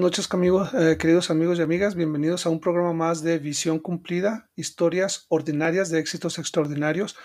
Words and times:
Noches, 0.00 0.30
eh, 0.32 0.96
queridos 0.98 1.30
amigos 1.30 1.58
y 1.58 1.62
amigas. 1.62 1.94
Bienvenidos 1.94 2.46
a 2.46 2.48
un 2.48 2.58
programa 2.58 2.94
más 2.94 3.22
de 3.22 3.38
Visión 3.38 3.78
Cumplida, 3.78 4.48
historias 4.56 5.26
ordinarias 5.28 5.90
de 5.90 5.98
éxitos 5.98 6.38
extraordinarios. 6.38 7.18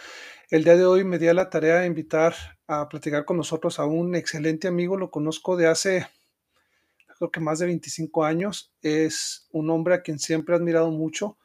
El 0.50 0.66
día 0.66 0.76
de 0.76 0.86
hoy 0.86 1.06
me 1.06 1.18
di 1.18 1.32
la 1.32 1.50
tarea 1.50 1.80
de 1.80 1.88
invitar 1.88 2.36
a 2.68 2.90
platicar 2.90 3.24
con 3.24 3.38
nosotros 3.38 3.80
a 3.80 3.86
un 3.86 4.14
excelente 4.14 4.68
amigo. 4.68 4.98
Lo 4.98 5.10
conozco 5.10 5.56
de 5.56 5.68
hace, 5.68 6.06
creo 7.18 7.32
que 7.32 7.40
más 7.40 7.60
de 7.60 7.68
25 7.68 8.26
años. 8.26 8.74
Es 8.82 9.48
un 9.52 9.70
hombre 9.70 9.94
a 9.96 10.02
quien 10.02 10.20
siempre 10.20 10.54
he 10.54 10.58
admirado 10.58 10.92
mucho. 10.92 11.38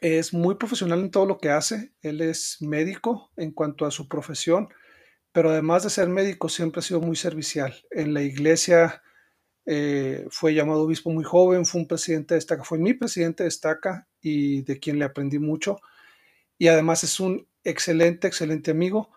es 0.00 0.34
muy 0.34 0.56
profesional 0.56 0.98
en 0.98 1.12
todo 1.12 1.26
lo 1.26 1.38
que 1.38 1.50
hace. 1.50 1.92
Él 2.02 2.22
es 2.22 2.56
médico 2.60 3.30
en 3.36 3.52
cuanto 3.52 3.86
a 3.86 3.92
su 3.92 4.08
profesión 4.08 4.68
pero 5.30 5.50
además 5.50 5.84
de 5.84 5.90
ser 5.90 6.08
médico 6.08 6.48
siempre 6.48 6.80
ha 6.80 6.82
sido 6.82 7.00
muy 7.00 7.14
servicial. 7.14 7.72
En 7.92 8.12
la 8.12 8.22
iglesia 8.22 9.02
eh, 9.70 10.26
fue 10.30 10.54
llamado 10.54 10.84
obispo 10.84 11.10
muy 11.10 11.24
joven, 11.24 11.66
fue 11.66 11.82
un 11.82 11.86
presidente 11.86 12.32
de 12.32 12.38
estaca, 12.38 12.64
fue 12.64 12.78
mi 12.78 12.94
presidente 12.94 13.42
de 13.42 13.50
estaca 13.50 14.08
y 14.18 14.62
de 14.62 14.80
quien 14.80 14.98
le 14.98 15.04
aprendí 15.04 15.38
mucho. 15.38 15.78
Y 16.56 16.68
además 16.68 17.04
es 17.04 17.20
un 17.20 17.46
excelente, 17.64 18.26
excelente 18.26 18.70
amigo. 18.70 19.10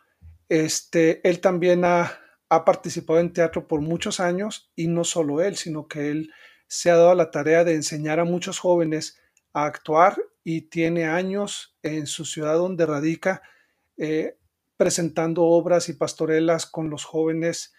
Este, 0.50 1.26
él 1.28 1.40
también 1.40 1.86
ha, 1.86 2.18
participado 2.66 3.22
en 3.22 3.32
teatro 3.32 3.66
por 3.66 3.80
muchos 3.80 4.20
años 4.20 4.74
y 4.76 4.88
no 4.90 5.06
solo 5.06 5.42
él, 5.42 5.56
sino 5.56 5.88
que 5.88 6.12
él 6.12 6.34
se 6.68 6.92
ha 6.92 6.98
dado 6.98 7.16
la 7.16 7.32
tarea 7.32 7.64
de 7.64 7.76
enseñar 7.76 8.20
a 8.20 8.26
muchos 8.26 8.60
jóvenes 8.60 9.22
a 9.54 9.64
actuar 9.64 10.18
y 10.44 10.64
tiene 10.64 11.06
años 11.06 11.78
en 11.82 12.08
su 12.08 12.26
ciudad 12.26 12.56
donde 12.56 12.86
radica 12.86 13.42
eh, 13.96 14.38
presentando 14.76 15.44
obras 15.44 15.88
y 15.88 15.94
pastorelas 15.94 16.66
con 16.66 16.90
los 16.90 17.06
jóvenes 17.06 17.74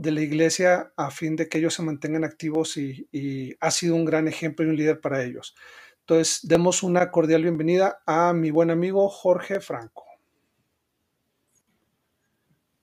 de 0.00 0.12
la 0.12 0.22
iglesia 0.22 0.94
a 0.96 1.10
fin 1.10 1.36
de 1.36 1.46
que 1.46 1.58
ellos 1.58 1.74
se 1.74 1.82
mantengan 1.82 2.24
activos 2.24 2.78
y, 2.78 3.54
ha 3.60 3.70
sido 3.70 3.94
un 3.94 4.06
gran 4.06 4.28
ejemplo 4.28 4.64
y 4.64 4.70
un 4.70 4.76
líder 4.76 4.98
para 4.98 5.22
ellos. 5.22 5.54
Entonces, 6.00 6.40
demos 6.42 6.82
una 6.82 7.10
cordial 7.10 7.42
bienvenida 7.42 8.00
a 8.06 8.32
mi 8.32 8.50
buen 8.50 8.70
amigo 8.70 9.10
Jorge 9.10 9.60
Franco. 9.60 10.06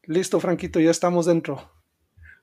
Listo, 0.03 0.39
Franquito, 0.39 0.79
ya 0.79 0.91
estamos 0.91 1.25
dentro. 1.25 1.71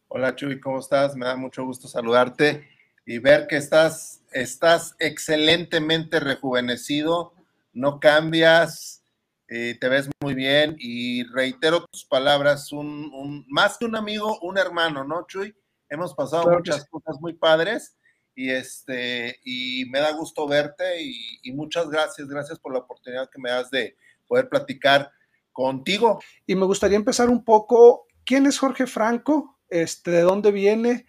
Hola 0.08 0.34
Chuy, 0.34 0.58
¿cómo 0.58 0.80
estás? 0.80 1.14
Me 1.14 1.24
da 1.24 1.36
mucho 1.36 1.64
gusto 1.64 1.86
saludarte 1.86 2.68
y 3.06 3.18
ver 3.20 3.46
que 3.46 3.56
estás, 3.56 4.22
estás 4.32 4.96
excelentemente 4.98 6.18
rejuvenecido, 6.18 7.32
no 7.72 8.00
cambias, 8.00 9.03
eh, 9.48 9.76
te 9.78 9.88
ves 9.88 10.08
muy 10.20 10.34
bien 10.34 10.76
y 10.78 11.24
reitero 11.24 11.84
tus 11.86 12.06
palabras, 12.06 12.72
un, 12.72 13.44
más 13.48 13.76
que 13.76 13.84
un 13.84 13.96
amigo, 13.96 14.38
un 14.40 14.56
hermano, 14.56 15.04
¿no, 15.04 15.26
Chuy? 15.26 15.54
Hemos 15.88 16.14
pasado 16.14 16.50
muchas 16.50 16.88
cosas 16.88 17.16
muy 17.20 17.34
padres 17.34 17.96
y 18.34 18.50
este 18.50 19.38
y 19.44 19.84
me 19.90 20.00
da 20.00 20.12
gusto 20.12 20.48
verte 20.48 21.02
y, 21.02 21.52
muchas 21.52 21.88
gracias, 21.88 22.26
gracias 22.26 22.58
por 22.58 22.72
la 22.72 22.80
oportunidad 22.80 23.28
que 23.30 23.40
me 23.40 23.50
das 23.50 23.70
de 23.70 23.96
poder 24.26 24.48
platicar 24.48 25.12
contigo. 25.52 26.20
Y 26.46 26.54
me 26.56 26.64
gustaría 26.64 26.96
empezar 26.96 27.28
un 27.28 27.44
poco, 27.44 28.06
¿quién 28.24 28.46
es 28.46 28.58
Jorge 28.58 28.86
Franco? 28.86 29.58
Este, 29.68 30.10
¿De 30.10 30.22
dónde 30.22 30.52
viene? 30.52 31.06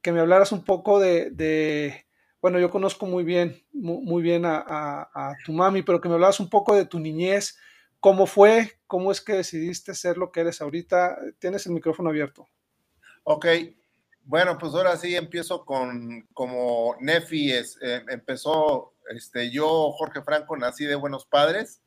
Que 0.00 0.10
me 0.10 0.20
hablaras 0.20 0.52
un 0.52 0.64
poco 0.64 0.98
de, 0.98 2.06
bueno, 2.40 2.58
yo 2.58 2.70
conozco 2.70 3.06
muy 3.06 3.24
bien, 3.24 3.62
muy, 3.72 4.22
bien 4.22 4.44
a, 4.46 4.64
a, 4.66 5.34
tu 5.44 5.52
mami, 5.52 5.82
pero 5.82 6.00
que 6.00 6.08
me 6.08 6.14
hablaras 6.14 6.40
un 6.40 6.48
poco 6.48 6.74
de 6.74 6.86
tu 6.86 6.98
niñez, 6.98 7.56
¿Cómo 8.04 8.26
fue? 8.26 8.70
¿Cómo 8.86 9.10
es 9.10 9.22
que 9.22 9.32
decidiste 9.32 9.94
ser 9.94 10.18
lo 10.18 10.30
que 10.30 10.40
eres 10.40 10.60
ahorita? 10.60 11.16
Tienes 11.38 11.64
el 11.64 11.72
micrófono 11.72 12.10
abierto. 12.10 12.46
Ok, 13.22 13.46
bueno, 14.24 14.58
pues 14.58 14.74
ahora 14.74 14.94
sí 14.98 15.16
empiezo 15.16 15.64
con 15.64 16.28
como 16.34 16.96
Nefi 17.00 17.50
es, 17.50 17.78
eh, 17.80 18.04
empezó, 18.10 18.92
este, 19.08 19.50
yo, 19.50 19.90
Jorge 19.92 20.20
Franco, 20.20 20.54
nací 20.54 20.84
de 20.84 20.96
buenos 20.96 21.24
padres. 21.24 21.80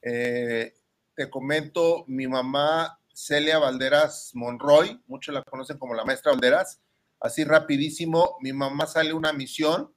Eh, 0.00 0.72
te 1.14 1.28
comento, 1.28 2.06
mi 2.06 2.26
mamá 2.26 2.98
Celia 3.12 3.58
Valderas 3.58 4.30
Monroy, 4.32 4.98
muchos 5.08 5.34
la 5.34 5.42
conocen 5.42 5.76
como 5.76 5.92
la 5.92 6.06
maestra 6.06 6.32
Valderas. 6.32 6.80
Así 7.20 7.44
rapidísimo, 7.44 8.38
mi 8.40 8.54
mamá 8.54 8.86
sale 8.86 9.12
una 9.12 9.34
misión 9.34 9.94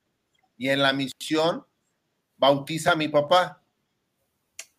y 0.57 0.67
en 0.67 0.81
la 0.81 0.91
misión 0.91 1.65
bautiza 2.35 2.91
a 2.91 2.95
mi 2.97 3.07
papá 3.07 3.62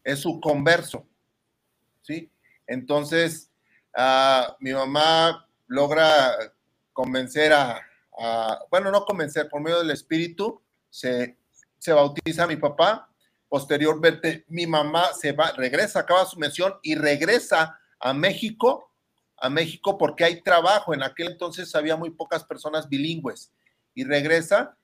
es 0.05 0.21
su 0.21 0.41
converso, 0.41 1.07
¿sí? 2.03 2.31
Entonces, 2.67 3.51
ah, 3.97 4.57
mi 4.61 4.73
mamá 4.73 5.49
logra 5.67 6.33
convencer 6.93 7.53
a, 7.53 7.81
bueno, 8.71 8.91
no 8.91 9.05
convencer, 9.05 9.49
por 9.49 9.61
medio 9.61 9.79
del 9.79 9.91
espíritu, 9.91 10.63
se, 10.89 11.37
se 11.79 11.93
bautiza 11.93 12.45
a 12.45 12.47
mi 12.47 12.57
papá, 12.57 13.11
posteriormente 13.49 14.45
mi 14.49 14.67
mamá 14.67 15.13
se 15.13 15.33
va, 15.33 15.53
regresa, 15.53 16.01
acaba 16.01 16.25
su 16.27 16.39
misión 16.39 16.75
y 16.83 16.95
regresa 16.95 17.79
a 17.99 18.15
México, 18.15 18.93
a 19.37 19.51
México 19.51 19.99
porque 19.99 20.25
hay 20.25 20.43
trabajo, 20.43 20.95
en 20.95 21.03
aquel 21.03 21.33
entonces 21.33 21.75
había 21.75 21.97
muy 21.97 22.11
pocas 22.11 22.45
personas 22.45 22.89
bilingües, 22.89 23.53
y 23.95 24.05
regresa 24.05 24.77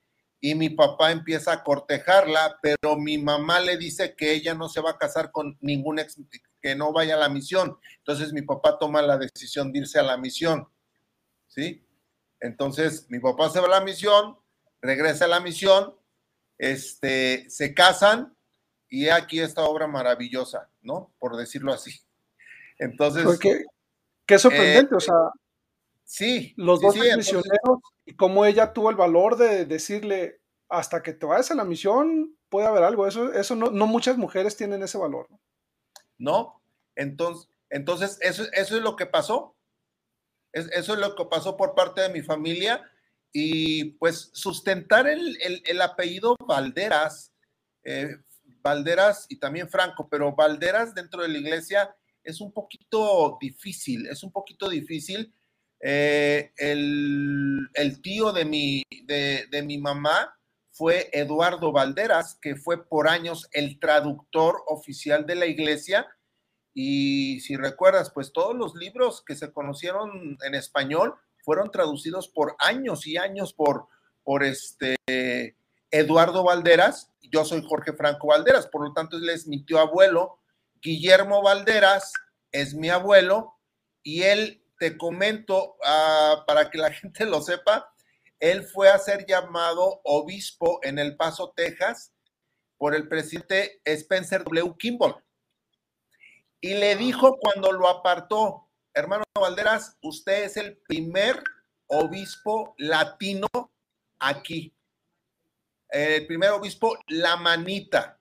y 0.43 0.55
mi 0.55 0.71
papá 0.71 1.11
empieza 1.11 1.53
a 1.53 1.63
cortejarla, 1.63 2.57
pero 2.63 2.97
mi 2.97 3.19
mamá 3.19 3.59
le 3.59 3.77
dice 3.77 4.15
que 4.15 4.33
ella 4.33 4.55
no 4.55 4.67
se 4.67 4.81
va 4.81 4.91
a 4.91 4.97
casar 4.97 5.31
con 5.31 5.55
ningún 5.61 5.99
ex, 5.99 6.17
que 6.59 6.75
no 6.75 6.91
vaya 6.91 7.13
a 7.13 7.19
la 7.19 7.29
misión. 7.29 7.77
Entonces 7.99 8.33
mi 8.33 8.41
papá 8.41 8.79
toma 8.79 9.03
la 9.03 9.19
decisión 9.19 9.71
de 9.71 9.79
irse 9.79 9.99
a 9.99 10.03
la 10.03 10.17
misión, 10.17 10.67
¿sí? 11.47 11.85
Entonces 12.39 13.05
mi 13.09 13.19
papá 13.19 13.51
se 13.51 13.59
va 13.59 13.67
a 13.67 13.79
la 13.79 13.81
misión, 13.81 14.35
regresa 14.81 15.25
a 15.25 15.27
la 15.27 15.39
misión, 15.39 15.95
este, 16.57 17.47
se 17.47 17.75
casan 17.75 18.35
y 18.89 19.09
aquí 19.09 19.39
esta 19.39 19.63
obra 19.63 19.85
maravillosa, 19.85 20.71
¿no? 20.81 21.13
Por 21.19 21.37
decirlo 21.37 21.71
así. 21.71 22.01
Entonces... 22.79 23.23
Porque, 23.23 23.63
qué 24.25 24.39
sorprendente, 24.39 24.95
o 24.95 24.99
sea, 24.99 25.15
Sí. 26.11 26.53
Los 26.57 26.81
dos 26.81 26.97
misioneros 26.97 27.79
y 28.03 28.17
cómo 28.17 28.45
ella 28.45 28.73
tuvo 28.73 28.89
el 28.89 28.97
valor 28.97 29.37
de 29.37 29.65
decirle, 29.65 30.41
hasta 30.67 31.01
que 31.01 31.13
te 31.13 31.25
vayas 31.25 31.51
a 31.51 31.55
la 31.55 31.63
misión, 31.63 32.37
puede 32.49 32.67
haber 32.67 32.83
algo. 32.83 33.07
Eso, 33.07 33.31
eso 33.31 33.55
no, 33.55 33.71
no 33.71 33.87
muchas 33.87 34.17
mujeres 34.17 34.57
tienen 34.57 34.83
ese 34.83 34.97
valor. 34.97 35.29
No, 36.17 36.61
entonces, 36.95 37.47
entonces 37.69 38.17
eso, 38.19 38.43
eso 38.51 38.75
es 38.75 38.83
lo 38.83 38.97
que 38.97 39.05
pasó. 39.05 39.55
eso 40.51 40.93
es 40.93 40.99
lo 40.99 41.15
que 41.15 41.23
pasó 41.27 41.55
por 41.55 41.75
parte 41.75 42.01
de 42.01 42.09
mi 42.09 42.21
familia. 42.21 42.83
Y 43.31 43.91
pues 43.91 44.31
sustentar 44.33 45.07
el, 45.07 45.81
apellido 45.81 46.35
Valderas, 46.45 47.31
eh, 47.85 48.17
Valderas 48.61 49.27
y 49.29 49.39
también 49.39 49.69
Franco, 49.69 50.09
pero 50.09 50.35
Valderas 50.35 50.93
dentro 50.93 51.21
de 51.21 51.29
la 51.29 51.37
iglesia 51.37 51.95
es 52.21 52.41
un 52.41 52.51
poquito 52.51 53.37
difícil, 53.39 54.07
es 54.07 54.23
un 54.23 54.31
poquito 54.33 54.67
difícil 54.67 55.33
eh, 55.83 56.53
el, 56.57 58.01
tío 58.03 58.31
de 58.31 58.45
mi, 58.45 58.83
de, 59.05 59.63
mi 59.65 59.79
mamá 59.79 60.37
fue 60.71 61.09
Eduardo 61.11 61.71
Valderas, 61.71 62.37
que 62.39 62.55
fue 62.55 62.87
por 62.87 63.07
años 63.07 63.49
el 63.51 63.79
traductor 63.79 64.63
oficial 64.67 65.25
de 65.25 65.35
la 65.35 65.47
iglesia. 65.47 66.07
Y 66.73 67.39
si 67.41 67.57
recuerdas, 67.57 68.11
pues 68.13 68.31
todos 68.31 68.55
los 68.55 68.75
libros 68.75 69.23
que 69.25 69.35
se 69.35 69.51
conocieron 69.51 70.37
en 70.43 70.55
español 70.55 71.15
fueron 71.43 71.71
traducidos 71.71 72.29
por 72.29 72.55
años 72.59 73.07
y 73.07 73.17
años 73.17 73.53
por, 73.53 73.87
por 74.23 74.43
este 74.43 74.95
Eduardo 75.89 76.43
Valderas. 76.43 77.11
Yo 77.21 77.43
soy 77.43 77.63
Jorge 77.67 77.93
Franco 77.93 78.27
Valderas, 78.27 78.67
por 78.67 78.87
lo 78.87 78.93
tanto 78.93 79.17
él 79.17 79.29
es 79.29 79.47
mi 79.47 79.65
tío 79.65 79.79
abuelo. 79.79 80.37
Guillermo 80.81 81.41
Valderas 81.41 82.13
es 82.51 82.73
mi 82.73 82.89
abuelo 82.89 83.55
y 84.03 84.23
él 84.23 84.60
te 84.81 84.97
comento 84.97 85.75
ah, 85.85 86.43
para 86.47 86.71
que 86.71 86.79
la 86.79 86.91
gente 86.91 87.27
lo 87.27 87.39
sepa, 87.39 87.93
él 88.39 88.63
fue 88.63 88.89
a 88.89 88.97
ser 88.97 89.27
llamado 89.27 90.01
obispo 90.03 90.79
en 90.81 90.97
El 90.97 91.15
Paso, 91.15 91.53
Texas, 91.55 92.11
por 92.79 92.95
el 92.95 93.07
presidente 93.07 93.79
Spencer 93.85 94.43
W. 94.43 94.73
Kimball. 94.79 95.23
Y 96.59 96.73
le 96.73 96.95
dijo 96.95 97.37
cuando 97.37 97.71
lo 97.71 97.87
apartó, 97.87 98.71
hermano 98.95 99.23
Valderas, 99.39 99.99
usted 100.01 100.45
es 100.45 100.57
el 100.57 100.77
primer 100.87 101.43
obispo 101.85 102.73
latino 102.79 103.47
aquí. 104.17 104.73
El 105.89 106.25
primer 106.25 106.49
obispo, 106.49 106.97
la 107.05 107.35
manita 107.35 108.19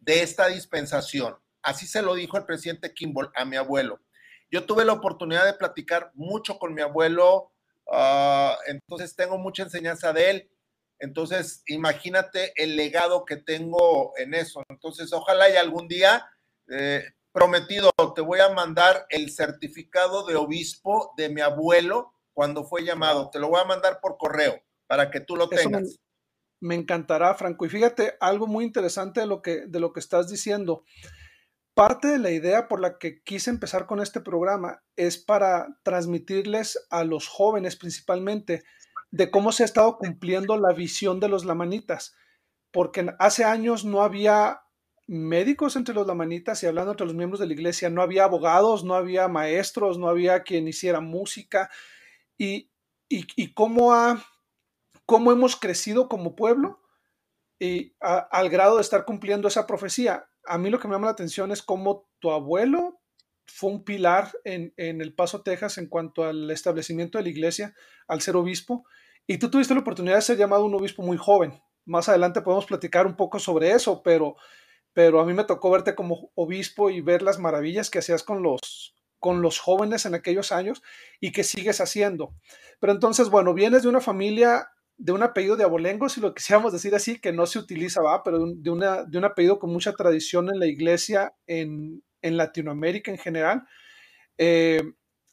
de 0.00 0.24
esta 0.24 0.48
dispensación. 0.48 1.38
Así 1.62 1.86
se 1.86 2.02
lo 2.02 2.16
dijo 2.16 2.36
el 2.36 2.46
presidente 2.46 2.92
Kimball 2.92 3.30
a 3.36 3.44
mi 3.44 3.54
abuelo. 3.54 4.00
Yo 4.54 4.66
tuve 4.66 4.84
la 4.84 4.92
oportunidad 4.92 5.44
de 5.44 5.54
platicar 5.54 6.12
mucho 6.14 6.60
con 6.60 6.74
mi 6.74 6.80
abuelo, 6.80 7.50
ah, 7.90 8.56
entonces 8.68 9.16
tengo 9.16 9.36
mucha 9.36 9.64
enseñanza 9.64 10.12
de 10.12 10.30
él. 10.30 10.50
Entonces, 11.00 11.64
imagínate 11.66 12.52
el 12.54 12.76
legado 12.76 13.24
que 13.24 13.36
tengo 13.36 14.16
en 14.16 14.32
eso. 14.32 14.62
Entonces, 14.68 15.12
ojalá 15.12 15.50
y 15.50 15.56
algún 15.56 15.88
día, 15.88 16.30
eh, 16.70 17.02
prometido, 17.32 17.90
te 18.14 18.20
voy 18.20 18.38
a 18.38 18.50
mandar 18.50 19.06
el 19.08 19.32
certificado 19.32 20.24
de 20.24 20.36
obispo 20.36 21.12
de 21.16 21.30
mi 21.30 21.40
abuelo 21.40 22.14
cuando 22.32 22.62
fue 22.62 22.84
llamado. 22.84 23.30
Te 23.30 23.40
lo 23.40 23.48
voy 23.48 23.60
a 23.60 23.64
mandar 23.64 23.98
por 24.00 24.18
correo 24.18 24.62
para 24.86 25.10
que 25.10 25.18
tú 25.18 25.34
lo 25.34 25.48
tengas. 25.48 25.98
Me, 26.60 26.76
encantará, 26.76 27.34
Franco. 27.34 27.66
Y 27.66 27.70
fíjate, 27.70 28.16
algo 28.20 28.46
muy 28.46 28.64
interesante 28.64 29.18
de 29.18 29.26
lo 29.26 29.42
que, 29.42 29.66
de 29.66 29.80
lo 29.80 29.92
que 29.92 29.98
estás 29.98 30.28
diciendo. 30.28 30.84
Parte 31.74 32.06
de 32.06 32.18
la 32.18 32.30
idea 32.30 32.68
por 32.68 32.80
la 32.80 32.98
que 32.98 33.20
quise 33.22 33.50
empezar 33.50 33.86
con 33.86 34.00
este 34.00 34.20
programa 34.20 34.82
es 34.94 35.18
para 35.18 35.76
transmitirles 35.82 36.86
a 36.88 37.02
los 37.02 37.26
jóvenes 37.26 37.74
principalmente 37.74 38.62
de 39.10 39.30
cómo 39.30 39.50
se 39.50 39.64
ha 39.64 39.66
estado 39.66 39.98
cumpliendo 39.98 40.56
la 40.56 40.72
visión 40.72 41.18
de 41.18 41.28
los 41.28 41.44
lamanitas, 41.44 42.14
porque 42.70 43.12
hace 43.18 43.44
años 43.44 43.84
no 43.84 44.02
había 44.02 44.62
médicos 45.08 45.74
entre 45.74 45.94
los 45.96 46.06
lamanitas 46.06 46.62
y 46.62 46.66
hablando 46.66 46.92
entre 46.92 47.06
los 47.06 47.14
miembros 47.16 47.40
de 47.40 47.46
la 47.46 47.52
iglesia, 47.52 47.90
no 47.90 48.02
había 48.02 48.24
abogados, 48.24 48.84
no 48.84 48.94
había 48.94 49.26
maestros, 49.26 49.98
no 49.98 50.08
había 50.08 50.44
quien 50.44 50.68
hiciera 50.68 51.00
música 51.00 51.70
y, 52.38 52.70
y, 53.08 53.52
cómo, 53.52 53.92
ha, 53.92 54.24
cómo 55.06 55.32
hemos 55.32 55.56
crecido 55.56 56.08
como 56.08 56.36
pueblo 56.36 56.80
y 57.58 57.94
al 58.00 58.48
grado 58.48 58.76
de 58.76 58.82
estar 58.82 59.04
cumpliendo 59.04 59.48
esa 59.48 59.66
profecía. 59.66 60.28
A 60.46 60.58
mí 60.58 60.70
lo 60.70 60.78
que 60.78 60.88
me 60.88 60.94
llama 60.94 61.06
la 61.06 61.12
atención 61.12 61.52
es 61.52 61.62
cómo 61.62 62.08
tu 62.18 62.30
abuelo 62.30 63.00
fue 63.46 63.70
un 63.70 63.84
pilar 63.84 64.32
en, 64.44 64.72
El 64.76 65.14
Paso, 65.14 65.42
Texas, 65.42 65.78
en 65.78 65.86
cuanto 65.86 66.24
al 66.24 66.50
establecimiento 66.50 67.18
de 67.18 67.24
la 67.24 67.30
iglesia, 67.30 67.74
al 68.08 68.22
ser 68.22 68.36
obispo, 68.36 68.84
y 69.26 69.38
tú 69.38 69.50
tuviste 69.50 69.74
la 69.74 69.80
oportunidad 69.80 70.16
de 70.16 70.22
ser 70.22 70.38
llamado 70.38 70.64
un 70.64 70.74
obispo 70.74 71.02
muy 71.02 71.16
joven. 71.16 71.62
Más 71.84 72.08
adelante 72.08 72.40
podemos 72.40 72.66
platicar 72.66 73.06
un 73.06 73.16
poco 73.16 73.38
sobre 73.38 73.72
eso, 73.72 74.02
pero 74.02 74.36
pero 74.94 75.20
a 75.20 75.26
mí 75.26 75.34
me 75.34 75.44
tocó 75.44 75.70
verte 75.70 75.94
como 75.94 76.30
obispo 76.36 76.88
y 76.88 77.02
ver 77.02 77.20
las 77.20 77.38
maravillas 77.38 77.90
que 77.90 77.98
hacías 77.98 78.22
con 78.22 78.42
los, 78.42 78.94
con 79.18 79.42
los 79.42 79.58
jóvenes 79.58 80.06
en 80.06 80.14
aquellos 80.14 80.52
años 80.52 80.82
y 81.20 81.32
que 81.32 81.42
sigues 81.42 81.80
haciendo. 81.80 82.32
Pero 82.80 82.92
entonces, 82.92 83.28
bueno, 83.28 83.52
vienes 83.54 83.82
de 83.82 83.88
una 83.88 84.00
familia 84.00 84.70
de 84.96 85.12
un 85.12 85.22
apellido 85.22 85.56
de 85.56 85.64
abolengo, 85.64 86.08
si 86.08 86.20
lo 86.20 86.34
quisiéramos 86.34 86.72
decir 86.72 86.94
así, 86.94 87.18
que 87.18 87.32
no 87.32 87.46
se 87.46 87.58
utiliza, 87.58 88.00
va, 88.00 88.22
pero 88.22 88.38
de, 88.46 88.70
una, 88.70 89.04
de 89.04 89.18
un 89.18 89.24
apellido 89.24 89.58
con 89.58 89.70
mucha 89.70 89.92
tradición 89.92 90.48
en 90.48 90.60
la 90.60 90.66
iglesia 90.66 91.34
en, 91.46 92.02
Latinoamérica 92.22 93.10
en 93.10 93.18
general. 93.18 93.64
Eh, 94.38 94.82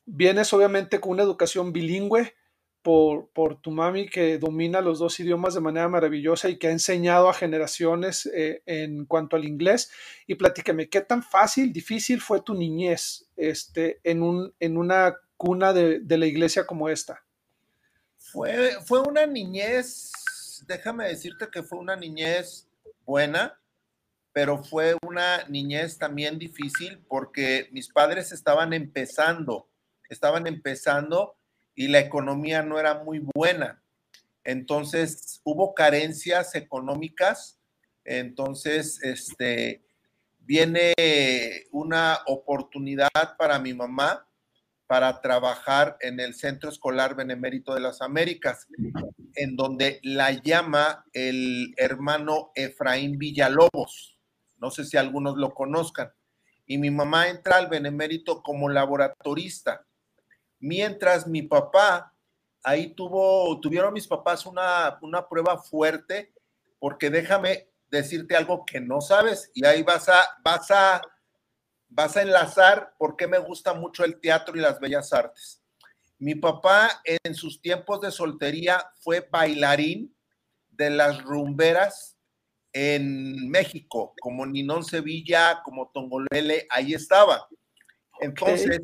vienes 0.06 0.52
obviamente 0.52 1.00
con 1.00 1.14
una 1.14 1.24
educación 1.24 1.72
bilingüe, 1.72 2.34
por, 2.82 3.30
por, 3.32 3.62
tu 3.62 3.72
mami 3.72 4.10
que 4.10 4.40
domina 4.40 4.82
los 4.82 5.00
dos 5.00 5.20
idiomas 5.20 5.54
de 5.54 5.62
manera 5.62 5.88
maravillosa 5.88 6.50
y 6.50 6.58
que 6.58 6.68
ha 6.68 6.72
enseñado 6.72 7.30
a 7.30 7.34
generaciones 7.34 8.26
eh, 8.26 8.64
en 8.66 9.06
cuanto 9.06 9.36
al 9.36 9.46
inglés. 9.46 9.92
Y 10.28 10.36
platícame, 10.36 10.90
¿qué 10.90 11.02
tan 11.02 11.22
fácil, 11.22 11.72
difícil 11.72 12.22
fue 12.22 12.42
tu 12.42 12.56
niñez 12.56 13.30
este, 13.36 14.00
en, 14.04 14.24
un, 14.24 14.54
en 14.60 14.78
una 14.78 15.16
cuna 15.38 15.74
de, 15.74 16.00
de, 16.00 16.18
la 16.18 16.26
iglesia 16.26 16.66
como 16.66 16.90
esta? 16.90 17.24
Fue, 18.32 18.78
fue 18.86 19.02
una 19.02 19.26
niñez, 19.26 20.64
déjame 20.66 21.06
decirte 21.08 21.50
que 21.52 21.64
fue 21.64 21.80
una 21.80 21.98
niñez 21.98 22.66
buena, 23.06 23.60
pero 24.32 24.64
fue 24.64 24.96
una 25.06 25.44
niñez 25.50 25.98
también 25.98 26.40
difícil 26.40 27.04
porque 27.10 27.68
mis 27.74 27.90
padres 27.90 28.32
estaban 28.32 28.72
empezando, 28.72 29.68
estaban 30.08 30.48
empezando 30.48 31.36
y 31.76 31.90
la 31.90 32.00
economía 32.00 32.64
no 32.64 32.80
era 32.80 33.04
muy 33.04 33.20
buena. 33.36 33.84
Entonces 34.46 35.42
hubo 35.44 35.74
carencias 35.74 36.56
económicas. 36.56 37.60
Entonces, 38.06 39.04
este, 39.04 39.84
viene 40.40 40.94
una 41.72 42.20
oportunidad 42.28 43.10
para 43.38 43.60
mi 43.60 43.74
mamá 43.74 44.26
para 44.92 45.22
trabajar 45.22 45.96
en 46.02 46.20
el 46.20 46.34
Centro 46.34 46.70
Escolar 46.70 47.16
Benemérito 47.16 47.74
de 47.74 47.80
las 47.80 48.02
Américas, 48.02 48.68
en 49.36 49.56
donde 49.56 50.02
la 50.04 50.32
llama 50.32 51.06
el 51.14 51.74
hermano 51.78 52.52
Efraín 52.56 53.18
Villalobos. 53.18 54.20
No 54.58 54.70
sé 54.70 54.84
si 54.84 54.98
algunos 54.98 55.38
lo 55.38 55.54
conozcan. 55.54 56.12
Y 56.66 56.78
mi 56.78 56.92
mamá 56.92 57.30
entra 57.30 57.56
al 57.56 57.70
Benemérito 57.70 58.44
como 58.44 58.68
laboratorista 58.68 59.86
mientras 60.62 61.26
mi 61.26 61.42
papá, 61.42 62.14
ahí 62.62 62.94
tuvo, 62.94 63.62
tuvieron 63.62 63.94
mis 63.94 64.08
papás 64.08 64.46
una, 64.46 64.98
una 65.02 65.26
prueba 65.30 65.58
fuerte, 65.58 66.34
porque 66.80 67.10
déjame 67.10 67.70
decirte 67.90 68.36
algo 68.36 68.66
que 68.66 68.82
no 68.82 69.00
sabes 69.00 69.52
y 69.54 69.66
ahí 69.66 69.84
vas 69.84 70.10
a, 70.10 70.22
vas 70.44 70.70
a, 70.70 71.02
vas 71.92 72.16
a 72.18 72.22
enlazar 72.22 72.96
por 72.98 73.16
qué 73.16 73.28
me 73.28 73.38
gusta 73.38 73.74
mucho 73.74 74.04
el 74.04 74.20
teatro 74.20 74.58
y 74.58 74.62
las 74.62 74.80
bellas 74.80 75.14
artes. 75.14 75.62
Mi 76.18 76.36
papá 76.36 77.02
en 77.04 77.36
sus 77.36 77.62
tiempos 77.62 78.02
de 78.02 78.12
soltería 78.12 78.86
fue 79.02 79.28
bailarín 79.30 80.16
de 80.70 80.90
las 80.90 81.22
rumberas 81.22 82.18
en 82.74 83.50
México, 83.50 84.14
como 84.22 84.46
Ninón 84.46 84.86
Sevilla, 84.86 85.62
como 85.64 85.92
Tongolele, 85.92 86.66
ahí 86.70 86.94
estaba. 86.94 87.48
Entonces, 88.22 88.82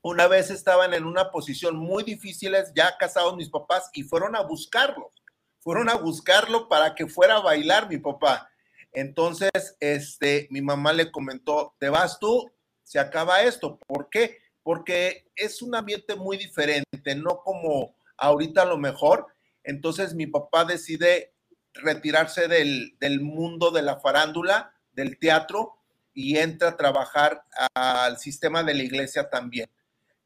una 0.00 0.26
vez 0.26 0.50
estaban 0.50 0.94
en 0.94 1.04
una 1.04 1.30
posición 1.30 1.76
muy 1.76 2.04
difícil, 2.04 2.54
ya 2.74 2.96
casados 2.96 3.36
mis 3.36 3.50
papás, 3.50 3.90
y 3.92 4.04
fueron 4.04 4.34
a 4.34 4.40
buscarlo. 4.40 5.10
Fueron 5.58 5.90
a 5.90 5.96
buscarlo 5.96 6.68
para 6.68 6.94
que 6.94 7.06
fuera 7.06 7.36
a 7.36 7.40
bailar 7.40 7.88
mi 7.88 7.98
papá. 7.98 8.49
Entonces, 8.92 9.50
este, 9.80 10.48
mi 10.50 10.62
mamá 10.62 10.92
le 10.92 11.10
comentó, 11.10 11.74
te 11.78 11.88
vas 11.88 12.18
tú, 12.18 12.50
se 12.82 12.98
acaba 12.98 13.42
esto. 13.42 13.78
¿Por 13.86 14.10
qué? 14.10 14.38
Porque 14.62 15.30
es 15.36 15.62
un 15.62 15.74
ambiente 15.74 16.16
muy 16.16 16.36
diferente, 16.36 17.14
no 17.14 17.40
como 17.42 17.94
ahorita 18.16 18.64
lo 18.64 18.78
mejor. 18.78 19.26
Entonces, 19.62 20.14
mi 20.14 20.26
papá 20.26 20.64
decide 20.64 21.32
retirarse 21.74 22.48
del, 22.48 22.96
del 22.98 23.20
mundo 23.20 23.70
de 23.70 23.82
la 23.82 24.00
farándula, 24.00 24.74
del 24.92 25.18
teatro, 25.18 25.76
y 26.12 26.38
entra 26.38 26.70
a 26.70 26.76
trabajar 26.76 27.44
al 27.74 28.18
sistema 28.18 28.62
de 28.64 28.74
la 28.74 28.82
iglesia 28.82 29.30
también. 29.30 29.70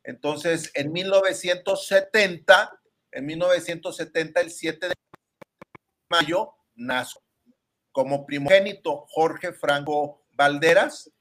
Entonces, 0.03 0.71
en 0.75 0.93
1970, 0.93 2.81
en 3.13 3.27
1970, 3.27 4.41
el 4.41 4.51
7 4.51 4.89
de 4.89 4.95
mayo, 6.09 6.55
nació 6.75 7.24
como 7.95 8.27
primogénito 8.27 9.07
Jorge 9.09 9.53
Franco 9.53 10.25
Valderas 10.33 11.13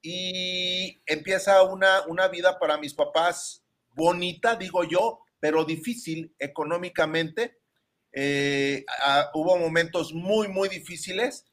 y 0.00 1.02
empieza 1.04 1.62
una, 1.62 2.00
una 2.08 2.28
vida 2.28 2.58
para 2.58 2.78
mis 2.78 2.94
papás 2.94 3.62
bonita, 3.94 4.56
digo 4.56 4.84
yo, 4.84 5.20
pero 5.38 5.66
difícil 5.66 6.34
económicamente. 6.38 7.58
Eh, 8.10 8.86
hubo 9.34 9.58
momentos 9.58 10.14
muy, 10.14 10.48
muy 10.48 10.70
difíciles. 10.70 11.44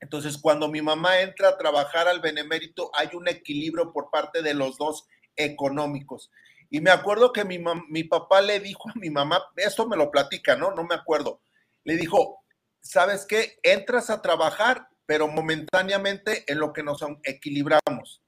Entonces, 0.00 0.36
cuando 0.36 0.66
mi 0.66 0.82
mamá 0.82 1.20
entra 1.20 1.50
a 1.50 1.56
trabajar 1.56 2.08
al 2.08 2.20
benemérito, 2.20 2.90
hay 2.94 3.10
un 3.14 3.28
equilibrio 3.28 3.92
por 3.92 4.10
parte 4.10 4.42
de 4.42 4.54
los 4.54 4.78
dos 4.78 5.06
económicos. 5.36 6.32
Y 6.70 6.80
me 6.80 6.90
acuerdo 6.90 7.32
que 7.32 7.44
mi, 7.44 7.62
mi 7.88 8.02
papá 8.02 8.40
le 8.40 8.58
dijo 8.58 8.90
a 8.90 8.98
mi 8.98 9.10
mamá, 9.10 9.40
esto 9.54 9.86
me 9.86 9.96
lo 9.96 10.10
platica, 10.10 10.56
¿no? 10.56 10.72
No 10.72 10.82
me 10.82 10.96
acuerdo. 10.96 11.40
Le 11.84 11.96
dijo, 11.96 12.41
¿sabes 12.82 13.24
qué? 13.24 13.58
Entras 13.62 14.10
a 14.10 14.20
trabajar, 14.20 14.88
pero 15.06 15.28
momentáneamente 15.28 16.44
en 16.46 16.58
lo 16.58 16.72
que 16.72 16.82
nos 16.82 17.02
equilibramos. 17.24 18.22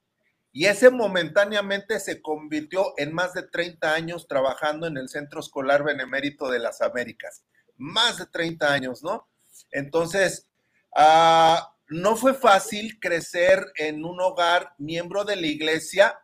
Y 0.52 0.66
ese 0.66 0.88
momentáneamente 0.90 1.98
se 2.00 2.22
convirtió 2.22 2.94
en 2.96 3.12
más 3.12 3.34
de 3.34 3.42
30 3.42 3.92
años 3.92 4.28
trabajando 4.28 4.86
en 4.86 4.96
el 4.96 5.08
Centro 5.08 5.40
Escolar 5.40 5.82
Benemérito 5.82 6.48
de 6.48 6.60
las 6.60 6.80
Américas. 6.80 7.44
Más 7.76 8.18
de 8.18 8.26
30 8.26 8.72
años, 8.72 9.02
¿no? 9.02 9.28
Entonces, 9.72 10.48
ah, 10.96 11.74
no 11.88 12.16
fue 12.16 12.34
fácil 12.34 13.00
crecer 13.00 13.66
en 13.76 14.04
un 14.04 14.20
hogar 14.20 14.74
miembro 14.78 15.24
de 15.24 15.36
la 15.36 15.46
iglesia 15.48 16.20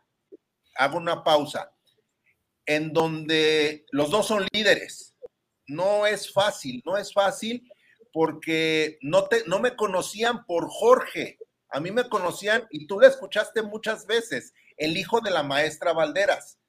hago 0.75 0.97
una 0.97 1.23
pausa, 1.23 1.71
en 2.65 2.93
donde 2.93 3.85
los 3.91 4.09
dos 4.09 4.27
son 4.27 4.47
líderes. 4.51 5.15
No 5.67 6.05
es 6.05 6.31
fácil, 6.31 6.81
no 6.85 6.97
es 6.97 7.13
fácil 7.13 7.69
porque 8.11 8.97
no, 9.01 9.25
te, 9.25 9.43
no 9.47 9.59
me 9.59 9.75
conocían 9.75 10.45
por 10.45 10.67
Jorge, 10.69 11.39
a 11.69 11.79
mí 11.79 11.91
me 11.91 12.09
conocían, 12.09 12.67
y 12.69 12.87
tú 12.87 12.99
le 12.99 13.07
escuchaste 13.07 13.61
muchas 13.61 14.05
veces, 14.05 14.53
el 14.77 14.97
hijo 14.97 15.21
de 15.21 15.31
la 15.31 15.43
maestra 15.43 15.93
Valderas. 15.93 16.59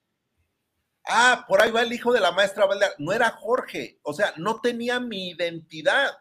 Ah, 1.05 1.45
por 1.47 1.61
ahí 1.61 1.71
va 1.71 1.81
el 1.81 1.91
hijo 1.91 2.13
de 2.13 2.21
la 2.21 2.31
maestra 2.31 2.65
Valderas. 2.65 2.95
No 2.97 3.11
era 3.11 3.29
Jorge, 3.31 3.99
o 4.03 4.13
sea, 4.13 4.33
no 4.37 4.61
tenía 4.61 4.99
mi 4.99 5.31
identidad. 5.31 6.13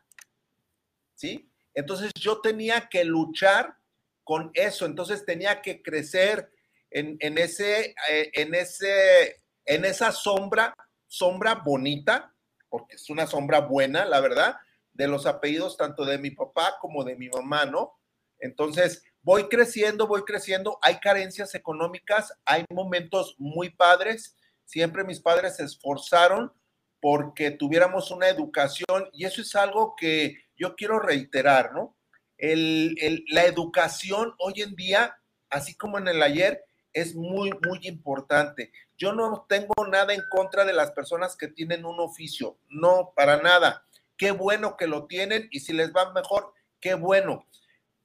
¿Sí? 1.15 1.49
Entonces 1.75 2.11
yo 2.15 2.41
tenía 2.41 2.89
que 2.89 3.05
luchar 3.05 3.77
con 4.25 4.51
eso, 4.55 4.87
entonces 4.87 5.25
tenía 5.25 5.63
que 5.63 5.83
crecer, 5.83 6.51
en, 6.95 7.39
ese, 7.39 7.95
eh, 8.11 8.31
en, 8.35 8.55
ese, 8.55 9.43
en 9.65 9.85
esa 9.85 10.13
sombra, 10.13 10.75
sombra 11.07 11.55
bonita, 11.55 12.35
porque 12.69 12.97
es 12.97 13.09
una 13.11 13.27
sombra 13.27 13.61
buena, 13.61 14.05
la 14.05 14.21
verdad, 14.21 14.57
de 14.93 15.09
los 15.09 15.27
apellidos 15.27 15.77
tanto 15.77 16.05
de 16.05 16.19
mi 16.19 16.31
papá 16.31 16.77
como 16.81 17.05
de 17.05 17.17
mi 17.17 17.29
mamá, 17.29 17.65
¿no? 17.65 17.99
Entonces, 18.39 19.05
voy 19.23 19.49
creciendo, 19.49 20.07
voy 20.07 20.23
creciendo, 20.23 20.79
hay 20.83 20.99
carencias 20.99 21.55
económicas, 21.55 22.33
hay 22.45 22.65
momentos 22.71 23.37
muy 23.39 23.71
padres, 23.71 24.37
Siempre 24.65 25.05
mis 25.05 25.21
padres 25.21 25.57
se 25.57 25.65
esforzaron 25.65 26.51
porque 26.99 27.51
tuviéramos 27.51 28.11
una 28.11 28.29
educación 28.29 29.11
y 29.13 29.27
eso 29.27 29.43
es 29.43 29.55
algo 29.55 29.95
que 29.97 30.39
yo 30.57 30.77
quiero 30.77 30.99
reiterar, 30.99 31.75
¿no? 31.75 31.97
la 32.39 33.45
educación 33.45 34.35
hoy 34.39 34.63
en 34.63 34.75
día, 34.75 35.17
así 35.49 35.77
como 35.77 35.99
en 35.99 36.09
el 36.09 36.23
ayer, 36.23 36.65
es 36.93 37.15
muy, 37.15 37.53
muy 37.67 37.79
importante. 37.83 38.73
Yo 38.97 39.13
no 39.13 39.47
tengo 39.49 39.75
nada 39.89 40.13
en 40.15 40.23
contra 40.31 40.65
de 40.65 40.73
las 40.73 40.91
personas 40.91 41.37
que 41.37 41.49
tienen 41.49 41.85
un 41.85 42.01
oficio, 42.01 42.59
no, 42.69 43.13
para 43.15 43.41
nada. 43.43 43.87
Qué 44.23 44.31
bueno 44.31 44.77
que 44.77 44.87
lo 44.87 45.07
tienen 45.07 45.49
y 45.51 45.59
si 45.59 45.73
les 45.73 45.93
va 45.93 46.13
mejor, 46.13 46.55
qué 46.81 46.95
bueno. 46.95 47.49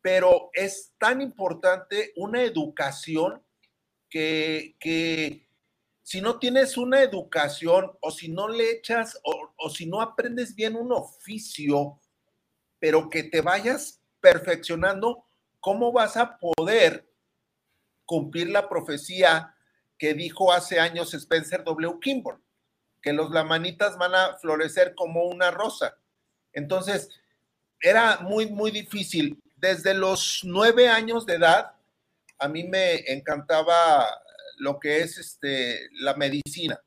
Pero 0.02 0.50
es 0.54 0.96
tan 0.98 1.22
importante 1.22 2.12
una 2.16 2.42
educación 2.42 3.46
que, 4.10 4.76
que 4.80 5.48
si 6.02 6.20
no 6.20 6.40
tienes 6.40 6.76
una 6.76 7.04
educación 7.04 7.92
o 8.02 8.10
si 8.10 8.30
no 8.30 8.48
le 8.48 8.72
echas 8.72 9.20
o, 9.24 9.54
o 9.58 9.70
si 9.70 9.86
no 9.86 10.02
aprendes 10.02 10.56
bien 10.56 10.76
un 10.76 10.92
oficio, 10.92 12.02
pero 12.80 13.12
que 13.12 13.22
te 13.22 13.42
vayas 13.42 14.02
perfeccionando, 14.20 15.24
¿cómo 15.60 15.92
vas 15.92 16.18
a 16.18 16.40
poder 16.40 17.14
cumplir 18.06 18.50
la 18.50 18.68
profecía 18.68 19.56
que 20.00 20.16
dijo 20.16 20.52
hace 20.52 20.80
años 20.80 21.14
Spencer 21.14 21.64
W. 21.64 22.00
Kimball, 22.02 22.42
que 23.04 23.14
los 23.14 23.30
lamanitas 23.30 24.00
van 24.00 24.16
a 24.16 24.36
florecer 24.38 24.96
como 24.96 25.26
una 25.26 25.52
rosa. 25.52 25.96
Entonces, 26.58 27.10
era 27.80 28.18
muy, 28.22 28.48
muy 28.48 28.72
difícil. 28.72 29.40
Desde 29.58 29.94
los 29.94 30.42
nueve 30.44 30.90
años 30.90 31.24
de 31.28 31.36
edad, 31.36 31.74
a 32.40 32.48
mí 32.48 32.64
me 32.64 32.96
encantaba 33.12 34.08
lo 34.58 34.80
que 34.80 35.02
es 35.02 35.20
este, 35.20 35.88
la 35.92 36.16
medicina 36.16 36.82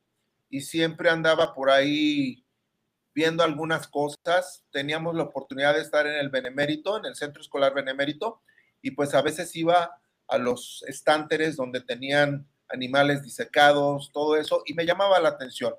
y 0.48 0.62
siempre 0.62 1.08
andaba 1.08 1.54
por 1.54 1.70
ahí 1.70 2.44
viendo 3.14 3.44
algunas 3.44 3.86
cosas. 3.86 4.64
Teníamos 4.72 5.14
la 5.14 5.22
oportunidad 5.22 5.74
de 5.74 5.82
estar 5.82 6.04
en 6.04 6.16
el 6.16 6.30
Benemérito, 6.30 6.98
en 6.98 7.04
el 7.04 7.14
Centro 7.14 7.40
Escolar 7.40 7.72
Benemérito, 7.72 8.42
y 8.82 8.90
pues 8.90 9.14
a 9.14 9.22
veces 9.22 9.54
iba 9.54 10.00
a 10.26 10.38
los 10.38 10.84
estánteres 10.88 11.54
donde 11.54 11.80
tenían 11.80 12.48
animales 12.68 13.22
disecados, 13.22 14.10
todo 14.12 14.36
eso, 14.36 14.64
y 14.66 14.74
me 14.74 14.84
llamaba 14.84 15.20
la 15.20 15.28
atención. 15.28 15.74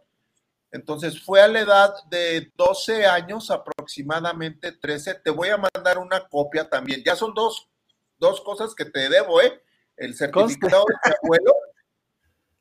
Entonces 0.71 1.21
fue 1.21 1.41
a 1.41 1.47
la 1.47 1.59
edad 1.59 1.93
de 2.09 2.51
12 2.55 3.05
años, 3.05 3.51
aproximadamente 3.51 4.71
13. 4.71 5.15
Te 5.15 5.29
voy 5.29 5.49
a 5.49 5.57
mandar 5.57 5.97
una 5.97 6.27
copia 6.27 6.69
también. 6.69 7.03
Ya 7.05 7.15
son 7.15 7.33
dos, 7.33 7.69
dos 8.17 8.41
cosas 8.41 8.73
que 8.73 8.85
te 8.85 9.09
debo, 9.09 9.41
¿eh? 9.41 9.61
El 9.97 10.15
certificado 10.15 10.85
de 10.87 10.93
mi 10.93 11.15
abuelo, 11.23 11.53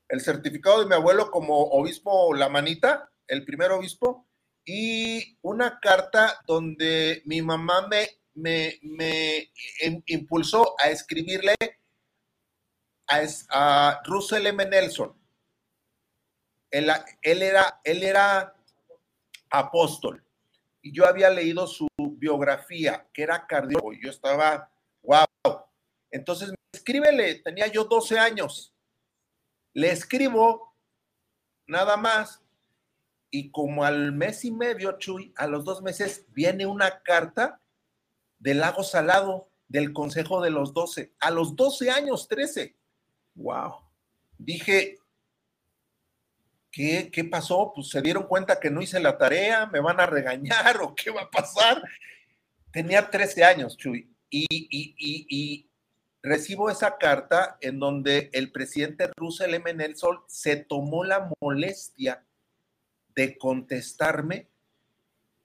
el 0.09 0.21
certificado 0.21 0.81
de 0.81 0.87
mi 0.87 0.95
abuelo 0.95 1.31
como 1.31 1.57
obispo 1.57 2.35
La 2.35 2.49
Manita, 2.49 3.09
el 3.29 3.45
primer 3.45 3.71
obispo, 3.71 4.27
y 4.65 5.39
una 5.43 5.79
carta 5.81 6.41
donde 6.47 7.23
mi 7.25 7.41
mamá 7.43 7.87
me, 7.89 8.09
me, 8.35 8.81
me 8.83 9.51
impulsó 10.07 10.75
a 10.79 10.91
escribirle 10.91 11.55
a, 13.51 14.01
Russell 14.05 14.47
M. 14.47 14.65
Nelson. 14.67 15.20
Él, 16.71 16.89
era, 17.43 17.81
él 17.85 18.03
era 18.03 18.55
apóstol 19.51 20.25
y 20.83 20.93
yo 20.93 21.07
había 21.07 21.31
leído 21.31 21.67
su 21.67 21.89
biografía, 21.99 23.07
que 23.13 23.23
era 23.23 23.47
cardiólogo, 23.47 23.93
y 23.93 24.03
yo 24.03 24.11
estaba, 24.11 24.71
wow. 25.03 25.27
Entonces, 26.11 26.53
escríbele, 26.73 27.37
tenía 27.37 27.67
yo 27.67 27.85
12 27.85 28.19
años. 28.19 28.75
Le 29.75 29.91
escribo 29.91 30.75
nada 31.67 31.97
más 31.97 32.43
y 33.31 33.51
como 33.51 33.85
al 33.85 34.13
mes 34.13 34.45
y 34.45 34.51
medio, 34.51 34.99
Chuy, 34.99 35.33
a 35.37 35.47
los 35.47 35.65
dos 35.65 35.83
meses, 35.83 36.27
viene 36.31 36.67
una 36.67 37.03
carta 37.03 37.61
del 38.39 38.59
lago 38.59 38.83
salado 38.83 39.51
del 39.69 39.93
Consejo 39.93 40.41
de 40.41 40.51
los 40.51 40.75
Doce, 40.75 41.15
a 41.21 41.31
los 41.31 41.55
12 41.55 41.91
años, 41.91 42.27
13. 42.27 42.77
Wow. 43.37 43.75
Dije, 44.37 44.99
¿qué, 46.71 47.11
¿qué 47.13 47.25
pasó? 47.25 47.73
Pues 47.75 47.89
se 47.89 48.03
dieron 48.03 48.25
cuenta 48.25 48.61
que 48.61 48.71
no 48.71 48.83
hice 48.83 49.01
la 49.01 49.19
tarea, 49.19 49.67
me 49.67 49.81
van 49.81 50.01
a 50.01 50.07
regañar 50.07 50.77
o 50.83 50.95
qué 50.95 51.11
va 51.11 51.23
a 51.23 51.31
pasar. 51.31 51.83
Tenía 52.73 53.11
13 53.11 53.45
años, 53.45 53.77
Chuy, 53.77 54.09
y, 54.31 54.47
y, 54.51 55.67
recibo 56.23 56.69
esa 56.71 56.99
carta 56.99 57.57
en 57.63 57.79
donde 57.79 58.29
el 58.35 58.53
presidente 58.53 59.11
Russell 59.17 59.55
M. 59.55 59.73
Nelson 59.73 60.21
se 60.27 60.57
tomó 60.57 61.03
la 61.03 61.31
molestia 61.41 62.25
de 63.15 63.39
contestarme. 63.39 64.49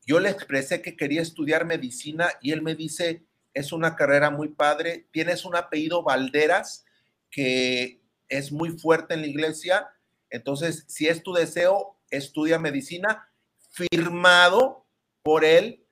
Yo 0.06 0.20
le 0.20 0.30
expresé 0.30 0.82
que 0.82 0.98
quería 0.98 1.22
estudiar 1.22 1.66
medicina 1.66 2.30
y 2.42 2.52
él 2.52 2.62
me 2.62 2.76
dice, 2.76 3.24
es 3.54 3.72
una 3.72 3.96
carrera 3.96 4.30
muy 4.30 4.50
padre, 4.50 5.08
tienes 5.12 5.46
un 5.46 5.56
apellido 5.56 6.04
Valderas, 6.04 6.86
que 7.32 8.02
es 8.28 8.52
muy 8.52 8.78
fuerte 8.78 9.14
en 9.14 9.22
la 9.22 9.28
iglesia. 9.28 9.90
Entonces, 10.36 10.84
si 10.88 11.08
es 11.08 11.24
tu 11.24 11.34
deseo, 11.34 11.98
estudia 12.10 12.60
medicina, 12.60 13.30
firmado 13.70 14.86
por 15.24 15.44
él, 15.44 15.86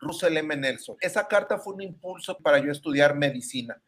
Russell 0.00 0.36
M. 0.36 0.56
Nelson. 0.56 0.96
Esa 1.00 1.26
carta 1.26 1.58
fue 1.58 1.74
un 1.74 1.82
impulso 1.82 2.36
para 2.38 2.58
yo 2.58 2.70
estudiar 2.70 3.16
medicina. 3.16 3.82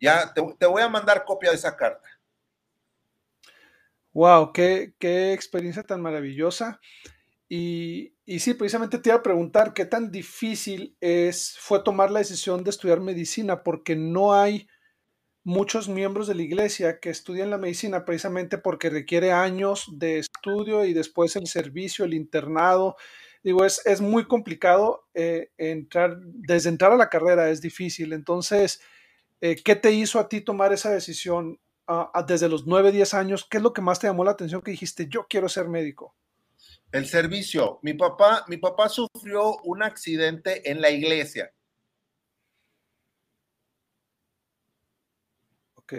Ya 0.00 0.34
te, 0.34 0.66
voy 0.66 0.82
a 0.82 0.88
mandar 0.88 1.24
copia 1.24 1.50
de 1.50 1.56
esa 1.56 1.76
carta. 1.76 2.08
Wow, 4.12 4.52
qué, 4.52 4.94
qué 4.98 5.32
experiencia 5.32 5.82
tan 5.82 6.02
maravillosa. 6.02 6.80
Y, 7.48 8.14
y, 8.24 8.40
sí, 8.40 8.54
precisamente 8.54 8.98
te 8.98 9.10
iba 9.10 9.16
a 9.18 9.22
preguntar 9.22 9.74
qué 9.74 9.84
tan 9.84 10.10
difícil 10.10 10.96
es, 11.00 11.56
fue 11.58 11.82
tomar 11.82 12.10
la 12.10 12.18
decisión 12.18 12.64
de 12.64 12.70
estudiar 12.70 13.00
medicina, 13.00 13.62
porque 13.62 13.96
no 13.96 14.34
hay 14.34 14.68
muchos 15.44 15.88
miembros 15.88 16.26
de 16.26 16.34
la 16.34 16.42
iglesia 16.42 16.98
que 16.98 17.10
estudian 17.10 17.50
la 17.50 17.58
medicina 17.58 18.04
precisamente 18.04 18.56
porque 18.58 18.88
requiere 18.88 19.30
años 19.30 19.86
de 19.92 20.18
estudio 20.18 20.86
y 20.86 20.94
después 20.94 21.36
el 21.36 21.46
servicio, 21.46 22.06
el 22.06 22.14
internado. 22.14 22.96
Digo, 23.42 23.64
es, 23.66 23.82
es 23.84 24.00
muy 24.00 24.26
complicado 24.26 25.06
eh, 25.12 25.50
entrar, 25.58 26.16
desde 26.18 26.70
entrar 26.70 26.92
a 26.92 26.96
la 26.96 27.10
carrera 27.10 27.50
es 27.50 27.60
difícil. 27.60 28.14
Entonces, 28.14 28.80
eh, 29.42 29.56
¿qué 29.62 29.76
te 29.76 29.92
hizo 29.92 30.18
a 30.18 30.28
ti 30.30 30.40
tomar 30.40 30.72
esa 30.72 30.90
decisión 30.90 31.60
desde 32.26 32.48
los 32.48 32.66
9, 32.66 32.90
10 32.92 33.12
años? 33.12 33.46
¿Qué 33.48 33.58
es 33.58 33.62
lo 33.62 33.74
que 33.74 33.82
más 33.82 34.00
te 34.00 34.06
llamó 34.06 34.24
la 34.24 34.30
atención 34.30 34.62
que 34.62 34.70
dijiste, 34.70 35.08
yo 35.08 35.26
quiero 35.28 35.50
ser 35.50 35.68
médico? 35.68 36.16
El 36.90 37.06
servicio. 37.06 37.80
Mi 37.82 37.92
papá, 37.92 38.46
mi 38.48 38.56
papá 38.56 38.88
sufrió 38.88 39.58
un 39.64 39.82
accidente 39.82 40.70
en 40.70 40.80
la 40.80 40.90
iglesia 40.90 41.52
Ok. 45.84 45.94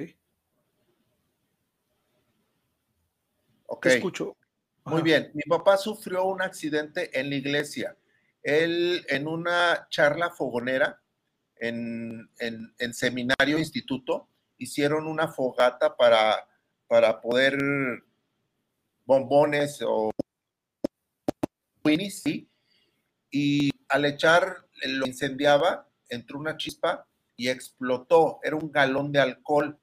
Ok. 3.67 3.85
escucho. 3.85 4.35
Muy 4.85 5.01
bien. 5.01 5.31
Mi 5.33 5.43
papá 5.43 5.77
sufrió 5.77 6.25
un 6.25 6.41
accidente 6.41 7.19
en 7.19 7.29
la 7.29 7.35
iglesia. 7.35 7.97
Él, 8.43 9.05
en 9.09 9.27
una 9.27 9.87
charla 9.89 10.29
fogonera, 10.29 11.01
en, 11.57 12.29
en, 12.37 12.93
seminario, 12.93 13.57
instituto, 13.57 14.29
hicieron 14.57 15.07
una 15.07 15.27
fogata 15.27 15.95
para, 15.95 16.47
para 16.87 17.21
poder 17.21 17.57
bombones 19.05 19.81
o 19.81 20.11
winnies, 21.83 22.21
¿sí? 22.21 22.49
Y 23.31 23.71
al 23.89 24.05
echar, 24.05 24.67
lo 24.83 25.07
incendiaba, 25.07 25.89
entró 26.09 26.37
una 26.39 26.57
chispa 26.57 27.07
y 27.37 27.49
explotó, 27.49 28.39
era 28.43 28.55
un 28.55 28.71
galón 28.71 29.11
de 29.11 29.19
alcohol, 29.19 29.77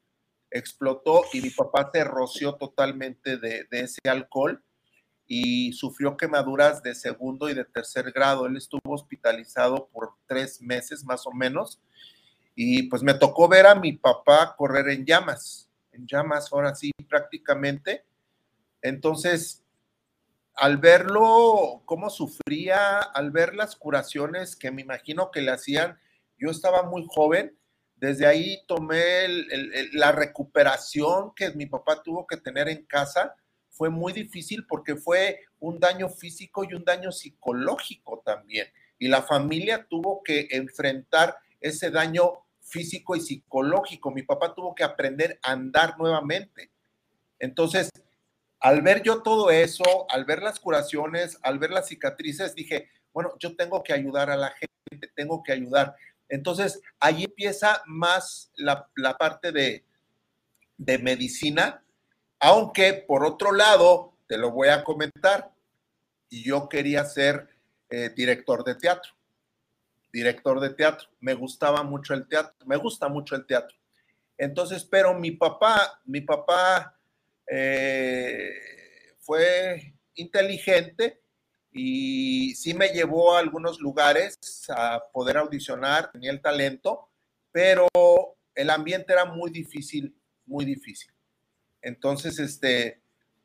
explotó 0.51 1.25
y 1.33 1.41
mi 1.41 1.51
papá 1.51 1.91
se 1.93 2.05
roció 2.05 2.55
totalmente 2.55 3.37
de, 3.37 3.67
ese 3.71 4.01
alcohol 4.09 4.63
y 5.27 5.73
sufrió 5.73 6.17
quemaduras 6.17 6.83
de 6.83 6.95
segundo 6.95 7.49
y 7.49 7.55
de 7.55 7.65
tercer 7.65 8.13
grado. 8.13 8.47
Él 8.47 8.57
estuvo 8.57 8.93
hospitalizado 8.93 9.89
por 9.93 10.15
tres 10.27 10.61
meses 10.61 11.05
más 11.05 11.27
o 11.27 11.33
menos 11.33 11.81
y 12.55 12.85
pues 12.85 13.03
me 13.03 13.15
tocó 13.15 13.49
ver 13.49 13.67
a 13.67 13.75
mi 13.75 13.93
papá 13.93 14.55
correr 14.57 14.91
en 14.91 15.07
llamas, 15.07 15.71
en 15.93 16.07
llamas 16.07 16.53
ahora 16.53 16.75
sí 16.75 16.91
prácticamente. 17.09 18.05
Entonces, 18.83 19.63
al 20.55 20.77
verlo, 20.77 21.83
cómo 21.87 22.11
sufría, 22.11 22.99
al 22.99 23.31
ver 23.31 23.55
las 23.55 23.77
curaciones 23.77 24.55
que 24.55 24.71
me 24.71 24.83
imagino 24.83 25.31
que 25.31 25.41
le 25.41 25.51
hacían, 25.51 25.99
yo 26.43 26.51
estaba 26.51 26.83
muy 26.83 27.07
joven, 27.09 27.57
desde 27.95 28.27
ahí 28.27 28.59
tomé 28.67 29.29
la 29.93 30.11
recuperación 30.11 31.33
que 31.37 31.53
mi 31.53 31.67
papá 31.67 32.03
tuvo 32.03 32.27
que 32.27 32.37
tener 32.37 32.69
en 32.69 32.85
casa. 32.85 33.37
Fue 33.71 33.91
muy 33.91 34.13
difícil 34.13 34.67
porque 34.67 34.97
fue 34.97 35.39
un 35.61 35.79
daño 35.79 36.09
físico 36.09 36.65
y 36.65 36.75
un 36.75 36.85
daño 36.85 37.13
psicológico 37.13 38.21
también. 38.27 38.67
Y 38.99 39.07
la 39.07 39.23
familia 39.23 39.87
tuvo 39.89 40.21
que 40.25 40.49
enfrentar 40.51 41.37
ese 41.61 41.93
daño 41.93 42.33
físico 42.61 43.15
y 43.15 43.21
psicológico. 43.21 44.11
Mi 44.11 44.25
papá 44.25 44.53
tuvo 44.53 44.75
que 44.75 44.83
aprender 44.83 45.39
a 45.41 45.53
andar 45.53 45.97
nuevamente. 45.97 46.73
Entonces, 47.39 47.89
al 48.59 48.83
ver 48.83 49.05
yo 49.05 49.23
todo 49.23 49.53
eso, 49.53 50.07
al 50.11 50.25
ver 50.25 50.43
las 50.43 50.59
curaciones, 50.59 51.39
al 51.43 51.61
ver 51.61 51.71
las 51.71 51.87
cicatrices, 51.87 52.57
dije, 52.57 52.89
bueno, 53.13 53.35
yo 53.39 53.55
tengo 53.55 53.85
que 53.85 53.93
ayudar 53.93 54.29
a 54.29 54.37
la 54.37 54.51
gente, 54.51 55.09
tengo 55.15 55.43
que 55.45 55.53
ayudar. 55.53 55.95
Entonces, 56.33 56.81
ahí 56.99 57.25
empieza 57.25 57.83
más 57.85 58.51
la, 58.57 58.89
parte 59.19 59.53
de, 59.53 59.85
de 60.79 60.99
medicina, 60.99 61.85
aunque 62.41 62.95
por 62.95 63.23
otro 63.23 63.53
lado, 63.53 64.15
te 64.27 64.39
lo 64.39 64.51
voy 64.51 64.69
a 64.69 64.83
comentar, 64.83 65.53
yo 66.31 66.71
quería 66.71 67.05
ser 67.05 67.51
eh, 67.91 68.09
director 68.17 68.65
de 68.65 68.77
teatro, 68.77 69.13
director 70.11 70.59
de 70.59 70.71
teatro. 70.71 71.07
Me 71.21 71.35
gustaba 71.35 71.83
mucho 71.83 72.15
el 72.15 72.27
teatro, 72.27 72.55
me 72.65 72.77
gusta 72.77 73.09
mucho 73.09 73.37
el 73.37 73.45
teatro. 73.45 73.77
Entonces, 74.39 74.87
pero 74.87 75.13
mi 75.13 75.33
papá, 75.33 76.01
mi 76.07 76.23
papá 76.23 76.99
eh, 77.47 78.55
fue 79.21 79.93
inteligente 80.15 81.22
y 81.73 82.55
sí 82.55 82.75
me 82.75 82.89
llevó 82.89 83.35
a 83.35 83.39
algunos 83.39 83.81
lugares 83.81 84.39
a 84.69 85.03
poder 85.13 85.39
audicionar, 85.39 86.13
tenía 86.13 86.31
el 86.31 86.43
talento, 86.43 87.09
pero 87.51 87.89
el 88.55 88.71
ambiente 88.71 89.13
era 89.13 89.25
muy 89.25 89.51
difícil, 89.51 90.15
muy 90.45 90.65
difícil. 90.65 91.13
Entonces, 91.81 92.39
este, 92.39 93.03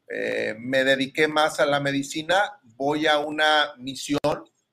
eh, 0.10 0.56
me 0.60 0.84
dediqué 0.84 1.28
más 1.28 1.60
a 1.60 1.66
la 1.66 1.80
medicina, 1.80 2.60
voy 2.76 3.08
a 3.08 3.20
una 3.20 3.74
misión, 3.78 4.20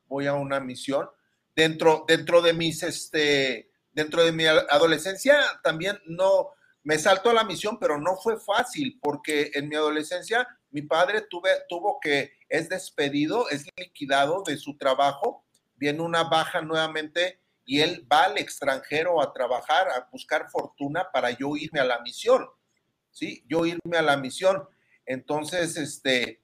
voy 0.07 0.27
a 0.27 0.35
una 0.35 0.61
misión. 0.61 1.09
Dentro, 1.55 2.05
dentro 2.09 2.43
de 2.43 2.53
mis, 2.53 2.83
este, 2.83 3.71
dentro 3.93 4.25
de 4.25 4.33
mi 4.33 4.45
adolescencia 4.47 5.39
también 5.63 5.99
no, 6.07 6.51
me 6.83 6.99
saltó 6.99 7.31
a 7.31 7.35
la 7.35 7.45
misión, 7.45 7.79
pero 7.79 8.01
no 8.01 8.17
fue 8.17 8.39
fácil, 8.39 8.99
porque 9.01 9.51
en 9.55 9.69
mi 9.69 9.77
adolescencia 9.77 10.47
mi 10.75 10.83
padre 10.83 11.21
tuve, 11.21 11.51
tuvo 11.69 12.01
que, 12.01 12.33
es 12.49 12.69
despedido, 12.69 13.49
es 13.49 13.65
liquidado 13.77 14.43
de 14.45 14.57
su 14.57 14.77
trabajo, 14.77 15.45
viene 15.77 16.03
una 16.03 16.25
baja 16.25 16.63
nuevamente 16.63 17.41
y 17.65 17.81
él 17.81 18.05
va 18.13 18.25
al 18.25 18.39
extranjero 18.39 19.23
a 19.23 19.33
trabajar, 19.33 19.89
a 19.89 20.09
buscar 20.11 20.51
fortuna 20.51 21.07
para 21.13 21.31
yo 21.31 21.57
irme 21.57 21.79
a 21.79 21.85
la 21.85 22.01
misión, 22.01 22.49
¿sí? 23.13 23.45
Yo 23.49 23.65
irme 23.67 23.99
a 23.99 24.03
la 24.03 24.17
misión. 24.17 24.69
Entonces, 25.07 25.77
este, 25.77 26.43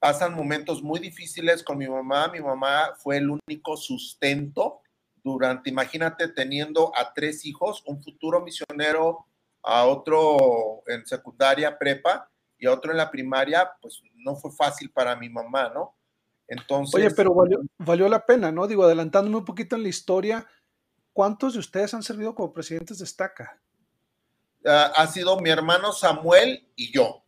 pasan 0.00 0.34
momentos 0.34 0.82
muy 0.82 0.98
difíciles 0.98 1.62
con 1.62 1.78
mi 1.78 1.86
mamá. 1.86 2.26
Mi 2.32 2.40
mamá 2.40 2.96
fue 2.98 3.18
el 3.18 3.30
único 3.30 3.76
sustento 3.76 4.82
durante, 5.22 5.70
imagínate, 5.70 6.26
teniendo 6.26 6.90
a 6.96 7.14
tres 7.14 7.46
hijos, 7.46 7.84
un 7.86 8.02
futuro 8.02 8.40
misionero, 8.40 9.28
a 9.62 9.86
otro 9.86 10.82
en 10.88 11.06
secundaria, 11.06 11.78
prepa, 11.78 12.28
y 12.64 12.66
otro 12.66 12.92
en 12.92 12.96
la 12.96 13.10
primaria, 13.10 13.70
pues 13.82 14.02
no 14.14 14.36
fue 14.36 14.50
fácil 14.50 14.90
para 14.90 15.14
mi 15.16 15.28
mamá, 15.28 15.70
¿no? 15.74 15.94
Entonces. 16.48 16.94
Oye, 16.94 17.10
pero 17.10 17.34
valió, 17.78 18.08
la 18.08 18.24
pena, 18.24 18.50
¿no? 18.50 18.66
Digo, 18.66 18.84
adelantándome 18.84 19.36
un 19.36 19.44
poquito 19.44 19.76
en 19.76 19.82
la 19.82 19.90
historia, 19.90 20.46
¿cuántos 21.12 21.52
de 21.52 21.58
ustedes 21.58 21.92
han 21.92 22.02
servido 22.02 22.34
como 22.34 22.54
presidentes 22.54 22.98
de 22.98 23.04
estaca? 23.04 23.60
Ah, 24.64 24.92
ha 24.96 25.06
sido 25.08 25.38
mi 25.40 25.50
hermano 25.50 25.92
Samuel 25.92 26.66
y 26.74 26.90
yo. 26.90 27.22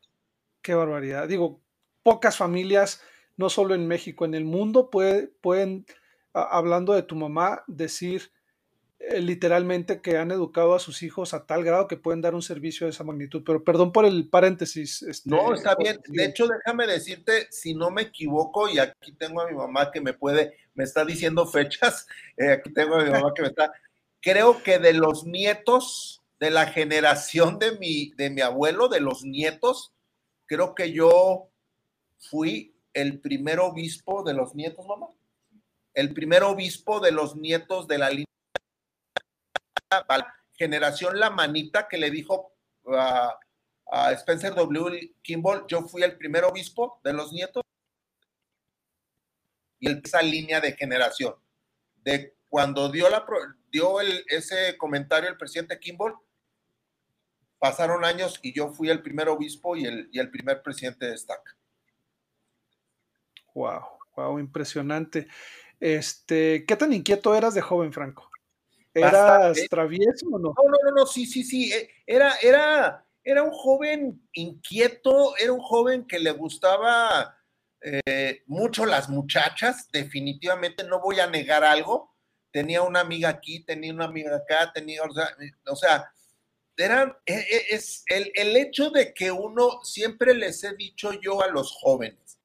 Qué 0.62 0.74
barbaridad. 0.74 1.28
Digo, 1.28 1.60
pocas 2.02 2.38
familias, 2.38 3.02
no 3.36 3.50
solo 3.50 3.74
en 3.74 3.86
México, 3.86 4.24
en 4.24 4.34
el 4.34 4.46
mundo, 4.46 4.88
pueden, 4.88 5.84
hablando 6.32 6.94
de 6.94 7.02
tu 7.02 7.14
mamá, 7.14 7.62
decir 7.66 8.32
eh, 8.98 9.20
literalmente 9.20 10.00
que 10.00 10.16
han 10.16 10.30
educado 10.30 10.74
a 10.74 10.78
sus 10.78 11.02
hijos 11.02 11.34
a 11.34 11.44
tal 11.44 11.62
grado 11.62 11.86
que 11.86 11.98
pueden 11.98 12.22
dar 12.22 12.34
un 12.34 12.40
servicio 12.40 12.86
de 12.86 12.92
esa 12.92 13.04
magnitud. 13.04 13.42
Pero 13.44 13.62
perdón 13.62 13.92
por 13.92 14.06
el 14.06 14.28
paréntesis. 14.28 15.02
Este, 15.02 15.28
no, 15.28 15.52
está 15.52 15.74
bien. 15.76 16.00
De 16.06 16.24
hecho, 16.24 16.48
déjame 16.48 16.86
decirte, 16.86 17.46
si 17.50 17.74
no 17.74 17.90
me 17.90 18.02
equivoco, 18.02 18.68
y 18.68 18.78
aquí 18.78 19.12
tengo 19.12 19.42
a 19.42 19.48
mi 19.48 19.54
mamá 19.54 19.90
que 19.90 20.00
me 20.00 20.14
puede, 20.14 20.56
me 20.74 20.84
está 20.84 21.04
diciendo 21.04 21.46
fechas, 21.46 22.06
eh, 22.38 22.52
aquí 22.52 22.72
tengo 22.72 22.96
a 22.96 23.04
mi 23.04 23.10
mamá 23.10 23.32
que 23.34 23.42
me 23.42 23.48
está, 23.48 23.72
creo 24.20 24.62
que 24.62 24.78
de 24.78 24.94
los 24.94 25.26
nietos, 25.26 26.22
de 26.40 26.50
la 26.50 26.66
generación 26.66 27.58
de 27.58 27.78
mi, 27.78 28.12
de 28.16 28.30
mi 28.30 28.40
abuelo, 28.40 28.88
de 28.88 29.00
los 29.00 29.24
nietos, 29.24 29.92
creo 30.46 30.74
que 30.74 30.92
yo 30.92 31.50
fui 32.18 32.74
el 32.94 33.20
primer 33.20 33.60
obispo 33.60 34.22
de 34.22 34.32
los 34.32 34.54
nietos, 34.54 34.86
mamá. 34.86 35.08
El 35.92 36.14
primer 36.14 36.42
obispo 36.44 37.00
de 37.00 37.12
los 37.12 37.36
nietos 37.36 37.86
de 37.88 37.98
la 37.98 38.10
línea 38.10 38.26
generación 40.54 41.18
La 41.18 41.30
Manita 41.30 41.88
que 41.88 41.98
le 41.98 42.10
dijo 42.10 42.52
a, 42.88 43.38
Spencer 44.14 44.52
W. 44.54 45.14
Kimball, 45.22 45.64
yo 45.68 45.82
fui 45.82 46.02
el 46.02 46.16
primer 46.16 46.42
obispo 46.42 47.00
de 47.04 47.12
los 47.12 47.32
nietos 47.32 47.62
y 49.78 49.88
esa 49.88 50.22
línea 50.22 50.60
de 50.60 50.72
generación. 50.72 51.34
De 51.94 52.34
cuando 52.48 52.88
dio, 52.90 53.08
la, 53.08 53.24
dio 53.70 54.00
ese 54.00 54.76
comentario 54.76 55.30
el 55.30 55.36
presidente 55.36 55.78
Kimball, 55.78 56.16
pasaron 57.60 58.04
años 58.04 58.40
y 58.42 58.52
yo 58.52 58.70
fui 58.70 58.90
el 58.90 59.02
primer 59.02 59.28
obispo 59.28 59.76
y 59.76 59.84
el, 59.84 60.08
y 60.10 60.18
el 60.18 60.30
primer 60.30 60.62
presidente 60.62 61.06
de 61.06 61.16
STAC. 61.16 61.56
Wow, 63.54 63.82
wow, 64.16 64.38
impresionante. 64.40 65.28
Este, 65.78 66.64
¿qué 66.66 66.74
tan 66.74 66.92
inquieto 66.92 67.36
eras 67.36 67.54
de 67.54 67.60
joven, 67.60 67.92
Franco? 67.92 68.30
¿Eras 69.00 69.58
travieso 69.68 70.26
o 70.32 70.38
no? 70.38 70.54
No, 70.56 70.64
no, 70.84 70.96
no, 70.96 71.06
sí, 71.06 71.26
sí, 71.26 71.44
sí. 71.44 71.72
Eh, 71.72 71.88
era, 72.06 72.34
era, 72.42 73.06
era 73.22 73.42
un 73.42 73.50
joven 73.50 74.28
inquieto, 74.32 75.36
era 75.36 75.52
un 75.52 75.60
joven 75.60 76.06
que 76.06 76.18
le 76.18 76.30
gustaba 76.30 77.36
eh, 77.82 78.42
mucho 78.46 78.86
las 78.86 79.08
muchachas, 79.08 79.88
definitivamente 79.92 80.84
no 80.84 81.00
voy 81.00 81.20
a 81.20 81.26
negar 81.26 81.62
algo. 81.62 82.14
Tenía 82.50 82.82
una 82.82 83.00
amiga 83.00 83.28
aquí, 83.28 83.64
tenía 83.64 83.92
una 83.92 84.06
amiga 84.06 84.36
acá, 84.36 84.72
tenía, 84.72 85.02
o 85.02 85.76
sea, 85.76 86.10
era, 86.76 87.20
e, 87.26 87.34
e, 87.34 87.74
es 87.74 88.02
el, 88.06 88.32
el 88.34 88.56
hecho 88.56 88.90
de 88.90 89.12
que 89.12 89.30
uno, 89.30 89.82
siempre 89.82 90.34
les 90.34 90.64
he 90.64 90.74
dicho 90.74 91.12
yo 91.12 91.42
a 91.42 91.48
los 91.48 91.72
jóvenes, 91.72 92.38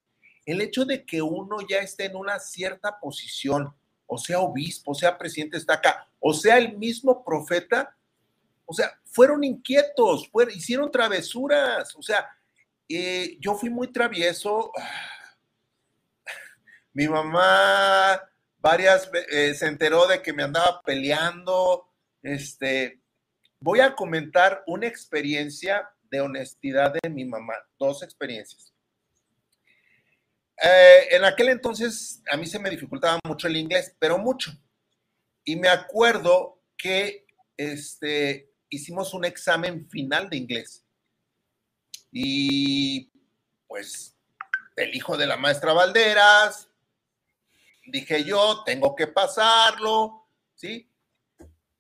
el 0.46 0.62
hecho 0.62 0.86
de 0.86 1.06
que 1.06 1.22
uno 1.22 1.58
ya 1.68 1.80
esté 1.80 2.06
en 2.06 2.16
una 2.16 2.40
cierta 2.40 3.00
posición, 3.00 3.74
o 4.14 4.18
sea 4.18 4.42
obispo, 4.42 4.92
o 4.92 4.94
sea 4.94 5.18
presidente 5.18 5.56
está 5.56 5.76
acá, 5.76 6.06
o 6.20 6.34
sea 6.34 6.58
el 6.58 6.78
mismo 6.78 7.24
profeta, 7.24 7.96
o 8.66 8.74
sea, 8.74 9.00
fueron 9.06 9.42
inquietos, 9.46 10.30
hicieron 10.54 10.92
travesuras, 10.92 11.96
o 11.96 12.02
sea, 12.02 12.28
eh, 12.90 13.38
yo 13.40 13.56
fui 13.56 13.70
muy 13.70 13.88
travieso. 13.88 14.74
Mi 16.94 17.08
mamá 17.08 18.22
varias 18.58 19.10
eh, 19.30 19.54
se 19.54 19.68
enteró 19.68 20.06
de 20.08 20.22
que 20.22 20.34
me 20.34 20.44
andaba 20.44 20.82
peleando. 20.82 21.88
Este, 22.22 23.02
voy 23.62 23.80
a 23.80 23.96
comentar 23.96 24.62
una 24.68 24.88
experiencia 24.88 25.90
de 26.10 26.20
honestidad 26.20 26.94
de 27.02 27.10
mi 27.10 27.24
mamá, 27.24 27.54
dos 27.80 28.04
experiencias. 28.04 28.71
Eh, 30.64 31.16
en 31.16 31.26
aquel 31.26 31.50
entonces 31.50 32.22
a 32.32 32.38
mí 32.38 32.46
se 32.46 32.60
me 32.60 32.70
dificultaba 32.70 33.20
mucho 33.26 33.48
el 33.48 33.58
inglés, 33.58 33.96
pero 33.98 34.18
mucho. 34.18 34.52
Y 35.44 35.56
me 35.56 35.70
acuerdo 35.70 36.62
que 36.78 37.26
este, 37.58 38.54
hicimos 38.70 39.14
un 39.14 39.26
examen 39.26 39.90
final 39.90 40.30
de 40.30 40.38
inglés. 40.38 40.86
Y 42.12 43.12
pues 43.68 44.16
el 44.76 44.96
hijo 44.96 45.18
de 45.18 45.28
la 45.28 45.38
maestra 45.38 45.74
Valderas, 45.74 46.70
dije 47.88 48.24
yo, 48.24 48.64
tengo 48.64 48.96
que 48.96 49.08
pasarlo, 49.08 50.28
¿sí? 50.56 50.92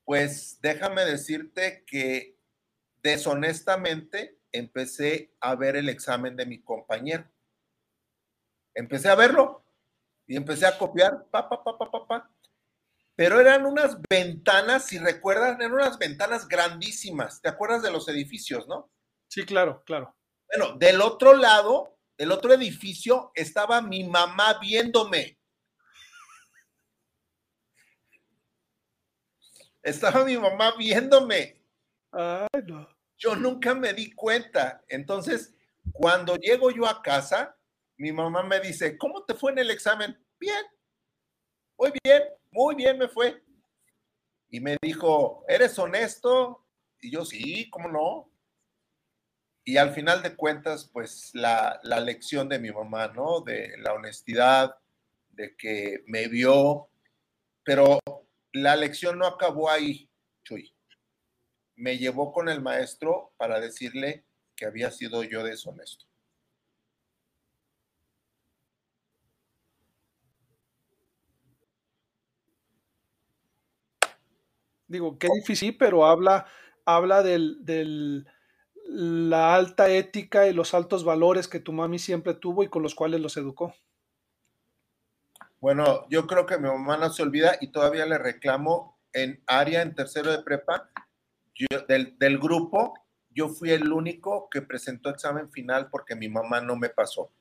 Pues 0.03 0.59
déjame 0.61 1.05
decirte 1.05 1.83
que 1.85 2.37
deshonestamente 3.03 4.39
empecé 4.51 5.33
a 5.39 5.55
ver 5.55 5.75
el 5.75 5.89
examen 5.89 6.35
de 6.35 6.45
mi 6.45 6.61
compañero. 6.61 7.29
Empecé 8.73 9.09
a 9.09 9.15
verlo 9.15 9.63
y 10.27 10.35
empecé 10.35 10.65
a 10.65 10.77
copiar, 10.77 11.25
pa, 11.29 11.49
pa, 11.49 11.63
pa, 11.63 11.77
pa, 11.77 12.07
pa, 12.07 12.31
Pero 13.15 13.39
eran 13.39 13.65
unas 13.65 13.97
ventanas, 14.09 14.85
si 14.85 14.97
recuerdan, 14.97 15.59
eran 15.61 15.73
unas 15.73 15.97
ventanas 15.97 16.47
grandísimas. 16.47 17.41
¿Te 17.41 17.49
acuerdas 17.49 17.81
de 17.81 17.91
los 17.91 18.07
edificios, 18.07 18.67
no? 18.67 18.89
Sí, 19.27 19.45
claro, 19.45 19.83
claro. 19.85 20.15
Bueno, 20.47 20.77
del 20.77 21.01
otro 21.01 21.35
lado, 21.35 21.97
del 22.17 22.31
otro 22.31 22.53
edificio, 22.53 23.31
estaba 23.35 23.81
mi 23.81 24.03
mamá 24.03 24.59
viéndome. 24.59 25.37
Estaba 29.83 30.23
mi 30.23 30.37
mamá 30.37 30.75
viéndome. 30.77 31.61
Ay, 32.11 32.61
no. 32.67 32.87
Yo 33.17 33.35
nunca 33.35 33.73
me 33.73 33.93
di 33.93 34.13
cuenta. 34.13 34.83
Entonces, 34.87 35.53
cuando 35.91 36.35
llego 36.35 36.71
yo 36.71 36.85
a 36.87 37.01
casa, 37.01 37.57
mi 38.01 38.11
mamá 38.11 38.41
me 38.41 38.59
dice, 38.59 38.97
¿cómo 38.97 39.23
te 39.25 39.35
fue 39.35 39.51
en 39.51 39.59
el 39.59 39.69
examen? 39.69 40.17
Bien, 40.39 40.65
muy 41.77 41.91
bien, 42.03 42.23
muy 42.49 42.73
bien 42.73 42.97
me 42.97 43.07
fue. 43.07 43.43
Y 44.49 44.59
me 44.59 44.75
dijo, 44.81 45.45
¿eres 45.47 45.77
honesto? 45.77 46.65
Y 46.99 47.11
yo, 47.11 47.23
sí, 47.23 47.69
¿cómo 47.69 47.87
no? 47.87 48.27
y 49.63 49.77
al 49.77 49.93
final 49.93 50.23
de 50.23 50.35
cuentas, 50.35 50.89
pues 50.91 51.29
la, 51.35 51.79
la, 51.83 51.99
lección 51.99 52.49
de 52.49 52.57
mi 52.57 52.71
mamá, 52.71 53.09
¿no? 53.09 53.41
De 53.41 53.77
la 53.77 53.93
honestidad, 53.93 54.75
de 55.29 55.55
que 55.55 56.03
me 56.07 56.27
vio, 56.27 56.89
pero 57.63 57.99
la 58.53 58.75
lección 58.75 59.19
no 59.19 59.27
acabó 59.27 59.69
ahí, 59.69 60.09
Chuy. 60.43 60.73
Me 61.75 61.99
llevó 61.99 62.33
con 62.33 62.49
el 62.49 62.59
maestro 62.59 63.35
para 63.37 63.59
decirle 63.59 64.25
que 64.55 64.65
había 64.65 64.89
sido 64.89 65.23
yo 65.23 65.43
deshonesto. 65.43 66.10
Digo, 74.91 75.17
qué 75.17 75.29
difícil, 75.33 75.77
pero 75.77 76.05
habla, 76.05 76.45
habla 76.85 77.23
del, 77.23 77.63
del, 77.63 78.27
la 78.89 79.55
alta 79.55 79.89
ética 79.89 80.49
y 80.49 80.53
los 80.53 80.73
altos 80.73 81.05
valores 81.05 81.47
que 81.47 81.61
tu 81.61 81.71
mami 81.71 81.97
siempre 81.97 82.33
tuvo 82.33 82.61
y 82.61 82.67
con 82.67 82.83
los 82.83 82.93
cuales 82.93 83.21
los 83.21 83.37
educó. 83.37 83.73
Bueno, 85.61 86.05
yo 86.09 86.27
creo 86.27 86.45
que 86.45 86.57
mi 86.57 86.67
mamá 86.67 86.97
no 86.97 87.09
se 87.09 87.23
olvida 87.23 87.55
y 87.61 87.71
todavía 87.71 88.05
le 88.05 88.17
reclamo 88.17 88.99
en 89.13 89.41
área, 89.47 89.81
en 89.81 89.95
tercero 89.95 90.29
de 90.29 90.43
prepa, 90.43 90.89
del, 91.87 92.17
del, 92.17 92.37
grupo, 92.37 92.93
yo 93.29 93.47
fui 93.47 93.71
el 93.71 93.93
único 93.93 94.49
que 94.49 94.61
presentó 94.61 95.09
examen 95.09 95.51
final 95.51 95.89
porque 95.89 96.15
mi 96.15 96.27
mamá 96.27 96.59
no 96.59 96.75
me 96.75 96.89
pasó. 96.89 97.31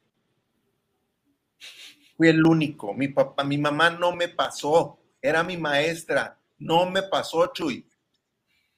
Fui 2.17 2.29
el 2.29 2.47
único, 2.47 2.95
mi 2.95 3.09
papá, 3.09 3.43
mi 3.43 3.59
mamá 3.59 3.91
no 3.91 4.15
me 4.15 4.29
pasó, 4.29 5.01
era 5.21 5.43
mi 5.43 5.57
maestra 5.57 6.40
no 6.61 6.89
me 6.89 7.03
pasó, 7.03 7.49
Chuy. 7.49 7.91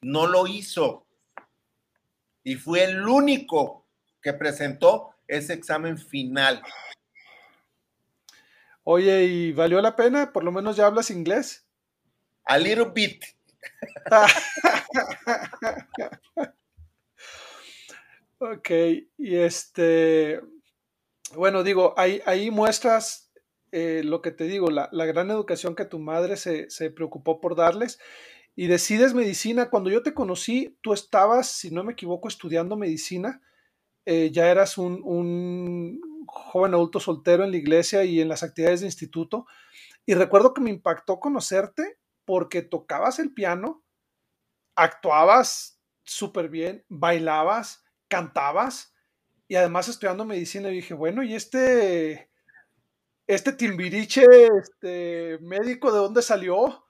No 0.01 0.27
lo 0.27 0.47
hizo. 0.47 1.07
Y 2.45 2.55
fue 2.55 2.85
el 2.85 3.07
único 3.07 3.87
que 4.23 4.33
presentó 4.33 5.15
ese 5.29 5.53
examen 5.53 5.99
final. 5.99 6.63
Oye, 8.85 9.25
¿y 9.25 9.53
valió 9.53 9.81
la 9.81 9.95
pena? 9.95 10.33
Por 10.33 10.43
lo 10.45 10.53
menos 10.53 10.77
ya 10.77 10.87
hablas 10.87 11.11
inglés. 11.11 11.67
A 12.45 12.59
little 12.59 12.91
bit. 12.95 13.25
ok, 18.39 18.71
y 19.19 19.37
este, 19.37 20.41
bueno, 21.35 21.63
digo, 21.63 21.95
ahí, 21.97 22.21
ahí 22.27 22.51
muestras 22.51 23.22
eh, 23.73 24.03
lo 24.05 24.21
que 24.21 24.31
te 24.31 24.45
digo, 24.45 24.71
la, 24.71 24.89
gran 25.07 25.31
educación 25.31 25.75
que 25.75 25.87
tu 25.87 25.99
madre 25.99 26.37
se, 26.37 26.91
preocupó 26.91 27.41
por 27.41 27.57
darles. 27.57 27.99
Y 28.55 28.67
decides 28.67 29.15
medicina. 29.15 29.71
Cuando 29.71 29.89
yo 29.89 30.03
te 30.03 30.13
conocí, 30.13 30.79
tú 30.83 30.93
estabas, 30.93 31.49
si 31.51 31.71
no 31.71 31.83
me 31.83 31.95
equivoco, 31.95 32.29
estudiando 32.29 32.77
medicina. 32.77 33.41
Eh, 34.05 34.31
ya 34.31 34.51
eras 34.51 34.77
un, 34.77 35.01
un, 35.05 36.01
joven 36.27 36.75
adulto 36.75 37.01
soltero 37.01 37.45
en 37.45 37.51
la 37.51 37.57
iglesia 37.57 38.05
y 38.05 38.21
en 38.21 38.29
las 38.29 38.43
actividades 38.43 38.81
de 38.81 38.87
instituto. 38.87 39.47
Y 40.05 40.15
recuerdo 40.15 40.53
que 40.53 40.61
me 40.61 40.71
impactó 40.71 41.19
conocerte 41.19 41.99
porque 42.27 42.61
tocabas 42.63 43.19
el 43.19 43.33
piano, 43.33 43.83
actuabas 44.77 45.81
súper 46.05 46.49
bien, 46.51 46.85
bailabas, 46.89 47.85
cantabas 48.09 48.95
y 49.49 49.57
además 49.57 49.89
estudiando 49.89 50.27
medicina. 50.27 50.71
Y 50.71 50.75
dije, 50.75 50.93
bueno, 50.93 51.23
¿y 51.23 51.35
este 51.35 52.32
este 53.27 53.53
Timbiriche, 53.53 54.25
este 54.61 55.39
médico, 55.41 55.93
¿de 55.93 55.99
dónde 55.99 56.23
salió? 56.23 56.85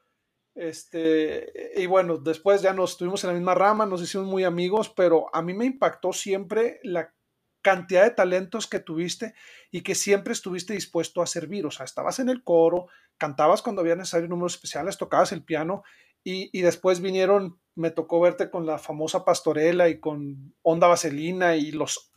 Este, 0.54 1.72
y 1.76 1.86
bueno, 1.86 2.18
después 2.18 2.60
ya 2.62 2.72
nos 2.72 2.92
estuvimos 2.92 3.24
en 3.24 3.28
la 3.28 3.34
misma 3.34 3.54
rama, 3.54 3.86
nos 3.86 4.02
hicimos 4.02 4.26
muy 4.26 4.44
amigos, 4.44 4.90
pero 4.90 5.34
a 5.34 5.42
mí 5.42 5.54
me 5.54 5.64
impactó 5.64 6.12
siempre 6.12 6.80
la 6.82 7.14
cantidad 7.62 8.02
de 8.02 8.10
talentos 8.10 8.66
que 8.66 8.80
tuviste 8.80 9.34
y 9.70 9.82
que 9.82 9.94
siempre 9.94 10.32
estuviste 10.32 10.74
dispuesto 10.74 11.22
a 11.22 11.26
servir. 11.26 11.64
O 11.64 11.70
sea, 11.70 11.84
estabas 11.84 12.18
en 12.18 12.28
el 12.28 12.42
coro, 12.42 12.88
cantabas 13.16 13.62
cuando 13.62 13.80
había 13.80 13.96
necesario 13.96 14.28
números 14.28 14.54
especiales, 14.54 14.98
tocabas 14.98 15.32
el 15.32 15.44
piano 15.44 15.84
y, 16.24 16.50
y 16.56 16.62
después 16.62 17.00
vinieron, 17.00 17.58
me 17.74 17.90
tocó 17.90 18.20
verte 18.20 18.50
con 18.50 18.66
la 18.66 18.78
famosa 18.78 19.24
pastorela 19.24 19.88
y 19.88 20.00
con 20.00 20.54
Onda 20.62 20.88
Vaselina 20.88 21.56
y 21.56 21.70
los... 21.72 22.10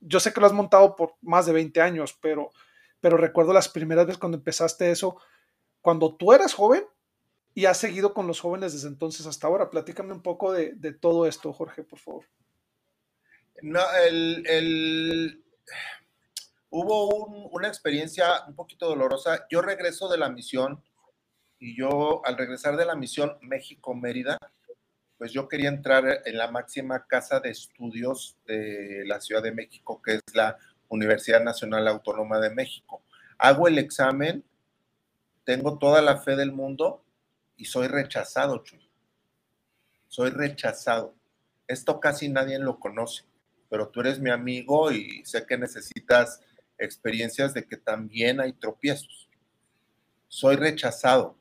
Yo 0.00 0.20
sé 0.20 0.32
que 0.32 0.40
lo 0.40 0.46
has 0.46 0.52
montado 0.52 0.96
por 0.96 1.14
más 1.22 1.46
de 1.46 1.52
20 1.52 1.80
años, 1.80 2.16
pero 2.20 2.50
pero 3.00 3.16
recuerdo 3.16 3.52
las 3.52 3.68
primeras 3.68 4.06
veces 4.06 4.18
cuando 4.18 4.38
empezaste 4.38 4.90
eso, 4.90 5.18
cuando 5.80 6.16
tú 6.16 6.32
eras 6.32 6.54
joven 6.54 6.84
y 7.54 7.64
has 7.64 7.78
seguido 7.78 8.12
con 8.12 8.26
los 8.26 8.40
jóvenes 8.40 8.74
desde 8.74 8.88
entonces 8.88 9.26
hasta 9.26 9.46
ahora. 9.46 9.70
Platícame 9.70 10.12
un 10.12 10.22
poco 10.22 10.52
de, 10.52 10.74
todo 10.92 11.26
esto, 11.26 11.52
Jorge, 11.52 11.84
por 11.84 11.98
favor. 11.98 12.24
No, 13.62 13.80
el, 14.06 15.42
hubo 16.68 17.26
una 17.50 17.68
experiencia 17.68 18.44
un 18.46 18.54
poquito 18.54 18.86
dolorosa. 18.86 19.46
Yo 19.48 19.62
regreso 19.62 20.08
de 20.08 20.18
la 20.18 20.28
misión 20.28 20.82
y 21.58 21.74
yo 21.74 22.20
al 22.26 22.36
regresar 22.36 22.76
de 22.76 22.84
la 22.84 22.94
misión 22.94 23.38
México-Mérida, 23.40 24.36
pues 25.16 25.32
yo 25.32 25.48
quería 25.48 25.70
entrar 25.70 26.22
en 26.26 26.36
la 26.36 26.50
máxima 26.50 27.06
casa 27.06 27.40
de 27.40 27.50
estudios 27.50 28.36
de 28.46 29.04
la 29.06 29.18
Ciudad 29.20 29.42
de 29.42 29.52
México, 29.52 30.02
que 30.02 30.16
es 30.16 30.22
la 30.34 30.58
Universidad 30.88 31.42
Nacional 31.42 31.88
Autónoma 31.88 32.38
de 32.40 32.50
México. 32.50 33.02
Hago 33.38 33.68
el 33.68 33.78
examen, 33.78 34.44
tengo 35.44 35.78
toda 35.78 36.02
la 36.02 36.18
fe 36.18 36.36
del 36.36 36.52
mundo 36.52 37.04
y 37.56 37.66
soy 37.66 37.88
rechazado, 37.88 38.62
Chuy. 38.64 38.88
Soy 40.08 40.30
rechazado. 40.30 41.14
Esto 41.66 42.00
casi 42.00 42.28
nadie 42.28 42.58
lo 42.58 42.78
conoce, 42.78 43.24
pero 43.68 43.88
tú 43.88 44.00
eres 44.00 44.20
mi 44.20 44.30
amigo 44.30 44.92
y 44.92 45.24
sé 45.24 45.44
que 45.46 45.58
necesitas 45.58 46.40
experiencias 46.78 47.54
de 47.54 47.66
que 47.66 47.76
también 47.76 48.40
hay 48.40 48.52
tropiezos. 48.52 49.28
Soy 50.28 50.56
rechazado. 50.56 51.36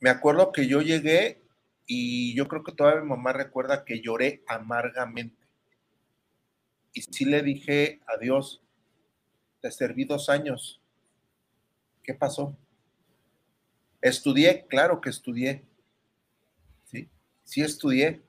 Me 0.00 0.10
acuerdo 0.10 0.52
que 0.52 0.66
yo 0.66 0.82
llegué 0.82 1.42
y 1.86 2.34
yo 2.34 2.48
creo 2.48 2.62
que 2.62 2.72
todavía 2.72 3.02
mi 3.02 3.08
mamá 3.08 3.32
recuerda 3.32 3.84
que 3.84 4.00
lloré 4.00 4.42
amargamente 4.46 5.43
y 6.94 7.02
sí 7.02 7.24
le 7.24 7.42
dije 7.42 8.00
adiós. 8.06 8.62
Te 9.60 9.70
serví 9.70 10.04
dos 10.04 10.28
años. 10.28 10.80
¿Qué 12.02 12.14
pasó? 12.14 12.56
Estudié, 14.00 14.66
claro 14.68 15.00
que 15.00 15.10
estudié. 15.10 15.64
Sí, 16.84 17.08
sí 17.42 17.62
estudié. 17.62 18.22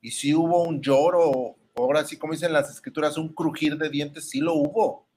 Y 0.00 0.12
sí 0.12 0.34
hubo 0.34 0.62
un 0.62 0.80
lloro, 0.80 1.56
ahora 1.74 2.04
sí, 2.04 2.16
como 2.16 2.32
dicen 2.32 2.52
las 2.52 2.70
escrituras, 2.70 3.18
un 3.18 3.30
crujir 3.34 3.76
de 3.76 3.90
dientes, 3.90 4.30
sí 4.30 4.40
lo 4.40 4.54
hubo. 4.54 5.08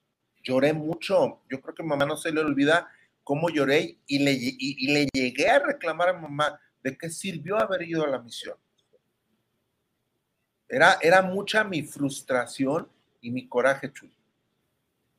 Lloré 0.43 0.73
mucho. 0.73 1.41
Yo 1.49 1.61
creo 1.61 1.75
que 1.75 1.83
a 1.83 1.85
mamá 1.85 2.05
no 2.05 2.17
se 2.17 2.31
le 2.31 2.41
olvida 2.41 2.89
cómo 3.23 3.49
lloré 3.49 3.97
y 4.07 4.19
le, 4.19 4.33
y 4.33 4.87
le 4.93 5.07
llegué 5.13 5.49
a 5.49 5.59
reclamar 5.59 6.09
a 6.09 6.13
mamá 6.19 6.59
de 6.81 6.97
qué 6.97 7.09
sirvió 7.09 7.57
haber 7.57 7.83
ido 7.83 8.03
a 8.03 8.09
la 8.09 8.19
misión. 8.19 8.57
Era, 10.73 11.21
mucha 11.21 11.63
mi 11.63 11.83
frustración 11.83 12.89
y 13.21 13.29
mi 13.29 13.47
coraje, 13.47 13.93
Chuy. 13.93 14.11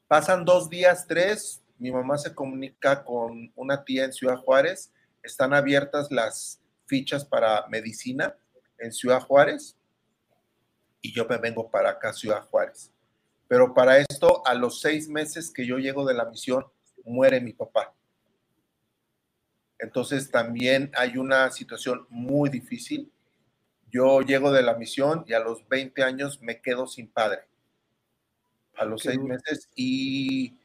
Pasan 0.08 0.44
dos 0.44 0.68
días, 0.68 1.06
tres, 1.06 1.62
mi 1.78 1.92
mamá 1.92 2.18
se 2.18 2.34
comunica 2.34 3.04
con 3.04 3.52
una 3.54 3.84
tía 3.84 4.04
en 4.04 4.12
Ciudad 4.12 4.36
Juárez, 4.36 4.90
están 5.22 5.54
abiertas 5.54 6.10
las 6.10 6.60
fichas 6.86 7.24
para 7.24 7.68
medicina 7.68 8.34
en 8.78 8.90
Ciudad 8.92 9.20
Juárez 9.20 9.76
y 11.00 11.12
yo 11.12 11.24
me 11.26 11.38
vengo 11.38 11.70
para 11.70 11.90
acá, 11.90 12.12
Ciudad 12.12 12.44
Juárez. 12.48 12.90
Pero 13.46 13.72
para 13.74 13.98
esto, 13.98 14.44
a 14.44 14.54
los 14.54 14.80
seis 14.80 15.08
meses 15.08 15.52
que 15.52 15.64
yo 15.64 15.78
llego 15.78 16.04
de 16.04 16.14
la 16.14 16.24
misión, 16.24 16.66
muere 17.04 17.40
mi 17.40 17.52
papá. 17.52 17.94
Entonces 19.78 20.32
también 20.32 20.90
hay 20.96 21.16
una 21.16 21.48
situación 21.52 22.08
muy 22.10 22.50
difícil 22.50 23.12
yo 23.94 24.22
llego 24.22 24.50
de 24.50 24.62
la 24.62 24.74
misión 24.74 25.24
y 25.28 25.34
a 25.34 25.38
los 25.38 25.68
20 25.68 26.02
años 26.02 26.42
me 26.42 26.60
quedo 26.60 26.88
sin 26.88 27.06
padre. 27.06 27.42
A 28.76 28.84
los 28.84 29.02
seis 29.02 29.20
meses 29.20 29.68
y, 29.76 30.58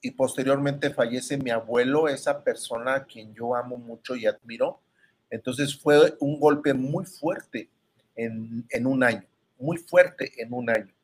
y 0.00 0.10
posteriormente 0.12 0.88
fallece 0.88 1.36
mi 1.36 1.50
abuelo, 1.50 2.08
esa 2.08 2.42
persona 2.42 2.94
a 2.94 3.04
quien 3.04 3.34
yo 3.34 3.54
amo 3.54 3.76
mucho 3.76 4.16
y 4.16 4.24
admiro. 4.24 4.80
Entonces 5.28 5.78
fue 5.78 6.16
un 6.20 6.40
golpe 6.40 6.72
muy 6.72 7.04
fuerte 7.04 7.68
en, 8.16 8.86
un 8.86 9.04
año, 9.04 9.26
muy 9.58 9.76
fuerte 9.76 10.32
en 10.42 10.54
un 10.54 10.70
año. 10.70 10.94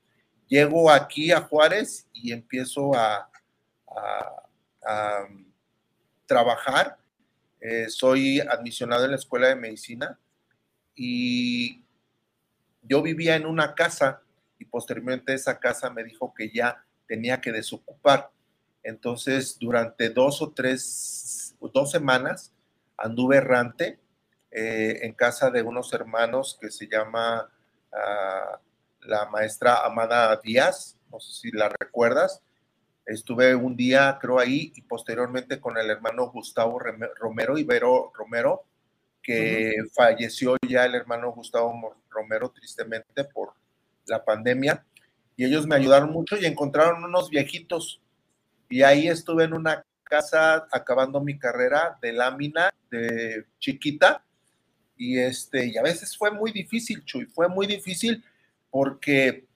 Llego 0.48 0.90
aquí 0.90 1.32
a 1.32 1.42
Juárez 1.42 2.08
y 2.14 2.32
empiezo 2.32 2.94
a, 2.94 3.30
trabajar. 6.24 6.96
Eh, 7.60 7.86
soy 7.88 8.40
admisionado 8.40 9.04
en 9.04 9.10
la 9.10 9.16
escuela 9.16 9.48
de 9.48 9.56
medicina 9.56 10.18
y 10.96 11.84
yo 12.82 13.02
vivía 13.02 13.36
en 13.36 13.46
una 13.46 13.74
casa 13.74 14.22
y 14.58 14.64
posteriormente 14.64 15.34
esa 15.34 15.60
casa 15.60 15.90
me 15.90 16.02
dijo 16.02 16.32
que 16.34 16.50
ya 16.50 16.84
tenía 17.06 17.40
que 17.40 17.52
desocupar. 17.52 18.30
Entonces, 18.82 19.58
durante 19.58 20.10
dos 20.10 20.40
o 20.42 20.52
tres, 20.52 21.54
dos 21.60 21.90
semanas, 21.90 22.52
anduve 22.96 23.36
errante 23.36 24.00
eh, 24.50 25.00
en 25.02 25.12
casa 25.12 25.50
de 25.50 25.62
unos 25.62 25.92
hermanos 25.92 26.56
que 26.60 26.70
se 26.70 26.88
llama 26.88 27.50
ah, 27.92 28.60
la 29.00 29.26
maestra 29.26 29.84
Amada 29.84 30.40
Díaz, 30.42 30.96
no 31.10 31.20
sé 31.20 31.32
si 31.40 31.50
la 31.50 31.68
recuerdas. 31.68 32.42
Estuve 33.04 33.54
un 33.54 33.76
día, 33.76 34.18
creo, 34.20 34.38
ahí 34.38 34.72
y 34.74 34.82
posteriormente 34.82 35.60
con 35.60 35.78
el 35.78 35.90
hermano 35.90 36.30
Gustavo 36.30 36.80
Romero, 36.80 37.56
Ibero 37.56 38.10
Romero, 38.14 38.64
que 39.26 39.74
falleció 39.92 40.56
ya 40.68 40.84
el 40.84 40.94
hermano 40.94 41.32
Gustavo 41.32 41.96
Romero 42.08 42.50
tristemente 42.50 43.24
por 43.24 43.54
la 44.06 44.24
pandemia. 44.24 44.86
Y 45.36 45.44
ellos 45.44 45.66
me 45.66 45.74
ayudaron 45.74 46.10
mucho 46.10 46.36
y 46.36 46.46
encontraron 46.46 47.02
unos 47.02 47.28
viejitos. 47.28 48.00
Y 48.68 48.82
ahí 48.82 49.08
estuve 49.08 49.44
en 49.44 49.54
una 49.54 49.84
casa 50.04 50.68
acabando 50.70 51.20
mi 51.20 51.38
carrera 51.38 51.98
de 52.00 52.12
lámina 52.12 52.72
de 52.90 53.44
chiquita. 53.58 54.24
Y 54.96 55.18
este, 55.18 55.66
y 55.66 55.76
a 55.76 55.82
veces 55.82 56.16
fue 56.16 56.30
muy 56.30 56.52
difícil, 56.52 57.04
Chuy, 57.04 57.26
fue 57.26 57.48
muy 57.48 57.66
difícil 57.66 58.24
porque 58.70 59.46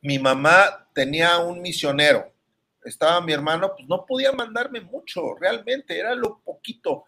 mi 0.00 0.20
mamá 0.20 0.88
tenía 0.94 1.38
un 1.38 1.60
misionero 1.60 2.34
estaba 2.84 3.20
mi 3.20 3.32
hermano, 3.32 3.72
pues 3.74 3.88
no 3.88 4.04
podía 4.06 4.32
mandarme 4.32 4.80
mucho, 4.80 5.34
realmente, 5.40 5.98
era 5.98 6.14
lo 6.14 6.40
poquito. 6.40 7.04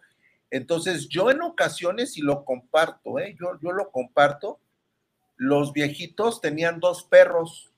Entonces, 0.49 1.09
yo 1.09 1.29
en 1.29 1.41
ocasiones, 1.41 2.17
y 2.17 2.21
lo 2.21 2.45
comparto, 2.45 3.19
¿eh? 3.19 3.35
yo, 3.39 3.59
yo 3.61 3.71
lo 3.71 3.91
comparto, 3.91 4.59
los 5.35 5.73
viejitos 5.73 6.41
tenían 6.41 6.79
dos 6.79 7.03
perros 7.03 7.71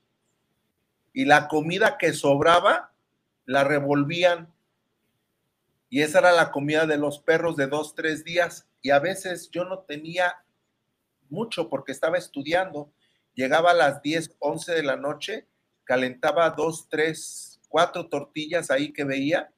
y 1.14 1.26
la 1.26 1.48
comida 1.48 1.98
que 1.98 2.14
sobraba 2.14 2.94
la 3.46 3.64
revolvían. 3.64 4.54
Y 5.90 6.02
esa 6.02 6.20
era 6.20 6.32
la 6.32 6.52
comida 6.52 6.86
de 6.86 6.98
los 6.98 7.20
perros 7.20 7.56
de 7.56 7.68
dos, 7.68 7.96
tres 7.96 8.24
días. 8.24 8.68
Y 8.82 8.92
a 8.92 9.00
veces 9.00 9.50
yo 9.52 9.66
no 9.66 9.80
tenía 9.80 10.44
mucho 11.30 11.70
porque 11.70 11.92
estaba 11.92 12.18
estudiando. 12.18 12.92
Llegaba 13.34 13.72
a 13.72 13.76
las 13.76 14.02
10, 14.02 14.36
11 14.40 14.74
de 14.74 14.84
la 14.84 14.96
noche, 14.96 15.48
calentaba 15.84 16.52
dos, 16.52 16.88
tres 16.90 17.60
cuatro 17.70 18.08
tortillas 18.08 18.70
ahí 18.72 18.92
que 18.92 19.06
veía. 19.06 19.52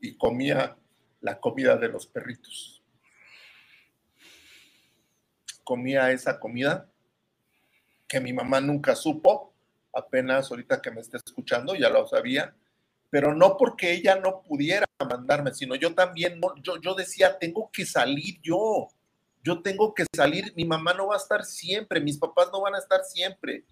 Y 0.00 0.16
comía 0.16 0.76
la 1.20 1.38
comida 1.38 1.76
de 1.76 1.88
los 1.88 2.06
perritos. 2.06 2.82
Comía 5.64 6.10
esa 6.10 6.40
comida 6.40 6.88
que 8.08 8.20
mi 8.20 8.32
mamá 8.32 8.60
nunca 8.60 8.96
supo, 8.96 9.54
apenas 9.94 10.50
ahorita 10.50 10.82
que 10.82 10.90
me 10.90 11.00
está 11.00 11.18
escuchando, 11.18 11.76
ya 11.76 11.88
lo 11.90 12.08
sabía, 12.08 12.54
pero 13.08 13.34
no 13.34 13.56
porque 13.56 13.92
ella 13.92 14.16
no 14.16 14.42
pudiera 14.42 14.86
mandarme, 15.08 15.54
sino 15.54 15.76
yo 15.76 15.94
también, 15.94 16.40
yo, 16.62 16.80
yo 16.80 16.94
decía, 16.94 17.38
tengo 17.38 17.70
que 17.72 17.86
salir 17.86 18.40
yo, 18.42 18.88
yo 19.42 19.62
tengo 19.62 19.94
que 19.94 20.04
salir, 20.14 20.52
mi 20.56 20.64
mamá 20.64 20.92
no 20.94 21.08
va 21.08 21.14
a 21.14 21.18
estar 21.18 21.44
siempre, 21.44 22.00
mis 22.00 22.18
papás 22.18 22.48
no 22.52 22.60
van 22.60 22.74
a 22.74 22.78
estar 22.78 23.04
siempre. 23.04 23.64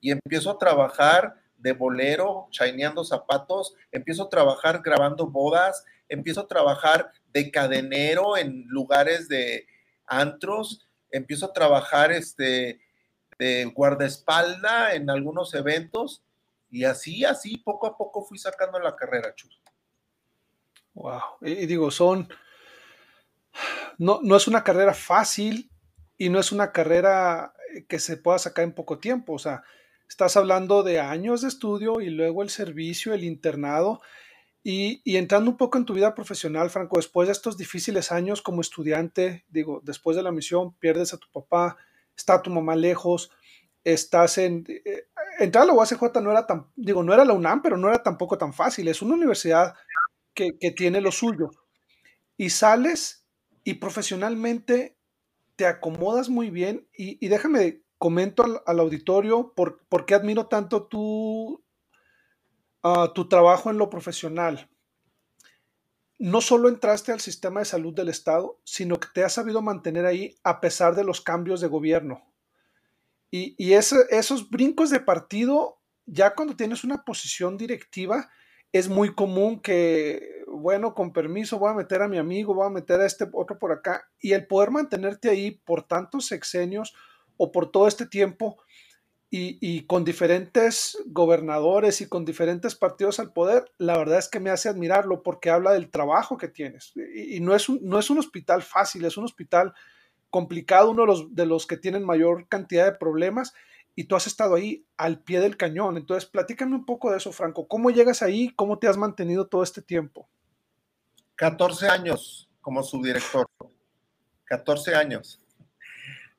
Y 0.00 0.10
empiezo 0.10 0.50
a 0.50 0.58
trabajar 0.58 1.39
de 1.60 1.72
bolero, 1.72 2.48
chaineando 2.50 3.04
zapatos, 3.04 3.74
empiezo 3.92 4.24
a 4.24 4.28
trabajar 4.28 4.82
grabando 4.82 5.26
bodas, 5.26 5.84
empiezo 6.08 6.40
a 6.40 6.48
trabajar 6.48 7.12
de 7.32 7.50
cadenero 7.50 8.36
en 8.36 8.66
lugares 8.68 9.28
de 9.28 9.66
antros, 10.06 10.88
empiezo 11.10 11.46
a 11.46 11.52
trabajar 11.52 12.12
este, 12.12 12.80
de 13.38 13.64
guardaespalda 13.74 14.94
en 14.94 15.10
algunos 15.10 15.54
eventos 15.54 16.22
y 16.70 16.84
así, 16.84 17.24
así, 17.24 17.56
poco 17.58 17.86
a 17.86 17.96
poco 17.96 18.24
fui 18.24 18.38
sacando 18.38 18.78
la 18.78 18.96
carrera, 18.96 19.34
Chus. 19.34 19.60
Wow, 20.94 21.20
y 21.42 21.66
digo, 21.66 21.90
son 21.90 22.28
no, 23.98 24.20
no 24.22 24.36
es 24.36 24.48
una 24.48 24.64
carrera 24.64 24.94
fácil 24.94 25.70
y 26.16 26.28
no 26.28 26.40
es 26.40 26.52
una 26.52 26.72
carrera 26.72 27.52
eh, 27.74 27.84
que 27.86 27.98
se 27.98 28.16
pueda 28.16 28.38
sacar 28.38 28.64
en 28.64 28.74
poco 28.74 28.98
tiempo. 28.98 29.34
O 29.34 29.38
sea, 29.38 29.62
estás 30.10 30.36
hablando 30.36 30.82
de 30.82 30.98
años 30.98 31.40
de 31.40 31.48
estudio 31.48 32.00
y 32.00 32.10
luego 32.10 32.42
el 32.42 32.50
servicio, 32.50 33.14
el 33.14 33.22
internado. 33.22 34.02
Y, 34.62 35.00
entrando 35.16 35.50
un 35.50 35.56
poco 35.56 35.78
en 35.78 35.86
tu 35.86 35.94
vida 35.94 36.14
profesional, 36.14 36.68
Franco, 36.68 36.96
después 36.96 37.28
de 37.28 37.32
estos 37.32 37.56
difíciles 37.56 38.10
años 38.10 38.42
como 38.42 38.60
estudiante, 38.60 39.44
digo, 39.48 39.80
después 39.84 40.16
de 40.16 40.24
la 40.24 40.32
misión, 40.32 40.74
pierdes 40.74 41.14
a 41.14 41.16
tu 41.16 41.28
papá, 41.32 41.78
está 42.14 42.42
tu 42.42 42.50
mamá 42.50 42.74
lejos, 42.74 43.30
estás 43.84 44.36
en... 44.36 44.64
Eh, 44.68 45.06
entrar 45.38 45.62
a 45.62 45.66
la 45.68 45.72
UACJ 45.72 46.20
no 46.20 46.32
era 46.32 46.44
tan, 46.44 46.66
digo, 46.74 47.04
no 47.04 47.14
era 47.14 47.24
la 47.24 47.32
UNAM, 47.32 47.62
pero 47.62 47.76
no 47.78 47.88
era 47.88 48.02
tampoco 48.02 48.36
tan 48.36 48.52
fácil. 48.52 48.88
Es 48.88 49.00
una 49.00 49.14
universidad 49.14 49.74
que 50.34 50.70
tiene 50.74 51.00
lo 51.00 51.12
suyo. 51.12 51.50
Y 52.36 52.50
sales 52.50 53.24
y 53.62 53.74
profesionalmente 53.74 54.96
te 55.60 55.66
acomodas 55.66 56.30
muy 56.30 56.48
bien 56.48 56.88
y, 56.96 57.28
déjame 57.28 57.82
comento 58.00 58.62
al, 58.64 58.80
auditorio 58.80 59.52
por, 59.54 60.06
qué 60.06 60.14
admiro 60.14 60.46
tanto 60.46 60.84
tu, 60.84 61.62
ah, 62.82 63.12
tu 63.14 63.28
trabajo 63.28 63.68
en 63.68 63.76
lo 63.76 63.90
profesional. 63.90 64.70
No 66.18 66.40
solo 66.40 66.70
entraste 66.70 67.12
al 67.12 67.20
sistema 67.20 67.60
de 67.60 67.66
salud 67.66 67.92
del 67.92 68.08
Estado, 68.08 68.58
sino 68.64 68.98
que 68.98 69.08
te 69.12 69.22
has 69.22 69.34
sabido 69.34 69.60
mantener 69.60 70.06
ahí 70.06 70.34
a 70.44 70.62
pesar 70.62 70.94
de 70.94 71.04
los 71.04 71.20
cambios 71.20 71.60
de 71.60 71.68
gobierno. 71.68 72.24
Y, 73.30 73.54
y 73.58 73.74
esos 73.74 74.48
brincos 74.48 74.88
de 74.88 75.00
partido, 75.00 75.78
ya 76.06 76.34
cuando 76.34 76.56
tienes 76.56 76.84
una 76.84 77.04
posición 77.04 77.58
directiva, 77.58 78.30
es 78.72 78.88
muy 78.88 79.14
común 79.14 79.60
que, 79.60 80.42
bueno, 80.46 80.94
con 80.94 81.12
permiso, 81.12 81.58
voy 81.58 81.70
a 81.70 81.74
meter 81.74 82.00
a 82.00 82.08
mi 82.08 82.16
amigo, 82.16 82.54
voy 82.54 82.66
a 82.66 82.70
meter 82.70 82.98
a 83.02 83.06
este 83.06 83.28
otro 83.30 83.58
por 83.58 83.72
acá, 83.72 84.08
y 84.18 84.32
el 84.32 84.46
poder 84.46 84.70
mantenerte 84.70 85.28
ahí 85.28 85.50
por 85.50 85.86
tantos 85.86 86.24
sexenios 86.24 86.94
o 87.42 87.50
por 87.52 87.70
todo 87.70 87.88
este 87.88 88.04
tiempo 88.04 88.58
y, 89.30 89.86
con 89.86 90.04
diferentes 90.04 90.98
gobernadores 91.06 92.02
y 92.02 92.08
con 92.08 92.26
diferentes 92.26 92.74
partidos 92.74 93.18
al 93.18 93.32
poder, 93.32 93.64
la 93.78 93.96
verdad 93.96 94.18
es 94.18 94.28
que 94.28 94.40
me 94.40 94.50
hace 94.50 94.68
admirarlo 94.68 95.22
porque 95.22 95.48
habla 95.48 95.72
del 95.72 95.88
trabajo 95.88 96.36
que 96.36 96.48
tienes. 96.48 96.92
Y, 97.14 97.40
no, 97.40 97.54
es 97.54 97.70
un, 97.70 97.78
no 97.82 97.98
es 97.98 98.10
un 98.10 98.18
hospital 98.18 98.62
fácil, 98.62 99.06
es 99.06 99.16
un 99.16 99.24
hospital 99.24 99.72
complicado, 100.28 100.90
uno 100.90 101.02
de 101.02 101.06
los, 101.06 101.34
de 101.34 101.46
los 101.46 101.66
que 101.66 101.78
tienen 101.78 102.04
mayor 102.04 102.46
cantidad 102.46 102.84
de 102.84 102.98
problemas 102.98 103.54
y 103.94 104.04
tú 104.04 104.16
has 104.16 104.26
estado 104.26 104.56
ahí 104.56 104.84
al 104.98 105.22
pie 105.22 105.40
del 105.40 105.56
cañón. 105.56 105.96
Entonces, 105.96 106.28
platícame 106.28 106.74
un 106.74 106.84
poco 106.84 107.10
de 107.10 107.16
eso, 107.16 107.32
Franco. 107.32 107.68
¿Cómo 107.68 107.90
llegas 107.90 108.20
ahí? 108.20 108.50
¿Cómo 108.54 108.78
te 108.78 108.86
has 108.86 108.98
mantenido 108.98 109.46
todo 109.46 109.62
este 109.62 109.80
tiempo? 109.80 110.28
14 111.36 111.88
años 111.88 112.50
como 112.60 112.82
subdirector. 112.82 113.48
14 114.44 114.94
años. 114.94 115.40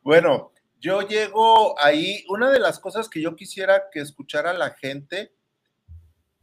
Bueno, 0.04 0.52
yo 0.82 1.02
llego 1.02 1.80
ahí. 1.80 2.26
Una 2.28 2.50
de 2.52 2.60
las 2.60 2.80
cosas 2.80 3.08
que 3.08 3.22
yo 3.22 3.38
quisiera 3.38 3.90
que 3.90 4.02
escuchara 4.02 4.52
la 4.54 4.72
gente, 4.72 5.34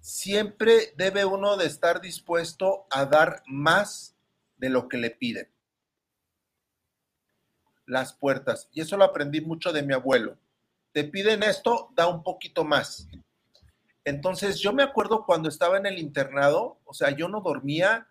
siempre 0.01 0.95
debe 0.97 1.27
uno 1.27 1.59
de 1.59 1.67
estar 1.67 2.01
dispuesto 2.01 2.87
a 2.91 3.05
dar 3.05 3.43
más 3.47 4.17
de 4.57 4.71
lo 4.71 4.89
que 4.89 4.97
le 4.97 5.11
piden. 5.11 5.53
Las 7.85 8.15
puertas. 8.15 8.71
Y 8.73 8.81
eso 8.81 8.97
lo 8.97 9.05
aprendí 9.05 9.43
mucho 9.43 9.73
de 9.73 9.83
mi 9.83 9.93
abuelo 9.93 10.39
te 10.93 11.05
piden 11.05 11.43
esto, 11.43 11.93
da 11.95 12.09
un 12.09 12.23
poquito 12.23 12.65
más. 12.65 13.09
Entonces, 14.05 14.59
yo 14.59 14.73
me 14.73 14.83
acuerdo 14.83 15.25
cuando 15.25 15.49
estaba 15.49 15.77
en 15.77 15.87
el 15.87 15.99
internado, 15.99 16.81
o 16.85 16.95
sea, 16.95 17.11
yo 17.11 17.29
no 17.29 17.41
dormía, 17.41 18.09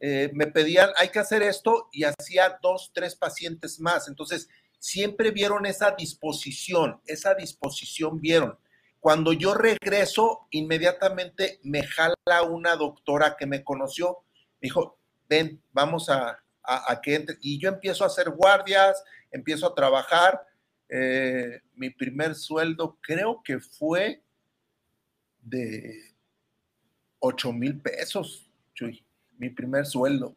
eh, 0.00 0.30
me 0.34 0.46
pedían, 0.46 0.90
hay 0.98 1.08
que 1.10 1.20
hacer 1.20 1.42
esto, 1.42 1.88
y 1.92 2.04
hacía 2.04 2.58
dos, 2.60 2.90
tres 2.92 3.14
pacientes 3.14 3.80
más. 3.80 4.08
Entonces, 4.08 4.48
siempre 4.78 5.30
vieron 5.30 5.66
esa 5.66 5.92
disposición, 5.92 7.00
esa 7.06 7.34
disposición 7.34 8.20
vieron. 8.20 8.58
Cuando 9.00 9.32
yo 9.32 9.54
regreso, 9.54 10.46
inmediatamente 10.50 11.60
me 11.62 11.82
jala 11.84 12.42
una 12.48 12.76
doctora 12.76 13.36
que 13.38 13.46
me 13.46 13.62
conoció, 13.62 14.18
dijo, 14.60 14.98
ven, 15.28 15.62
vamos 15.72 16.08
a, 16.08 16.42
a, 16.62 17.00
que 17.00 17.14
entre. 17.14 17.36
Y 17.40 17.58
yo 17.60 17.68
empiezo 17.68 18.04
a 18.04 18.08
hacer 18.08 18.30
guardias, 18.30 19.02
empiezo 19.30 19.66
a 19.66 19.74
trabajar, 19.74 20.44
eh, 20.88 21.60
mi 21.74 21.90
primer 21.90 22.34
sueldo 22.34 22.98
creo 23.00 23.42
que 23.42 23.60
fue 23.60 24.22
de 25.42 26.14
8 27.20 27.52
mil 27.52 27.80
pesos, 27.80 28.50
Chuy, 28.74 29.04
mi 29.38 29.50
primer 29.50 29.86
sueldo, 29.86 30.36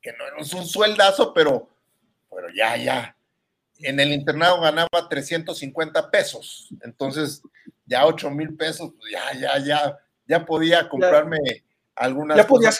que 0.00 0.12
no 0.12 0.24
es 0.38 0.52
un 0.52 0.66
sueldazo, 0.66 1.32
pero, 1.32 1.68
pero 2.30 2.48
ya, 2.54 2.76
ya. 2.76 3.16
En 3.78 3.98
el 4.00 4.12
internado 4.12 4.60
ganaba 4.60 5.08
350 5.08 6.10
pesos, 6.10 6.68
entonces 6.82 7.42
ya 7.86 8.06
8 8.06 8.30
mil 8.30 8.56
pesos, 8.56 8.92
pues 8.98 9.12
ya, 9.12 9.38
ya, 9.38 9.58
ya, 9.58 9.98
ya 10.26 10.44
podía 10.44 10.88
comprarme 10.88 11.38
algunas 11.96 12.36
ya 12.36 12.46
podías, 12.46 12.78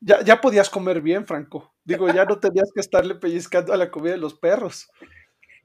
Ya, 0.00 0.22
ya 0.22 0.40
podías 0.40 0.68
comer 0.68 1.00
bien, 1.00 1.26
Franco. 1.26 1.74
Digo, 1.84 2.08
ya 2.08 2.24
no 2.24 2.38
tenías 2.38 2.70
que 2.74 2.80
estarle 2.80 3.14
pellizcando 3.14 3.72
a 3.72 3.76
la 3.76 3.90
comida 3.90 4.12
de 4.12 4.18
los 4.18 4.34
perros. 4.34 4.88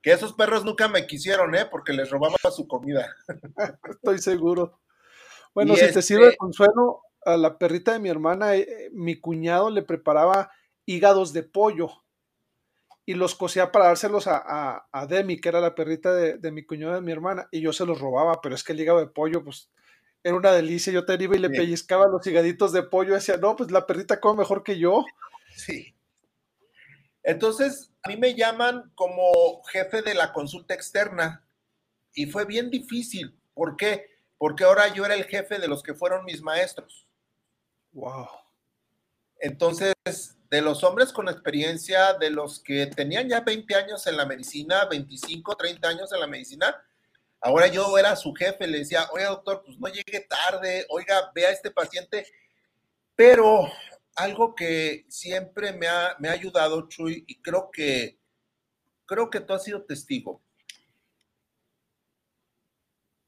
Que 0.01 0.11
esos 0.11 0.33
perros 0.33 0.63
nunca 0.63 0.87
me 0.87 1.07
quisieron, 1.07 1.55
¿eh? 1.55 1.65
Porque 1.65 1.93
les 1.93 2.09
robaba 2.09 2.37
su 2.55 2.67
comida. 2.67 3.13
Estoy 3.89 4.19
seguro. 4.19 4.79
Bueno, 5.53 5.75
si 5.75 5.91
te 5.91 6.01
sirve 6.01 6.23
de 6.23 6.29
este 6.29 6.37
consuelo, 6.37 7.01
a 7.25 7.37
la 7.37 7.57
perrita 7.57 7.93
de 7.93 7.99
mi 7.99 8.09
hermana, 8.09 8.55
eh, 8.55 8.89
mi 8.93 9.19
cuñado 9.19 9.69
le 9.69 9.81
preparaba 9.81 10.51
hígados 10.85 11.33
de 11.33 11.43
pollo. 11.43 11.89
Y 13.09 13.15
los 13.15 13.33
cosía 13.33 13.71
para 13.71 13.85
dárselos 13.85 14.27
a, 14.27 14.87
a, 14.91 15.07
Demi, 15.07 15.41
que 15.41 15.49
era 15.49 15.59
la 15.59 15.73
perrita 15.73 16.13
de, 16.13 16.37
de, 16.37 16.51
mi 16.51 16.63
cuñado 16.63 16.93
de 16.93 17.01
mi 17.01 17.11
hermana, 17.11 17.47
y 17.51 17.59
yo 17.59 17.73
se 17.73 17.83
los 17.83 17.99
robaba, 17.99 18.39
pero 18.39 18.53
es 18.53 18.63
que 18.63 18.73
el 18.73 18.81
hígado 18.81 18.99
de 18.99 19.07
pollo, 19.07 19.43
pues 19.43 19.71
era 20.23 20.35
una 20.35 20.51
delicia. 20.51 20.93
Yo 20.93 21.07
te 21.07 21.15
iba 21.19 21.35
y 21.35 21.39
le 21.39 21.49
pellizcaba 21.49 22.05
los 22.07 22.27
higaditos 22.27 22.71
de 22.71 22.83
pollo 22.83 23.13
y 23.13 23.15
decía, 23.15 23.37
no, 23.37 23.55
pues 23.55 23.71
la 23.71 23.87
perrita 23.87 24.19
come 24.19 24.41
mejor 24.41 24.61
que 24.61 24.77
yo. 24.77 25.05
Sí. 25.55 25.95
Entonces, 27.23 27.91
a 28.03 28.09
mí 28.09 28.17
me 28.17 28.35
llaman 28.35 28.91
como 28.93 29.63
jefe 29.63 30.03
de 30.03 30.13
la 30.13 30.31
consulta 30.31 30.75
externa 30.75 31.43
y 32.13 32.27
fue 32.27 32.45
bien 32.45 32.69
difícil. 32.69 33.35
¿Por 33.55 33.75
qué? 33.75 34.05
Porque 34.37 34.65
ahora 34.65 34.93
yo 34.93 35.03
era 35.03 35.15
el 35.15 35.25
jefe 35.25 35.57
de 35.57 35.67
los 35.67 35.81
que 35.81 35.95
fueron 35.95 36.25
mis 36.25 36.43
maestros. 36.43 37.07
Wow. 37.91 38.27
Entonces, 39.39 39.95
de 40.49 40.61
los 40.61 40.83
hombres 40.83 41.13
con 41.13 41.29
experiencia, 41.29 42.13
de 42.13 42.31
los 42.31 42.59
que 42.59 42.87
tenían 42.87 43.29
ya 43.29 43.41
20 43.41 43.75
años 43.75 44.07
en 44.07 44.17
la 44.17 44.25
medicina, 44.25 44.85
25, 44.85 45.55
30 45.55 45.87
años 45.87 46.11
en 46.11 46.19
la 46.19 46.27
medicina, 46.27 46.75
ahora 47.39 47.67
yo 47.67 47.97
era 47.97 48.15
su 48.15 48.33
jefe, 48.33 48.67
le 48.67 48.79
decía, 48.79 49.07
oiga 49.11 49.29
doctor, 49.29 49.63
pues 49.63 49.77
no 49.79 49.87
llegue 49.87 50.27
tarde, 50.27 50.85
oiga, 50.89 51.31
vea 51.35 51.49
a 51.49 51.51
este 51.53 51.69
paciente, 51.69 52.25
pero 53.15 53.71
algo 54.15 54.55
que 54.55 55.05
siempre 55.07 55.71
me 55.71 55.87
ha, 55.87 56.15
me 56.19 56.29
ha 56.29 56.33
ayudado, 56.33 56.87
Chuy, 56.89 57.23
y 57.27 57.41
creo 57.41 57.69
que, 57.71 58.19
creo 59.05 59.29
que 59.29 59.41
tú 59.41 59.53
has 59.53 59.63
sido 59.63 59.83
testigo. 59.83 60.41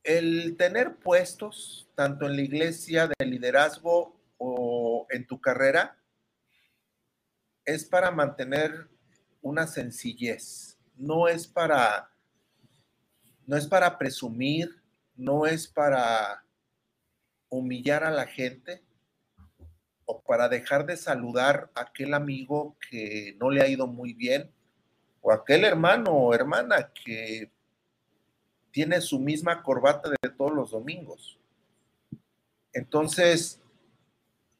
El 0.03 0.57
tener 0.57 0.95
puestos, 0.97 1.87
tanto 1.93 2.25
en 2.25 2.35
la 2.35 2.41
iglesia 2.41 3.07
de 3.07 3.25
liderazgo 3.25 4.19
o 4.37 5.05
en 5.11 5.27
tu 5.27 5.39
carrera, 5.39 6.00
es 7.65 7.85
para 7.85 8.11
mantener 8.11 8.89
una 9.41 9.67
sencillez, 9.67 10.77
no 10.95 11.27
es 11.27 11.47
para, 11.47 12.11
no 13.45 13.57
es 13.57 13.67
para 13.67 13.97
presumir, 13.97 14.81
no 15.15 15.45
es 15.45 15.67
para 15.67 16.43
humillar 17.49 18.03
a 18.03 18.11
la 18.11 18.25
gente 18.27 18.81
o 20.05 20.21
para 20.21 20.49
dejar 20.49 20.85
de 20.85 20.97
saludar 20.97 21.71
a 21.75 21.81
aquel 21.81 22.13
amigo 22.13 22.77
que 22.89 23.35
no 23.39 23.49
le 23.49 23.61
ha 23.61 23.67
ido 23.67 23.87
muy 23.87 24.13
bien 24.13 24.51
o 25.21 25.31
aquel 25.31 25.63
hermano 25.63 26.11
o 26.11 26.33
hermana 26.33 26.91
que 26.93 27.51
tiene 28.71 29.01
su 29.01 29.19
misma 29.19 29.61
corbata 29.63 30.09
de 30.09 30.29
todos 30.29 30.53
los 30.53 30.71
domingos. 30.71 31.37
Entonces, 32.73 33.61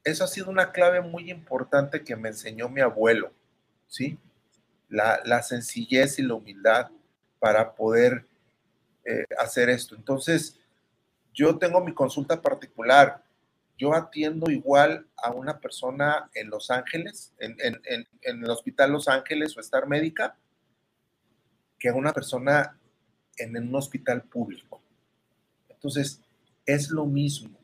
eso 0.03 0.23
ha 0.23 0.27
sido 0.27 0.49
una 0.49 0.71
clave 0.71 1.01
muy 1.01 1.29
importante 1.29 2.03
que 2.03 2.15
me 2.15 2.29
enseñó 2.29 2.69
mi 2.69 2.81
abuelo, 2.81 3.31
¿sí? 3.87 4.17
La, 4.89 5.41
sencillez 5.41 6.19
y 6.19 6.23
la 6.23 6.33
humildad 6.33 6.91
para 7.39 7.73
poder 7.73 8.25
eh, 9.05 9.25
hacer 9.37 9.69
esto. 9.69 9.95
Entonces, 9.95 10.59
yo 11.33 11.57
tengo 11.57 11.83
mi 11.83 11.93
consulta 11.93 12.41
particular. 12.41 13.23
Yo 13.77 13.93
atiendo 13.93 14.51
igual 14.51 15.07
a 15.15 15.31
una 15.31 15.59
persona 15.59 16.29
en 16.33 16.49
Los 16.49 16.69
Ángeles, 16.69 17.33
en, 17.39 17.55
en 17.59 18.43
el 18.43 18.49
Hospital 18.49 18.91
Los 18.91 19.07
Ángeles 19.07 19.55
o 19.57 19.61
Star 19.61 19.87
Médica, 19.87 20.35
que 21.79 21.89
a 21.89 21.93
una 21.93 22.11
persona 22.11 22.77
en 23.37 23.57
un 23.57 23.75
hospital 23.75 24.23
público. 24.23 24.81
Entonces, 25.69 26.21
es 26.65 26.91
lo 26.91 27.05
mismo. 27.05 27.57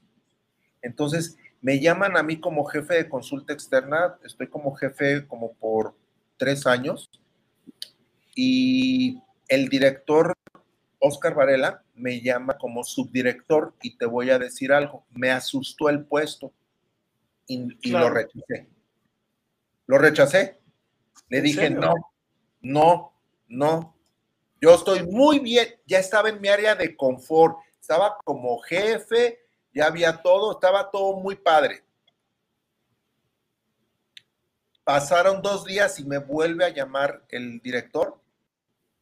Entonces, 0.82 1.38
me 1.62 1.80
llaman 1.80 2.18
a 2.18 2.24
mí 2.24 2.40
como 2.40 2.66
jefe 2.66 2.96
de 2.96 3.10
consulta 3.10 3.54
externa, 3.54 4.18
estoy 4.24 4.48
como 4.48 4.76
jefe 4.76 5.28
como 5.28 5.54
por 5.54 5.96
tres 6.38 6.68
años 6.68 7.10
y 8.36 9.22
el 9.48 9.68
director 9.68 10.34
Oscar 11.00 11.34
Varela 11.34 11.84
me 11.96 12.22
llama 12.22 12.58
como 12.58 12.84
subdirector 12.84 13.74
y 13.82 13.98
te 13.98 14.06
voy 14.06 14.30
a 14.30 14.40
decir 14.40 14.72
algo, 14.72 15.06
me 15.12 15.32
asustó 15.32 15.90
el 15.90 16.06
puesto 16.06 16.54
y, 17.48 17.90
lo 17.90 18.10
rechacé. 18.10 18.68
Lo 19.86 19.98
rechacé. 19.98 20.60
Le 21.30 21.42
dije, 21.42 21.70
no, 21.70 21.94
no, 22.62 23.14
no. 23.48 23.96
Yo 24.60 24.76
estoy 24.76 25.06
muy 25.06 25.40
bien, 25.40 25.68
ya 25.86 26.00
estaba 26.00 26.30
en 26.30 26.42
mi 26.42 26.48
área 26.48 26.76
de 26.76 26.96
confort, 26.96 27.58
estaba 27.80 28.18
como 28.24 28.60
jefe, 28.60 29.40
ya 29.78 29.88
había 29.88 30.22
todo, 30.22 30.54
estaba 30.54 30.90
todo 30.90 31.18
muy 31.18 31.36
padre. 31.36 31.84
Pasaron 34.84 35.42
dos 35.42 35.66
días 35.66 36.00
y 36.00 36.06
me 36.06 36.18
vuelve 36.18 36.66
a 36.66 36.70
llamar 36.70 37.26
el 37.30 37.60
director 37.60 38.20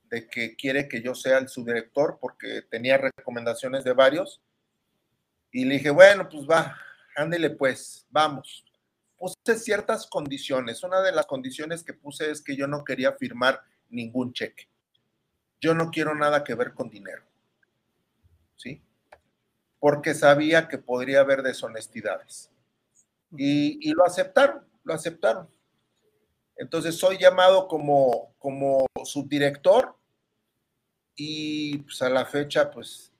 de 0.10 0.28
que 0.28 0.56
quiere 0.56 0.88
que 0.88 1.02
yo 1.02 1.16
sea 1.16 1.38
el 1.38 1.48
subdirector 1.48 2.18
porque 2.20 2.62
tenía 2.64 2.98
recomendaciones 2.98 3.84
de 3.84 3.94
varios. 3.94 4.42
Y 5.52 5.66
le 5.66 5.76
dije, 5.76 5.92
bueno, 5.92 6.28
pues 6.28 6.46
va, 6.46 6.76
ándele 7.16 7.52
pues, 7.52 8.06
vamos. 8.10 8.66
Puse 9.18 9.58
ciertas 9.58 10.08
condiciones. 10.08 10.84
Una 10.84 11.02
de 11.02 11.12
las 11.12 11.26
condiciones 11.26 11.84
que 11.84 11.94
puse 11.94 12.32
es 12.32 12.42
que 12.42 12.56
yo 12.56 12.68
no 12.68 12.84
quería 12.84 13.14
firmar 13.14 13.62
ningún 13.90 14.34
cheque. 14.34 14.68
Yo 15.62 15.74
no 15.74 15.90
quiero 15.90 16.14
nada 16.16 16.44
que 16.44 16.56
ver 16.56 16.74
con 16.74 16.90
dinero. 16.90 17.24
¿Sí? 18.58 18.82
Porque 19.80 20.14
sabía 20.14 20.68
que 20.68 20.78
podría 20.78 21.22
haber 21.22 21.44
deshonestidades. 21.44 22.50
Y, 23.38 23.92
lo 23.94 24.06
aceptaron, 24.06 24.66
lo 24.84 24.94
aceptaron. 24.94 25.50
Entonces 26.58 26.98
soy 26.98 27.18
llamado 27.18 27.68
como, 27.68 28.34
como 28.40 28.86
subdirector 29.04 29.96
y 31.16 31.80
pues 31.80 32.02
a 32.02 32.10
la 32.10 32.26
fecha 32.26 32.72
pues 32.72 33.12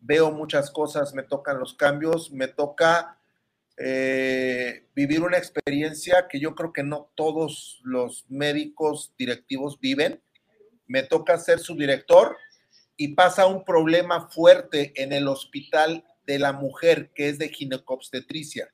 veo 0.00 0.30
muchas 0.30 0.70
cosas, 0.70 1.12
me 1.12 1.22
tocan 1.22 1.58
los 1.58 1.74
cambios, 1.74 2.30
me 2.30 2.48
toca 2.48 3.18
eh, 3.76 4.86
vivir 4.94 5.22
una 5.22 5.38
experiencia 5.38 6.26
que 6.28 6.40
yo 6.40 6.54
creo 6.54 6.72
que 6.72 6.82
no 6.82 7.10
todos 7.14 7.80
los 7.84 8.24
médicos 8.28 9.12
directivos 9.18 9.78
viven. 9.80 10.20
Me 10.86 11.02
toca 11.02 11.38
ser 11.38 11.58
subdirector 11.58 12.36
y 13.00 13.14
pasa 13.14 13.46
un 13.46 13.64
problema 13.64 14.28
fuerte 14.28 14.92
en 15.00 15.12
el 15.12 15.28
hospital 15.28 16.04
de 16.26 16.38
la 16.40 16.52
mujer 16.52 17.12
que 17.14 17.28
es 17.28 17.38
de 17.38 17.48
ginecobstetricia. 17.48 18.68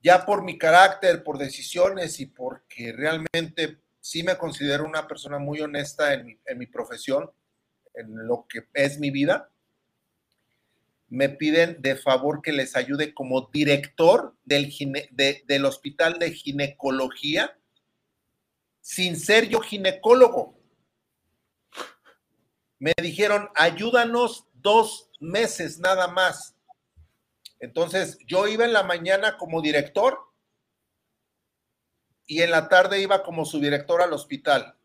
Ya 0.00 0.24
por 0.24 0.44
mi 0.44 0.56
carácter, 0.56 1.24
por 1.24 1.36
decisiones 1.36 2.20
y 2.20 2.26
porque 2.26 2.92
realmente 2.92 3.80
sí 4.00 4.22
me 4.22 4.38
considero 4.38 4.84
una 4.84 5.08
persona 5.08 5.40
muy 5.40 5.60
honesta 5.60 6.14
en 6.14 6.38
mi, 6.56 6.66
profesión, 6.66 7.28
en 7.94 8.26
lo 8.28 8.46
que 8.48 8.68
es 8.72 9.00
mi 9.00 9.10
vida, 9.10 9.50
me 11.08 11.28
piden 11.28 11.82
de 11.82 11.96
favor 11.96 12.40
que 12.40 12.52
les 12.52 12.76
ayude 12.76 13.12
como 13.12 13.50
director 13.52 14.36
del, 14.44 14.72
del 15.44 15.64
hospital 15.64 16.20
de 16.20 16.30
ginecología 16.30 17.58
sin 18.80 19.18
ser 19.18 19.48
yo 19.48 19.58
ginecólogo. 19.58 20.59
Me 22.80 22.94
dijeron, 23.00 23.50
ayúdanos 23.54 24.46
dos 24.54 25.10
meses 25.20 25.78
nada 25.78 26.08
más. 26.08 26.56
Entonces, 27.60 28.18
yo 28.26 28.48
iba 28.48 28.64
en 28.64 28.72
la 28.72 28.82
mañana 28.82 29.36
como 29.36 29.60
director 29.60 30.18
y 32.26 32.40
en 32.42 32.50
la 32.50 32.68
tarde 32.68 33.00
iba 33.00 33.22
como 33.22 33.44
subdirector 33.44 34.00
al 34.00 34.14
hospital. 34.14 34.76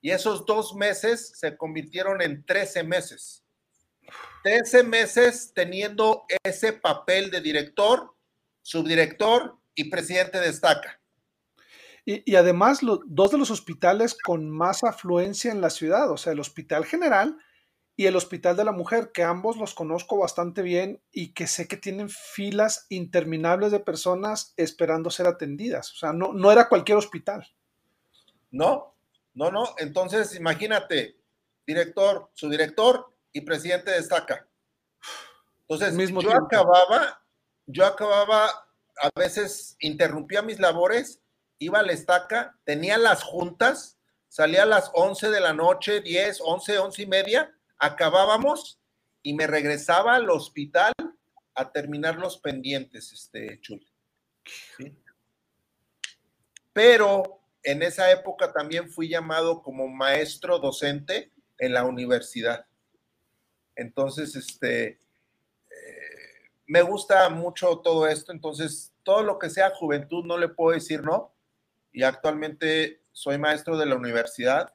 Y 0.00 0.12
esos 0.12 0.46
dos 0.46 0.74
meses 0.74 1.32
se 1.38 1.58
convirtieron 1.58 2.22
en 2.22 2.44
13 2.46 2.84
meses. 2.84 3.44
13 4.42 4.84
meses 4.84 5.52
teniendo 5.54 6.24
ese 6.42 6.72
papel 6.72 7.30
de 7.30 7.42
director, 7.42 8.16
subdirector 8.62 9.58
y 9.74 9.90
presidente 9.90 10.40
de 10.40 10.48
estaca. 10.48 10.99
Y, 12.04 12.34
además, 12.34 12.80
dos 13.06 13.30
de 13.30 13.38
los 13.38 13.50
hospitales 13.50 14.16
con 14.20 14.50
más 14.50 14.82
afluencia 14.84 15.52
en 15.52 15.60
la 15.60 15.70
ciudad, 15.70 16.10
o 16.10 16.16
sea, 16.16 16.32
el 16.32 16.40
Hospital 16.40 16.84
General 16.84 17.36
y 17.94 18.06
el 18.06 18.16
Hospital 18.16 18.56
de 18.56 18.64
la 18.64 18.72
Mujer, 18.72 19.10
que 19.12 19.22
ambos 19.22 19.58
los 19.58 19.74
conozco 19.74 20.16
bastante 20.16 20.62
bien 20.62 21.02
y 21.12 21.34
que 21.34 21.46
sé 21.46 21.68
que 21.68 21.76
tienen 21.76 22.08
filas 22.08 22.86
interminables 22.88 23.72
de 23.72 23.80
personas 23.80 24.54
esperando 24.56 25.10
ser 25.10 25.26
atendidas. 25.26 25.92
O 25.92 25.96
sea, 25.96 26.12
no, 26.12 26.32
no 26.32 26.50
era 26.50 26.68
cualquier 26.68 26.96
hospital. 26.96 27.46
No, 28.50 28.94
no, 29.34 29.50
no. 29.50 29.74
Entonces, 29.78 30.34
imagínate, 30.34 31.16
director, 31.66 32.30
su 32.32 32.48
director 32.48 33.12
y 33.32 33.42
presidente 33.42 33.90
de 33.90 33.98
estaca. 33.98 34.48
Entonces, 35.68 35.94
Mismo 35.94 36.20
yo 36.20 36.32
acababa, 36.34 37.22
yo 37.66 37.86
acababa, 37.86 38.46
a 38.46 39.10
veces 39.14 39.76
interrumpía 39.78 40.42
mis 40.42 40.58
labores, 40.58 41.20
iba 41.60 41.78
a 41.78 41.82
la 41.82 41.92
estaca, 41.92 42.58
tenía 42.64 42.98
las 42.98 43.22
juntas, 43.22 43.98
salía 44.28 44.64
a 44.64 44.66
las 44.66 44.90
11 44.94 45.30
de 45.30 45.40
la 45.40 45.52
noche, 45.52 46.00
10, 46.00 46.40
11, 46.42 46.78
11 46.78 47.02
y 47.02 47.06
media, 47.06 47.54
acabábamos 47.78 48.80
y 49.22 49.34
me 49.34 49.46
regresaba 49.46 50.16
al 50.16 50.28
hospital 50.30 50.92
a 51.54 51.70
terminar 51.70 52.16
los 52.16 52.38
pendientes, 52.38 53.12
este 53.12 53.60
Chuy. 53.60 53.86
Pero 56.72 57.42
en 57.62 57.82
esa 57.82 58.10
época 58.10 58.52
también 58.52 58.90
fui 58.90 59.08
llamado 59.08 59.62
como 59.62 59.86
maestro 59.86 60.58
docente 60.58 61.30
en 61.58 61.74
la 61.74 61.84
universidad. 61.84 62.64
Entonces, 63.76 64.34
este, 64.34 64.86
eh, 64.88 64.98
me 66.66 66.80
gusta 66.80 67.28
mucho 67.28 67.80
todo 67.80 68.06
esto, 68.06 68.32
entonces 68.32 68.94
todo 69.02 69.22
lo 69.22 69.38
que 69.38 69.50
sea 69.50 69.74
juventud 69.74 70.24
no 70.24 70.38
le 70.38 70.48
puedo 70.48 70.74
decir 70.74 71.02
no. 71.02 71.34
Y 71.92 72.02
actualmente 72.02 73.02
soy 73.12 73.38
maestro 73.38 73.76
de 73.76 73.86
la 73.86 73.96
universidad 73.96 74.72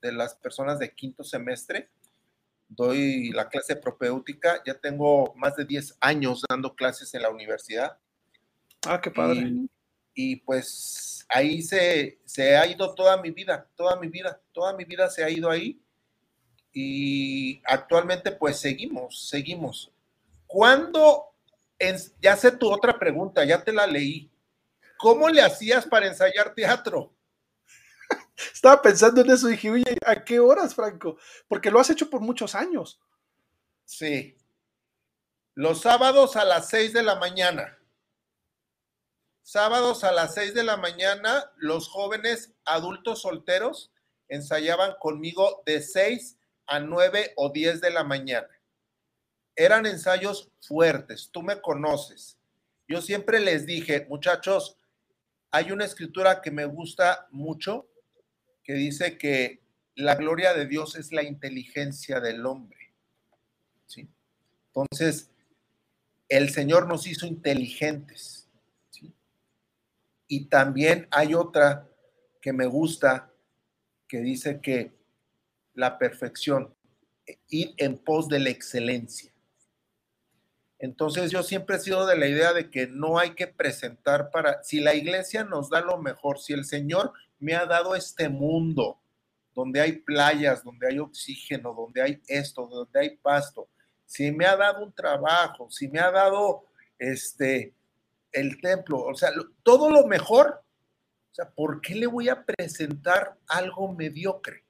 de 0.00 0.12
las 0.12 0.34
personas 0.34 0.78
de 0.78 0.92
quinto 0.92 1.24
semestre. 1.24 1.90
Doy 2.68 3.30
la 3.30 3.48
clase 3.48 3.76
propéutica, 3.76 4.62
ya 4.64 4.74
tengo 4.74 5.34
más 5.36 5.56
de 5.56 5.64
10 5.64 5.98
años 6.00 6.42
dando 6.48 6.74
clases 6.74 7.12
en 7.14 7.22
la 7.22 7.30
universidad. 7.30 7.98
Ah, 8.86 9.00
qué 9.00 9.10
padre. 9.10 9.52
Y, 10.14 10.36
pues 10.36 11.26
ahí 11.28 11.62
se, 11.62 12.18
se 12.24 12.56
ha 12.56 12.66
ido 12.66 12.94
toda 12.94 13.20
mi 13.20 13.30
vida, 13.30 13.68
toda 13.76 14.00
mi 14.00 14.08
vida, 14.08 14.40
toda 14.52 14.74
mi 14.74 14.84
vida 14.84 15.10
se 15.10 15.22
ha 15.22 15.30
ido 15.30 15.50
ahí. 15.50 15.80
Y 16.72 17.62
actualmente 17.64 18.32
pues 18.32 18.58
seguimos, 18.58 19.28
seguimos. 19.28 19.92
¿Cuándo, 20.46 21.34
ya 22.20 22.36
sé 22.36 22.52
tu 22.52 22.70
otra 22.70 22.98
pregunta, 22.98 23.44
ya 23.44 23.62
te 23.62 23.72
la 23.72 23.86
leí, 23.86 24.30
¿cómo 24.98 25.28
le 25.28 25.42
hacías 25.42 25.86
para 25.86 26.06
ensayar 26.06 26.54
teatro? 26.54 27.14
Estaba 28.52 28.80
pensando 28.82 29.20
en 29.20 29.30
eso 29.30 29.48
y 29.48 29.52
dije, 29.52 29.70
oye, 29.70 29.98
¿a 30.04 30.24
qué 30.24 30.40
horas, 30.40 30.74
Franco? 30.74 31.18
Porque 31.48 31.70
lo 31.70 31.80
has 31.80 31.90
hecho 31.90 32.10
por 32.10 32.20
muchos 32.20 32.54
años. 32.54 33.00
Sí. 33.84 34.36
Los 35.54 35.82
sábados 35.82 36.36
a 36.36 36.44
las 36.44 36.68
seis 36.68 36.92
de 36.92 37.02
la 37.02 37.16
mañana. 37.16 37.78
Sábados 39.42 40.02
a 40.04 40.12
las 40.12 40.34
seis 40.34 40.54
de 40.54 40.64
la 40.64 40.76
mañana, 40.76 41.52
los 41.56 41.88
jóvenes 41.88 42.52
adultos 42.64 43.22
solteros 43.22 43.92
ensayaban 44.28 44.96
conmigo 44.98 45.62
de 45.64 45.80
seis 45.82 46.36
a 46.66 46.80
nueve 46.80 47.32
o 47.36 47.50
diez 47.50 47.80
de 47.80 47.90
la 47.90 48.02
mañana. 48.02 48.48
Eran 49.54 49.86
ensayos 49.86 50.50
fuertes, 50.60 51.30
tú 51.32 51.42
me 51.42 51.60
conoces. 51.60 52.38
Yo 52.88 53.00
siempre 53.00 53.40
les 53.40 53.66
dije, 53.66 54.06
muchachos, 54.08 54.76
hay 55.56 55.72
una 55.72 55.86
escritura 55.86 56.42
que 56.42 56.50
me 56.50 56.66
gusta 56.66 57.28
mucho 57.30 57.88
que 58.62 58.74
dice 58.74 59.16
que 59.16 59.62
la 59.94 60.14
gloria 60.14 60.52
de 60.52 60.66
Dios 60.66 60.96
es 60.96 61.12
la 61.12 61.22
inteligencia 61.22 62.20
del 62.20 62.44
hombre. 62.44 62.92
¿sí? 63.86 64.06
Entonces, 64.66 65.30
el 66.28 66.50
Señor 66.50 66.86
nos 66.86 67.06
hizo 67.06 67.24
inteligentes. 67.26 68.46
Y 70.28 70.44
también 70.46 71.08
hay 71.10 71.32
otra 71.32 71.88
que 72.42 72.52
me 72.52 72.66
gusta, 72.66 73.32
que 74.06 74.18
dice 74.18 74.60
que 74.60 74.92
la 75.72 75.96
perfección, 75.96 76.74
ir 77.48 77.72
en 77.78 77.96
pos 77.96 78.28
de 78.28 78.40
la 78.40 78.50
excelencia. 78.50 79.32
Entonces 80.78 81.30
yo 81.30 81.42
siempre 81.42 81.76
he 81.76 81.80
sido 81.80 82.06
de 82.06 82.16
la 82.16 82.26
idea 82.26 82.52
de 82.52 82.70
que 82.70 82.86
no 82.86 83.18
hay 83.18 83.30
que 83.30 83.46
presentar 83.46 84.30
para, 84.30 84.62
si 84.62 84.80
la 84.80 84.94
iglesia 84.94 85.44
nos 85.44 85.70
da 85.70 85.80
lo 85.80 85.98
mejor, 85.98 86.38
si 86.38 86.52
el 86.52 86.64
Señor 86.64 87.12
me 87.38 87.54
ha 87.54 87.64
dado 87.64 87.94
este 87.94 88.28
mundo 88.28 88.98
donde 89.54 89.80
hay 89.80 89.92
playas, 89.92 90.62
donde 90.62 90.86
hay 90.86 90.98
oxígeno, 90.98 91.72
donde 91.72 92.02
hay 92.02 92.22
esto, 92.28 92.66
donde 92.66 93.00
hay 93.00 93.16
pasto, 93.16 93.68
si 94.04 94.30
me 94.30 94.44
ha 94.44 94.54
dado 94.54 94.84
un 94.84 94.92
trabajo, 94.92 95.70
si 95.70 95.88
me 95.88 95.98
ha 95.98 96.10
dado 96.10 96.64
este 96.98 97.72
el 98.32 98.60
templo, 98.60 99.02
o 99.02 99.14
sea, 99.14 99.30
todo 99.62 99.90
lo 99.90 100.06
mejor, 100.06 100.62
o 101.32 101.34
sea, 101.34 101.48
¿por 101.48 101.80
qué 101.80 101.94
le 101.94 102.06
voy 102.06 102.28
a 102.28 102.44
presentar 102.44 103.38
algo 103.48 103.94
mediocre? 103.94 104.62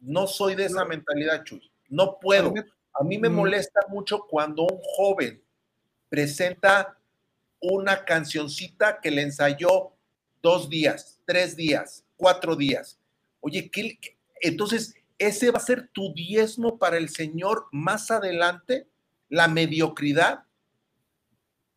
No 0.00 0.28
soy 0.28 0.54
de 0.54 0.66
esa 0.66 0.84
mentalidad, 0.84 1.42
Chuy. 1.42 1.72
No 1.88 2.20
puedo. 2.20 2.54
A 2.94 3.02
mí 3.02 3.18
me 3.18 3.28
molesta 3.28 3.80
mucho 3.88 4.26
cuando 4.28 4.62
un 4.62 4.78
joven 4.96 5.42
presenta 6.08 6.96
una 7.60 8.04
cancioncita 8.04 9.00
que 9.00 9.10
le 9.10 9.22
ensayó 9.22 9.92
dos 10.40 10.68
días, 10.68 11.20
tres 11.24 11.56
días, 11.56 12.04
cuatro 12.16 12.54
días. 12.54 12.98
Oye, 13.40 13.70
¿qué, 13.70 13.98
entonces 14.40 14.94
ese 15.18 15.50
va 15.50 15.58
a 15.58 15.62
ser 15.62 15.88
tu 15.88 16.12
diezmo 16.12 16.78
para 16.78 16.96
el 16.96 17.08
Señor 17.08 17.66
más 17.72 18.10
adelante, 18.10 18.86
la 19.28 19.48
mediocridad. 19.48 20.44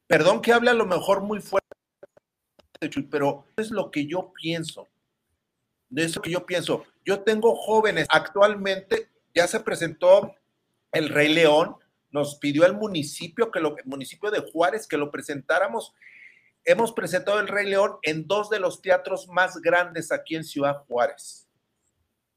Perdón 0.08 0.42
que 0.42 0.54
hable 0.54 0.70
a 0.70 0.76
lo 0.76 0.86
mejor 0.86 1.22
muy 1.22 1.42
fuerte, 1.42 1.68
pero 3.10 3.46
es 3.58 3.72
lo 3.72 3.92
que 3.92 4.06
yo 4.06 4.34
pienso. 4.34 4.88
De 5.90 6.04
eso 6.04 6.22
que 6.22 6.32
yo 6.32 6.46
pienso. 6.46 6.86
Yo 7.06 7.22
tengo 7.22 7.56
jóvenes 7.56 8.08
actualmente, 8.10 9.10
ya 9.34 9.48
se 9.48 9.60
presentó 9.60 10.36
el 10.98 11.10
Rey 11.10 11.34
León, 11.34 11.76
nos 12.12 12.36
pidió 12.36 12.66
el 12.66 12.74
municipio 12.74 13.52
que 13.52 13.60
lo, 13.60 13.76
municipio 13.86 14.32
de 14.32 14.40
Juárez 14.52 14.88
que 14.88 14.98
lo 14.98 15.12
presentáramos 15.12 15.94
hemos 16.68 16.92
presentado 16.92 17.40
El 17.40 17.48
Rey 17.48 17.66
León 17.66 17.98
en 18.04 18.28
dos 18.28 18.50
de 18.50 18.60
los 18.60 18.82
teatros 18.82 19.30
más 19.30 19.62
grandes 19.62 20.12
aquí 20.12 20.36
en 20.36 20.44
Ciudad 20.44 20.84
Juárez. 20.86 21.48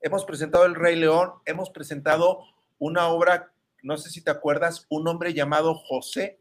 Hemos 0.00 0.24
presentado 0.24 0.64
El 0.64 0.76
Rey 0.76 0.94
León, 0.94 1.32
hemos 1.46 1.68
presentado 1.70 2.44
una 2.78 3.08
obra, 3.08 3.52
no 3.82 3.98
sé 3.98 4.08
si 4.08 4.22
te 4.22 4.30
acuerdas, 4.30 4.86
un 4.88 5.08
hombre 5.08 5.34
llamado 5.34 5.74
José, 5.74 6.40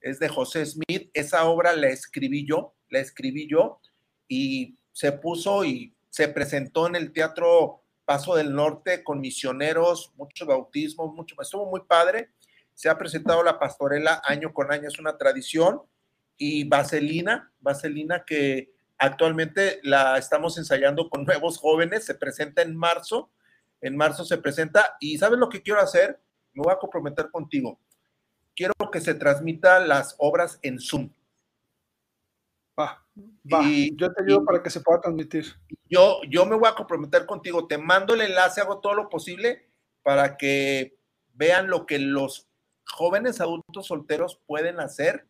es 0.00 0.20
de 0.20 0.28
José 0.28 0.64
Smith. 0.64 1.10
Esa 1.14 1.44
obra 1.46 1.74
la 1.74 1.88
escribí 1.88 2.46
yo, 2.46 2.76
la 2.90 3.00
escribí 3.00 3.48
yo 3.48 3.80
y 4.28 4.78
se 4.92 5.10
puso 5.10 5.64
y 5.64 5.96
se 6.10 6.28
presentó 6.28 6.86
en 6.86 6.94
el 6.94 7.12
Teatro 7.12 7.82
Paso 8.04 8.34
del 8.34 8.54
Norte 8.54 9.02
con 9.02 9.20
misioneros, 9.20 10.12
mucho 10.16 10.46
bautismo, 10.46 11.12
mucho, 11.12 11.34
estuvo 11.40 11.70
muy 11.70 11.80
padre. 11.80 12.30
Se 12.74 12.88
ha 12.88 12.98
presentado 12.98 13.42
la 13.42 13.58
pastorela 13.58 14.20
año 14.24 14.52
con 14.52 14.72
año, 14.72 14.88
es 14.88 14.98
una 14.98 15.16
tradición 15.16 15.82
y 16.36 16.64
Vaselina, 16.64 17.52
Vaselina 17.60 18.24
que 18.24 18.72
actualmente 18.98 19.80
la 19.82 20.18
estamos 20.18 20.58
ensayando 20.58 21.08
con 21.08 21.24
nuevos 21.26 21.58
jóvenes, 21.58 22.04
se 22.04 22.14
presenta 22.14 22.62
en 22.62 22.76
marzo, 22.76 23.30
en 23.80 23.96
marzo 23.96 24.24
se 24.24 24.38
presenta 24.38 24.96
y 25.00 25.18
¿sabes 25.18 25.38
lo 25.38 25.48
que 25.48 25.62
quiero 25.62 25.80
hacer? 25.80 26.20
Me 26.52 26.62
voy 26.62 26.72
a 26.72 26.78
comprometer 26.78 27.30
contigo. 27.30 27.78
Quiero 28.54 28.74
que 28.92 29.00
se 29.00 29.14
transmita 29.14 29.80
las 29.80 30.14
obras 30.18 30.58
en 30.62 30.78
Zoom. 30.78 31.10
Va. 33.16 33.62
Y, 33.62 33.94
yo 33.96 34.12
te 34.12 34.22
ayudo 34.22 34.44
para 34.44 34.62
que 34.62 34.70
se 34.70 34.80
pueda 34.80 35.00
transmitir. 35.00 35.44
Yo, 35.88 36.20
yo 36.28 36.46
me 36.46 36.56
voy 36.56 36.68
a 36.68 36.74
comprometer 36.74 37.26
contigo, 37.26 37.66
te 37.66 37.78
mando 37.78 38.14
el 38.14 38.22
enlace, 38.22 38.60
hago 38.60 38.80
todo 38.80 38.94
lo 38.94 39.08
posible 39.08 39.68
para 40.02 40.36
que 40.36 40.96
vean 41.34 41.68
lo 41.68 41.86
que 41.86 41.98
los 41.98 42.48
jóvenes 42.86 43.40
adultos 43.40 43.86
solteros 43.86 44.40
pueden 44.46 44.80
hacer 44.80 45.26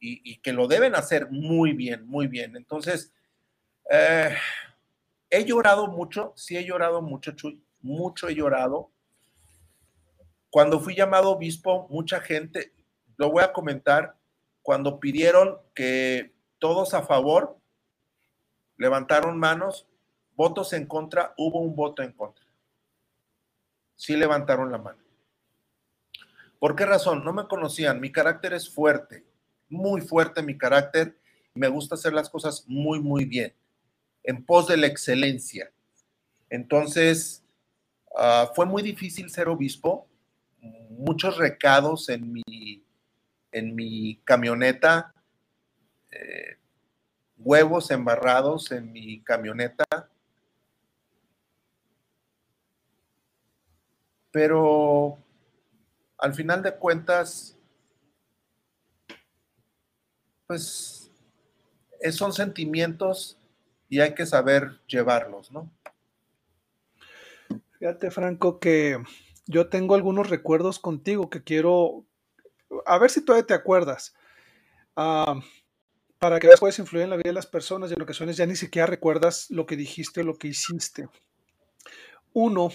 y, 0.00 0.38
que 0.38 0.52
lo 0.52 0.68
deben 0.68 0.94
hacer 0.94 1.28
muy 1.30 1.72
bien, 1.72 2.06
muy 2.06 2.28
bien. 2.28 2.56
Entonces, 2.56 3.12
eh, 3.90 4.36
he 5.28 5.44
llorado 5.44 5.88
mucho, 5.88 6.32
sí 6.36 6.56
he 6.56 6.64
llorado 6.64 7.02
mucho, 7.02 7.32
Chuy, 7.32 7.60
mucho 7.80 8.28
he 8.28 8.34
llorado. 8.34 8.92
Cuando 10.50 10.78
fui 10.78 10.94
llamado 10.94 11.30
obispo, 11.30 11.88
mucha 11.90 12.20
gente, 12.20 12.72
lo 13.16 13.30
voy 13.30 13.42
a 13.42 13.52
comentar, 13.52 14.16
cuando 14.62 15.00
pidieron 15.00 15.58
que 15.74 16.32
todos 16.58 16.94
a 16.94 17.02
favor 17.02 17.58
levantaron 18.76 19.38
manos, 19.38 19.86
votos 20.36 20.72
en 20.72 20.86
contra, 20.86 21.34
hubo 21.36 21.60
un 21.60 21.74
voto 21.74 22.02
en 22.02 22.12
contra. 22.12 22.44
Sí 23.96 24.16
levantaron 24.16 24.70
la 24.70 24.78
mano. 24.78 24.98
¿Por 26.58 26.76
qué 26.76 26.86
razón? 26.86 27.24
No 27.24 27.32
me 27.32 27.46
conocían, 27.46 28.00
mi 28.00 28.12
carácter 28.12 28.52
es 28.52 28.70
fuerte, 28.70 29.24
muy 29.68 30.00
fuerte 30.00 30.42
mi 30.42 30.56
carácter 30.56 31.16
me 31.58 31.68
gusta 31.68 31.96
hacer 31.96 32.12
las 32.12 32.30
cosas 32.30 32.64
muy, 32.66 33.00
muy 33.00 33.24
bien, 33.24 33.52
en 34.22 34.44
pos 34.44 34.68
de 34.68 34.76
la 34.76 34.86
excelencia. 34.86 35.70
Entonces, 36.50 37.44
ah, 38.16 38.50
fue 38.54 38.64
muy 38.64 38.82
difícil 38.82 39.28
ser 39.30 39.48
obispo, 39.48 40.06
muchos 40.90 41.36
recados 41.36 42.08
en 42.08 42.32
mi, 42.32 42.84
en 43.52 43.74
mi 43.74 44.20
camioneta, 44.24 45.14
eh, 46.10 46.56
huevos 47.36 47.90
embarrados 47.90 48.70
en 48.72 48.92
mi 48.92 49.22
camioneta. 49.22 49.84
Pero 54.30 55.18
al 56.18 56.34
final 56.34 56.62
de 56.62 56.74
cuentas, 56.76 57.56
pues 60.46 61.10
son 62.10 62.32
sentimientos 62.32 63.38
y 63.88 64.00
hay 64.00 64.14
que 64.14 64.26
saber 64.26 64.80
llevarlos, 64.86 65.50
¿no? 65.50 65.70
Fíjate, 67.78 68.10
Franco, 68.10 68.58
que 68.58 69.02
yo 69.46 69.68
tengo 69.68 69.94
algunos 69.94 70.28
recuerdos 70.28 70.78
contigo 70.78 71.30
que 71.30 71.44
quiero, 71.44 72.04
a 72.84 72.98
ver 72.98 73.10
si 73.10 73.24
todavía 73.24 73.46
te 73.46 73.54
acuerdas. 73.54 74.14
Ah, 74.96 75.40
para 76.18 76.40
que 76.40 76.48
puedas 76.58 76.78
influir 76.78 77.04
en 77.04 77.10
la 77.10 77.16
vida 77.16 77.28
de 77.28 77.34
las 77.34 77.46
personas 77.46 77.90
y 77.90 77.94
en 77.94 78.02
ocasiones 78.02 78.36
ya 78.36 78.46
ni 78.46 78.56
siquiera 78.56 78.86
recuerdas 78.86 79.46
lo 79.50 79.66
que 79.66 79.76
dijiste 79.76 80.20
o 80.20 80.24
lo 80.24 80.36
que 80.36 80.48
hiciste. 80.48 81.08
Uno, 82.32 82.70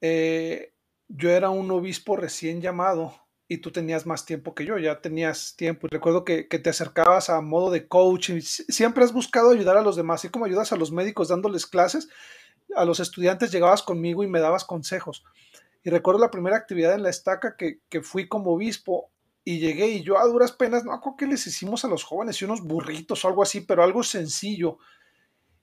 eh, 0.00 0.72
yo 1.08 1.30
era 1.30 1.50
un 1.50 1.70
obispo 1.70 2.16
recién 2.16 2.60
llamado 2.60 3.14
y 3.52 3.58
tú 3.58 3.70
tenías 3.70 4.06
más 4.06 4.24
tiempo 4.24 4.54
que 4.54 4.64
yo, 4.64 4.78
ya 4.78 5.00
tenías 5.00 5.54
tiempo. 5.56 5.86
Y 5.86 5.94
recuerdo 5.94 6.24
que, 6.24 6.44
te 6.44 6.70
acercabas 6.70 7.28
a 7.28 7.40
modo 7.42 7.70
de 7.70 7.86
coach 7.86 8.30
y 8.30 8.40
siempre 8.40 9.04
has 9.04 9.12
buscado 9.12 9.50
ayudar 9.50 9.76
a 9.76 9.82
los 9.82 9.96
demás, 9.96 10.20
así 10.20 10.30
como 10.30 10.46
ayudas 10.46 10.72
a 10.72 10.76
los 10.76 10.90
médicos 10.90 11.28
dándoles 11.28 11.66
clases, 11.66 12.08
a 12.74 12.84
los 12.84 12.98
estudiantes 12.98 13.52
llegabas 13.52 13.82
conmigo 13.82 14.24
y 14.24 14.26
me 14.26 14.40
dabas 14.40 14.64
consejos. 14.64 15.22
Y 15.84 15.90
recuerdo 15.90 16.20
la 16.20 16.30
primera 16.30 16.56
actividad 16.56 16.94
en 16.94 17.02
la 17.02 17.10
estaca 17.10 17.56
que, 17.56 17.80
fui 18.02 18.26
como 18.26 18.52
obispo 18.52 19.10
y 19.44 19.58
llegué 19.58 19.88
y 19.88 20.02
yo 20.02 20.18
a 20.18 20.26
duras 20.26 20.52
penas, 20.52 20.84
no 20.84 20.92
acuerdo 20.92 21.16
que 21.16 21.26
les 21.26 21.46
hicimos 21.46 21.84
a 21.84 21.88
los 21.88 22.04
jóvenes 22.04 22.40
y 22.40 22.44
unos 22.44 22.62
burritos 22.62 23.24
o 23.24 23.28
algo 23.28 23.42
así, 23.42 23.60
pero 23.60 23.82
algo 23.82 24.02
sencillo. 24.02 24.78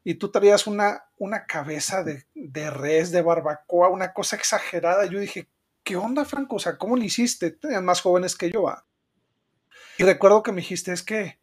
Y 0.04 0.16
tú 0.16 0.32
traías 0.32 0.68
una, 0.68 1.04
una 1.18 1.46
cabeza 1.46 2.04
de, 2.04 2.26
de 2.34 2.70
res, 2.70 3.12
de 3.12 3.22
barbacoa, 3.22 3.90
una 3.90 4.14
cosa 4.14 4.36
exagerada. 4.36 5.06
Yo 5.06 5.20
dije, 5.20 5.48
¿qué 5.84 5.96
onda, 5.96 6.26
Franco? 6.26 6.58
O 6.58 6.60
sea, 6.60 6.78
¿cómo 6.78 6.96
lo 6.96 7.04
hiciste? 7.04 7.52
Tenían 7.52 7.86
más 7.86 8.02
jóvenes 8.02 8.36
que 8.36 8.52
yo. 8.52 8.66
Y 9.98 10.04
recuerdo 10.04 10.44
que 10.44 10.52
me 10.52 10.62
dijiste, 10.62 10.94
es 10.94 11.04
que 11.04 11.40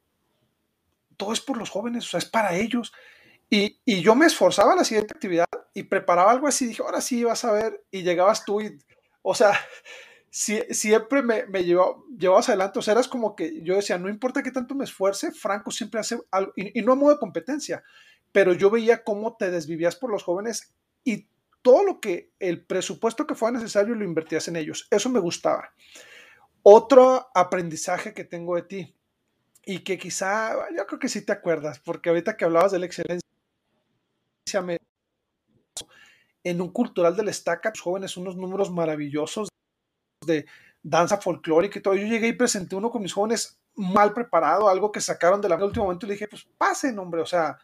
todo 1.16 1.32
es 1.32 1.40
por 1.40 1.56
los 1.56 1.70
jóvenes, 1.70 2.06
o 2.06 2.08
sea, 2.08 2.18
es 2.18 2.26
para 2.26 2.54
ellos. 2.56 2.92
Y, 3.48 3.78
yo 4.02 4.14
me 4.14 4.26
esforzaba 4.26 4.74
la 4.74 4.84
siguiente 4.84 5.14
actividad 5.14 5.46
y 5.72 5.84
preparaba 5.84 6.32
algo 6.32 6.48
así, 6.48 6.66
dije, 6.66 6.82
ahora 6.82 7.00
sí 7.00 7.22
vas 7.22 7.44
a 7.44 7.52
ver, 7.52 7.84
y 7.90 8.02
llegabas 8.02 8.44
tú 8.44 8.60
y, 8.60 8.78
o 9.22 9.34
sea, 9.34 9.58
siempre 10.36 11.22
me, 11.22 11.46
me 11.46 11.64
llevabas 11.64 12.48
adelante, 12.50 12.78
o 12.78 12.82
sea, 12.82 12.92
eras 12.92 13.08
como 13.08 13.34
que 13.34 13.62
yo 13.62 13.76
decía, 13.76 13.96
no 13.96 14.10
importa 14.10 14.42
qué 14.42 14.50
tanto 14.50 14.74
me 14.74 14.84
esfuerce, 14.84 15.32
Franco 15.32 15.70
siempre 15.70 15.98
hace 15.98 16.20
algo, 16.30 16.52
y, 16.56 16.82
no 16.82 16.92
a 16.92 16.94
modo 16.94 17.12
de 17.12 17.18
competencia, 17.18 17.82
pero 18.32 18.52
yo 18.52 18.68
veía 18.68 19.02
cómo 19.02 19.36
te 19.38 19.50
desvivías 19.50 19.96
por 19.96 20.10
los 20.10 20.22
jóvenes 20.22 20.74
y 21.04 21.26
todo 21.62 21.84
lo 21.84 22.00
que 22.00 22.32
el 22.38 22.66
presupuesto 22.66 23.26
que 23.26 23.34
fuera 23.34 23.56
necesario 23.56 23.94
lo 23.94 24.04
invertías 24.04 24.46
en 24.48 24.56
ellos. 24.56 24.86
Eso 24.90 25.08
me 25.08 25.20
gustaba. 25.20 25.72
Otro 26.62 27.28
aprendizaje 27.34 28.12
que 28.12 28.24
tengo 28.24 28.56
de 28.56 28.62
ti 28.62 28.94
y 29.64 29.78
que 29.80 29.96
quizá, 29.96 30.52
yo 30.76 30.86
creo 30.86 30.98
que 30.98 31.08
sí 31.08 31.24
te 31.24 31.32
acuerdas, 31.32 31.80
porque 31.80 32.10
ahorita 32.10 32.36
que 32.36 32.44
hablabas 32.44 32.72
de 32.72 32.78
la 32.78 32.86
excelencia, 32.86 33.22
en 36.44 36.60
un 36.60 36.68
cultural 36.70 37.16
del 37.16 37.28
Estaca, 37.28 37.70
los 37.70 37.80
jóvenes, 37.80 38.16
unos 38.18 38.36
números 38.36 38.70
maravillosos 38.70 39.48
de 40.26 40.46
danza 40.82 41.16
folclórica 41.18 41.78
y 41.78 41.82
todo. 41.82 41.94
Yo 41.94 42.06
llegué 42.06 42.28
y 42.28 42.32
presenté 42.32 42.76
uno 42.76 42.90
con 42.90 43.02
mis 43.02 43.12
jóvenes 43.12 43.58
mal 43.74 44.12
preparado, 44.12 44.68
algo 44.68 44.90
que 44.90 45.00
sacaron 45.00 45.40
de 45.40 45.48
la 45.48 45.56
último 45.56 45.84
momento 45.84 46.06
y 46.06 46.08
le 46.08 46.14
dije, 46.14 46.28
pues 46.28 46.46
pasen, 46.58 46.98
hombre, 46.98 47.20
o 47.20 47.26
sea, 47.26 47.58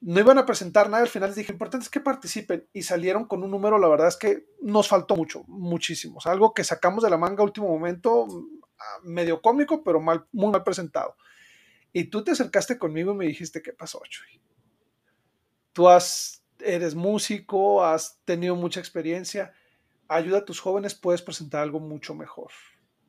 no 0.00 0.18
iban 0.18 0.38
a 0.38 0.46
presentar 0.46 0.90
nada, 0.90 1.02
al 1.02 1.08
final 1.08 1.30
les 1.30 1.36
dije, 1.36 1.52
importante 1.52 1.84
es 1.84 1.90
que 1.90 2.00
participen 2.00 2.66
y 2.72 2.82
salieron 2.82 3.24
con 3.26 3.42
un 3.42 3.50
número, 3.50 3.78
la 3.78 3.88
verdad 3.88 4.08
es 4.08 4.16
que 4.16 4.46
nos 4.60 4.88
faltó 4.88 5.14
mucho, 5.16 5.44
muchísimo, 5.46 6.18
algo 6.24 6.52
que 6.54 6.64
sacamos 6.64 7.04
de 7.04 7.10
la 7.10 7.18
manga 7.18 7.44
último 7.44 7.68
momento, 7.68 8.26
ah, 8.78 8.98
medio 9.04 9.40
cómico, 9.40 9.84
pero 9.84 10.00
mal, 10.00 10.26
muy 10.32 10.50
mal 10.50 10.64
presentado. 10.64 11.16
Y 11.92 12.04
tú 12.04 12.24
te 12.24 12.32
acercaste 12.32 12.78
conmigo 12.78 13.12
y 13.12 13.16
me 13.16 13.26
dijiste, 13.26 13.62
¿qué 13.62 13.72
pasó, 13.72 14.00
Chuy? 14.08 14.40
Tú 15.72 15.88
eres 16.58 16.94
músico, 16.94 17.84
has 17.84 18.18
tenido 18.24 18.56
mucha 18.56 18.80
experiencia, 18.80 19.52
ayuda 20.14 20.38
a 20.38 20.44
tus 20.44 20.60
jóvenes, 20.60 20.94
puedes 20.94 21.22
presentar 21.22 21.62
algo 21.62 21.80
mucho 21.80 22.14
mejor. 22.14 22.50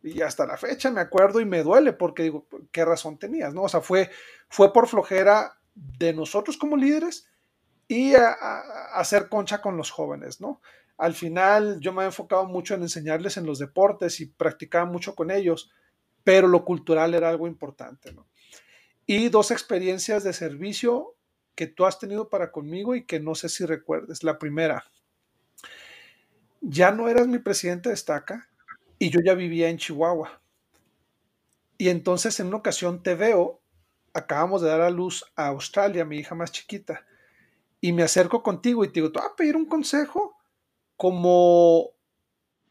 Y 0.03 0.21
hasta 0.21 0.45
la 0.45 0.57
fecha 0.57 0.91
me 0.91 1.01
acuerdo 1.01 1.39
y 1.39 1.45
me 1.45 1.63
duele 1.63 1.93
porque 1.93 2.23
digo, 2.23 2.47
¿qué 2.71 2.83
razón 2.83 3.17
tenías? 3.17 3.53
¿no? 3.53 3.63
O 3.63 3.69
sea, 3.69 3.81
fue, 3.81 4.09
fue 4.49 4.73
por 4.73 4.87
flojera 4.87 5.57
de 5.75 6.13
nosotros 6.13 6.57
como 6.57 6.75
líderes 6.75 7.29
y 7.87 8.13
hacer 8.93 9.29
concha 9.29 9.61
con 9.61 9.77
los 9.77 9.91
jóvenes, 9.91 10.41
¿no? 10.41 10.61
Al 10.97 11.13
final 11.13 11.79
yo 11.79 11.91
me 11.91 12.03
he 12.03 12.05
enfocado 12.05 12.45
mucho 12.45 12.75
en 12.75 12.81
enseñarles 12.81 13.37
en 13.37 13.45
los 13.45 13.59
deportes 13.59 14.19
y 14.19 14.27
practicaba 14.27 14.85
mucho 14.85 15.15
con 15.15 15.31
ellos, 15.31 15.71
pero 16.23 16.47
lo 16.47 16.63
cultural 16.63 17.13
era 17.13 17.29
algo 17.29 17.47
importante, 17.47 18.13
¿no? 18.13 18.27
Y 19.05 19.29
dos 19.29 19.51
experiencias 19.51 20.23
de 20.23 20.33
servicio 20.33 21.15
que 21.55 21.67
tú 21.67 21.85
has 21.85 21.99
tenido 21.99 22.29
para 22.29 22.51
conmigo 22.51 22.95
y 22.95 23.05
que 23.05 23.19
no 23.19 23.35
sé 23.35 23.49
si 23.49 23.65
recuerdes. 23.65 24.23
La 24.23 24.39
primera, 24.39 24.85
ya 26.63 26.91
no 26.91 27.09
eras 27.09 27.27
mi 27.27 27.39
presidente 27.39 27.89
de 27.89 27.95
estaca 27.95 28.49
y 28.97 29.09
yo 29.09 29.19
ya 29.23 29.35
vivía 29.35 29.69
en 29.69 29.77
Chihuahua. 29.77 30.41
Y 31.77 31.89
entonces 31.89 32.39
en 32.39 32.47
una 32.47 32.57
ocasión 32.57 33.03
te 33.03 33.15
veo 33.15 33.63
acabamos 34.13 34.61
de 34.61 34.69
dar 34.69 34.81
a 34.81 34.89
luz 34.89 35.25
a 35.35 35.47
Australia, 35.47 36.05
mi 36.05 36.17
hija 36.17 36.35
más 36.35 36.51
chiquita, 36.51 37.05
y 37.81 37.91
me 37.91 38.03
acerco 38.03 38.43
contigo 38.43 38.83
y 38.83 38.87
te 38.87 38.95
digo, 38.95 39.11
¿tú 39.11 39.19
vas 39.19 39.31
a 39.31 39.35
pedir 39.35 39.55
un 39.55 39.65
consejo 39.65 40.37
como, 40.95 41.89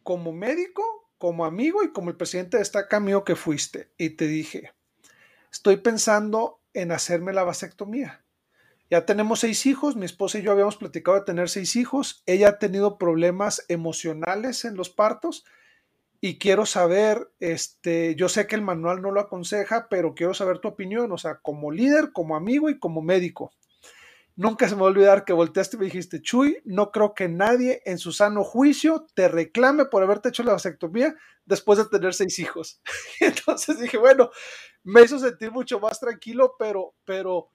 como 0.02 0.32
médico, 0.32 1.10
como 1.18 1.44
amigo 1.44 1.82
y 1.82 1.92
como 1.92 2.10
el 2.10 2.16
presidente 2.16 2.56
de 2.56 2.62
esta 2.62 2.88
cambio 2.88 3.24
que 3.24 3.36
fuiste? 3.36 3.92
Y 3.98 4.10
te 4.10 4.26
dije, 4.26 4.72
estoy 5.50 5.76
pensando 5.76 6.60
en 6.72 6.92
hacerme 6.92 7.32
la 7.32 7.44
vasectomía. 7.44 8.24
Ya 8.92 9.06
tenemos 9.06 9.40
seis 9.40 9.64
hijos, 9.64 9.96
mi 9.96 10.04
esposa 10.04 10.38
y 10.38 10.42
yo 10.42 10.52
habíamos 10.52 10.76
platicado 10.76 11.18
de 11.18 11.24
tener 11.24 11.48
seis 11.48 11.76
hijos, 11.76 12.22
ella 12.26 12.50
ha 12.50 12.58
tenido 12.58 12.98
problemas 12.98 13.64
emocionales 13.68 14.66
en 14.66 14.76
los 14.76 14.90
partos, 14.90 15.46
y 16.20 16.38
quiero 16.38 16.66
saber, 16.66 17.32
este, 17.40 18.14
yo 18.16 18.28
sé 18.28 18.46
que 18.46 18.54
el 18.54 18.60
manual 18.60 19.00
no 19.00 19.10
lo 19.10 19.22
aconseja, 19.22 19.86
pero 19.88 20.14
quiero 20.14 20.34
saber 20.34 20.58
tu 20.58 20.68
opinión, 20.68 21.10
o 21.10 21.16
sea, 21.16 21.38
como 21.40 21.72
líder, 21.72 22.12
como 22.12 22.36
amigo 22.36 22.68
y 22.68 22.78
como 22.78 23.00
médico. 23.00 23.50
Nunca 24.36 24.68
se 24.68 24.74
me 24.74 24.82
va 24.82 24.88
a 24.88 24.90
olvidar 24.90 25.24
que 25.24 25.32
volteaste 25.32 25.76
y 25.76 25.78
me 25.78 25.86
dijiste, 25.86 26.20
Chuy, 26.20 26.58
no 26.66 26.90
creo 26.90 27.14
que 27.14 27.30
nadie 27.30 27.80
en 27.86 27.96
su 27.96 28.12
sano 28.12 28.44
juicio 28.44 29.06
te 29.14 29.26
reclame 29.26 29.86
por 29.86 30.02
haberte 30.02 30.28
hecho 30.28 30.42
la 30.42 30.52
vasectomía 30.52 31.14
después 31.46 31.78
de 31.78 31.86
tener 31.86 32.12
seis 32.12 32.38
hijos. 32.38 32.82
Entonces 33.20 33.80
dije, 33.80 33.96
bueno, 33.96 34.28
me 34.84 35.00
hizo 35.00 35.18
sentir 35.18 35.50
mucho 35.50 35.80
más 35.80 35.98
tranquilo, 35.98 36.56
pero, 36.58 36.94
pero, 37.06 37.48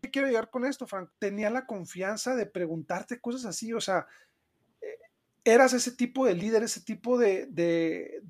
¿qué 0.00 0.10
quiero 0.10 0.28
llegar 0.28 0.50
con 0.50 0.64
esto, 0.64 0.86
Frank? 0.86 1.10
Tenía 1.18 1.50
la 1.50 1.66
confianza 1.66 2.34
de 2.34 2.46
preguntarte 2.46 3.20
cosas 3.20 3.44
así, 3.44 3.72
o 3.72 3.80
sea, 3.80 4.06
eras 5.44 5.72
ese 5.72 5.92
tipo 5.92 6.26
de 6.26 6.34
líder, 6.34 6.62
ese 6.62 6.80
tipo 6.80 7.18
de, 7.18 7.46
de, 7.46 8.22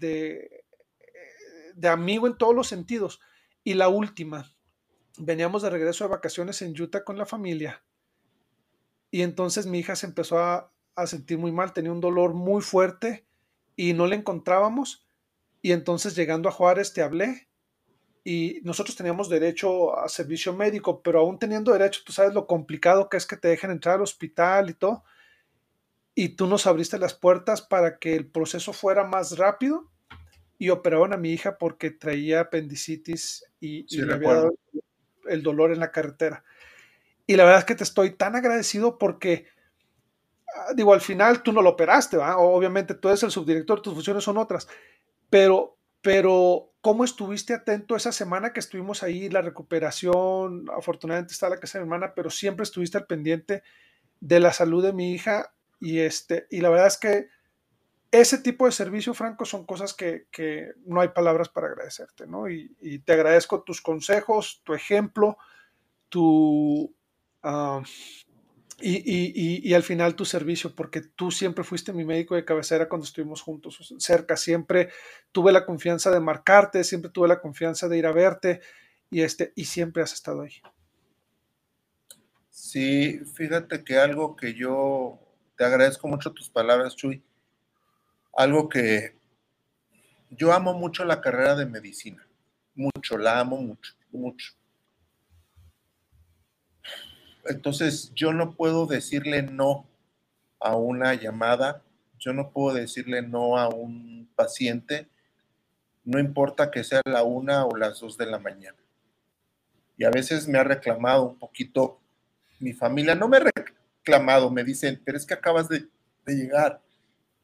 de, 1.74 1.88
amigo 1.88 2.26
en 2.26 2.38
todos 2.38 2.54
los 2.54 2.68
sentidos. 2.68 3.20
Y 3.64 3.74
la 3.74 3.88
última, 3.88 4.50
veníamos 5.18 5.62
de 5.62 5.70
regreso 5.70 6.04
de 6.04 6.10
vacaciones 6.10 6.62
en 6.62 6.80
Utah 6.80 7.04
con 7.04 7.18
la 7.18 7.26
familia. 7.26 7.82
Y 9.10 9.22
entonces 9.22 9.66
mi 9.66 9.78
hija 9.78 9.96
se 9.96 10.06
empezó 10.06 10.38
a, 10.38 10.72
a, 10.94 11.06
sentir 11.06 11.38
muy 11.38 11.50
mal, 11.50 11.72
tenía 11.72 11.92
un 11.92 12.00
dolor 12.00 12.34
muy 12.34 12.62
fuerte 12.62 13.26
y 13.74 13.94
no 13.94 14.06
le 14.06 14.16
encontrábamos. 14.16 15.06
Y 15.60 15.72
entonces 15.72 16.14
llegando 16.14 16.48
a 16.48 16.52
Juárez 16.52 16.92
te 16.92 17.02
hablé 17.02 17.47
y 18.28 18.60
nosotros 18.62 18.94
teníamos 18.94 19.30
derecho 19.30 19.98
a 19.98 20.06
servicio 20.06 20.52
médico, 20.52 21.00
pero 21.00 21.20
aún 21.20 21.38
teniendo 21.38 21.72
derecho, 21.72 22.02
tú 22.04 22.12
sabes 22.12 22.34
lo 22.34 22.46
complicado 22.46 23.08
que 23.08 23.16
es 23.16 23.24
que 23.24 23.38
te 23.38 23.48
dejen 23.48 23.70
entrar 23.70 23.94
al 23.94 24.02
hospital 24.02 24.68
y 24.68 24.74
todo 24.74 25.02
y 26.14 26.28
tú 26.36 26.46
nos 26.46 26.66
abriste 26.66 26.98
las 26.98 27.14
puertas 27.14 27.62
para 27.62 27.98
que 27.98 28.14
el 28.14 28.26
proceso 28.26 28.74
fuera 28.74 29.04
más 29.04 29.38
rápido 29.38 29.90
y 30.58 30.68
operaron 30.68 31.14
a 31.14 31.16
mi 31.16 31.32
hija 31.32 31.56
porque 31.56 31.90
traía 31.90 32.40
apendicitis 32.40 33.46
y, 33.60 33.86
le 33.96 34.12
había 34.12 34.34
dado 34.34 34.54
el 35.26 35.42
dolor 35.42 35.72
en 35.72 35.80
la 35.80 35.90
carretera. 35.90 36.44
Y 37.26 37.34
la 37.36 37.44
verdad 37.44 37.60
es 37.60 37.64
que 37.64 37.76
te 37.76 37.84
estoy 37.84 38.10
tan 38.10 38.36
agradecido 38.36 38.98
porque, 38.98 39.46
ah, 40.54 40.74
digo, 40.76 40.92
al 40.92 41.00
final 41.00 41.42
tú 41.42 41.50
no 41.50 41.62
lo 41.62 41.70
operaste, 41.70 42.18
obviamente 42.18 42.92
tú 42.92 43.08
eres 43.08 43.22
el 43.22 43.30
subdirector, 43.30 43.80
tus 43.80 43.94
funciones 43.94 44.22
son 44.22 44.36
otras, 44.36 44.68
pero, 45.30 45.78
pero 46.02 46.67
¿cómo 46.80 47.04
estuviste 47.04 47.54
atento 47.54 47.96
esa 47.96 48.12
semana 48.12 48.52
que 48.52 48.60
estuvimos 48.60 49.02
ahí, 49.02 49.28
la 49.28 49.42
recuperación? 49.42 50.66
Afortunadamente 50.76 51.32
está 51.32 51.48
la 51.48 51.58
casa 51.58 51.78
de 51.78 51.84
mi 51.84 51.88
hermana, 51.88 52.14
pero 52.14 52.30
siempre 52.30 52.64
estuviste 52.64 52.98
al 52.98 53.06
pendiente 53.06 53.62
de 54.20 54.40
la 54.40 54.52
salud 54.52 54.82
de 54.82 54.92
mi 54.92 55.12
hija 55.12 55.52
y, 55.80 56.00
este, 56.00 56.46
y 56.50 56.60
la 56.60 56.70
verdad 56.70 56.88
es 56.88 56.96
que 56.96 57.28
ese 58.10 58.38
tipo 58.38 58.66
de 58.66 58.72
servicio, 58.72 59.12
Franco, 59.12 59.44
son 59.44 59.66
cosas 59.66 59.92
que, 59.92 60.26
no 60.86 61.00
hay 61.00 61.08
palabras 61.08 61.48
para 61.48 61.66
agradecerte, 61.66 62.26
¿no? 62.26 62.48
Y, 62.48 63.00
te 63.04 63.12
agradezco 63.12 63.62
tus 63.62 63.82
consejos, 63.82 64.62
tu 64.64 64.74
ejemplo, 64.74 65.36
tu... 66.08 66.94
Ah, 67.42 67.82
y, 68.80 69.74
al 69.74 69.82
final 69.82 70.14
tu 70.14 70.24
servicio, 70.24 70.74
porque 70.74 71.00
tú 71.00 71.30
siempre 71.30 71.64
fuiste 71.64 71.92
mi 71.92 72.04
médico 72.04 72.34
de 72.34 72.44
cabecera 72.44 72.88
cuando 72.88 73.06
estuvimos 73.06 73.42
juntos 73.42 73.94
cerca, 73.98 74.36
siempre 74.36 74.90
tuve 75.32 75.52
la 75.52 75.66
confianza 75.66 76.10
de 76.10 76.20
marcarte, 76.20 76.84
siempre 76.84 77.10
tuve 77.10 77.28
la 77.28 77.40
confianza 77.40 77.88
de 77.88 77.98
ir 77.98 78.06
a 78.06 78.12
verte 78.12 78.60
y, 79.10 79.22
este, 79.22 79.52
y 79.56 79.64
siempre 79.64 80.02
has 80.02 80.12
estado 80.12 80.42
ahí. 80.42 80.60
Sí, 82.50 83.20
fíjate 83.34 83.84
que 83.84 83.98
algo 83.98 84.36
que 84.36 84.54
yo 84.54 85.18
te 85.56 85.64
agradezco 85.64 86.06
mucho 86.08 86.32
tus 86.32 86.48
palabras, 86.48 86.94
Chuy. 86.94 87.22
Algo 88.32 88.68
que 88.68 89.16
yo 90.30 90.52
amo 90.52 90.74
mucho 90.74 91.04
la 91.04 91.20
carrera 91.20 91.56
de 91.56 91.66
medicina, 91.66 92.26
mucho, 92.74 93.18
la 93.18 93.40
amo 93.40 93.56
mucho. 93.56 93.94
mucho. 94.10 94.52
Entonces, 97.49 98.12
yo 98.14 98.32
no 98.32 98.55
puedo 98.55 98.86
decirle 98.86 99.42
no 99.42 99.86
a 100.61 100.76
una 100.76 101.14
llamada, 101.14 101.82
yo 102.18 102.32
no 102.32 102.51
puedo 102.51 102.74
decirle 102.76 103.22
no 103.22 103.59
a 103.59 103.68
un 103.68 104.30
paciente, 104.34 105.09
no 106.05 106.18
importa 106.18 106.70
que 106.70 106.84
sea 106.84 107.01
la 107.05 107.22
una 107.22 107.64
o 107.64 107.76
las 107.76 108.01
dos 108.01 108.16
de 108.16 108.26
la 108.26 108.38
mañana. 108.38 108.78
Y 109.96 110.05
a 110.05 110.11
veces 110.11 110.46
me 110.46 110.59
ha 110.59 110.64
reclamado 110.64 111.24
un 111.24 111.38
poquito 111.38 112.01
mi 112.61 112.72
familia, 112.72 113.14
no 113.14 113.28
me 113.28 113.38
ha 113.38 113.40
reclamado, 113.40 114.51
me 114.51 114.64
dicen, 114.64 115.01
pero 115.05 115.16
es 115.16 115.26
que 115.26 115.34
acabas 115.34 115.68
de, 115.68 115.86
de 116.26 116.34
llegar. 116.34 116.80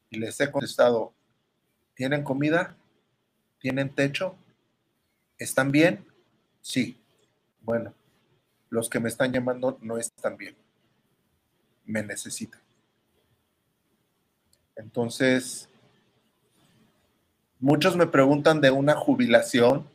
Y 0.09 0.19
les 0.19 0.39
he 0.39 0.51
contestado, 0.51 1.13
¿tienen 1.95 2.23
comida? 2.23 2.77
¿Tienen 3.59 3.93
techo? 3.93 4.35
¿Están 5.37 5.71
bien? 5.71 6.05
Sí. 6.61 7.01
Bueno, 7.61 7.93
los 8.69 8.89
que 8.89 8.99
me 8.99 9.09
están 9.09 9.31
llamando 9.31 9.77
no 9.81 9.97
están 9.97 10.37
bien. 10.37 10.55
Me 11.85 12.03
necesitan. 12.03 12.61
Entonces, 14.75 15.69
muchos 17.59 17.95
me 17.95 18.07
preguntan 18.07 18.59
de 18.61 18.71
una 18.71 18.95
jubilación 18.95 19.87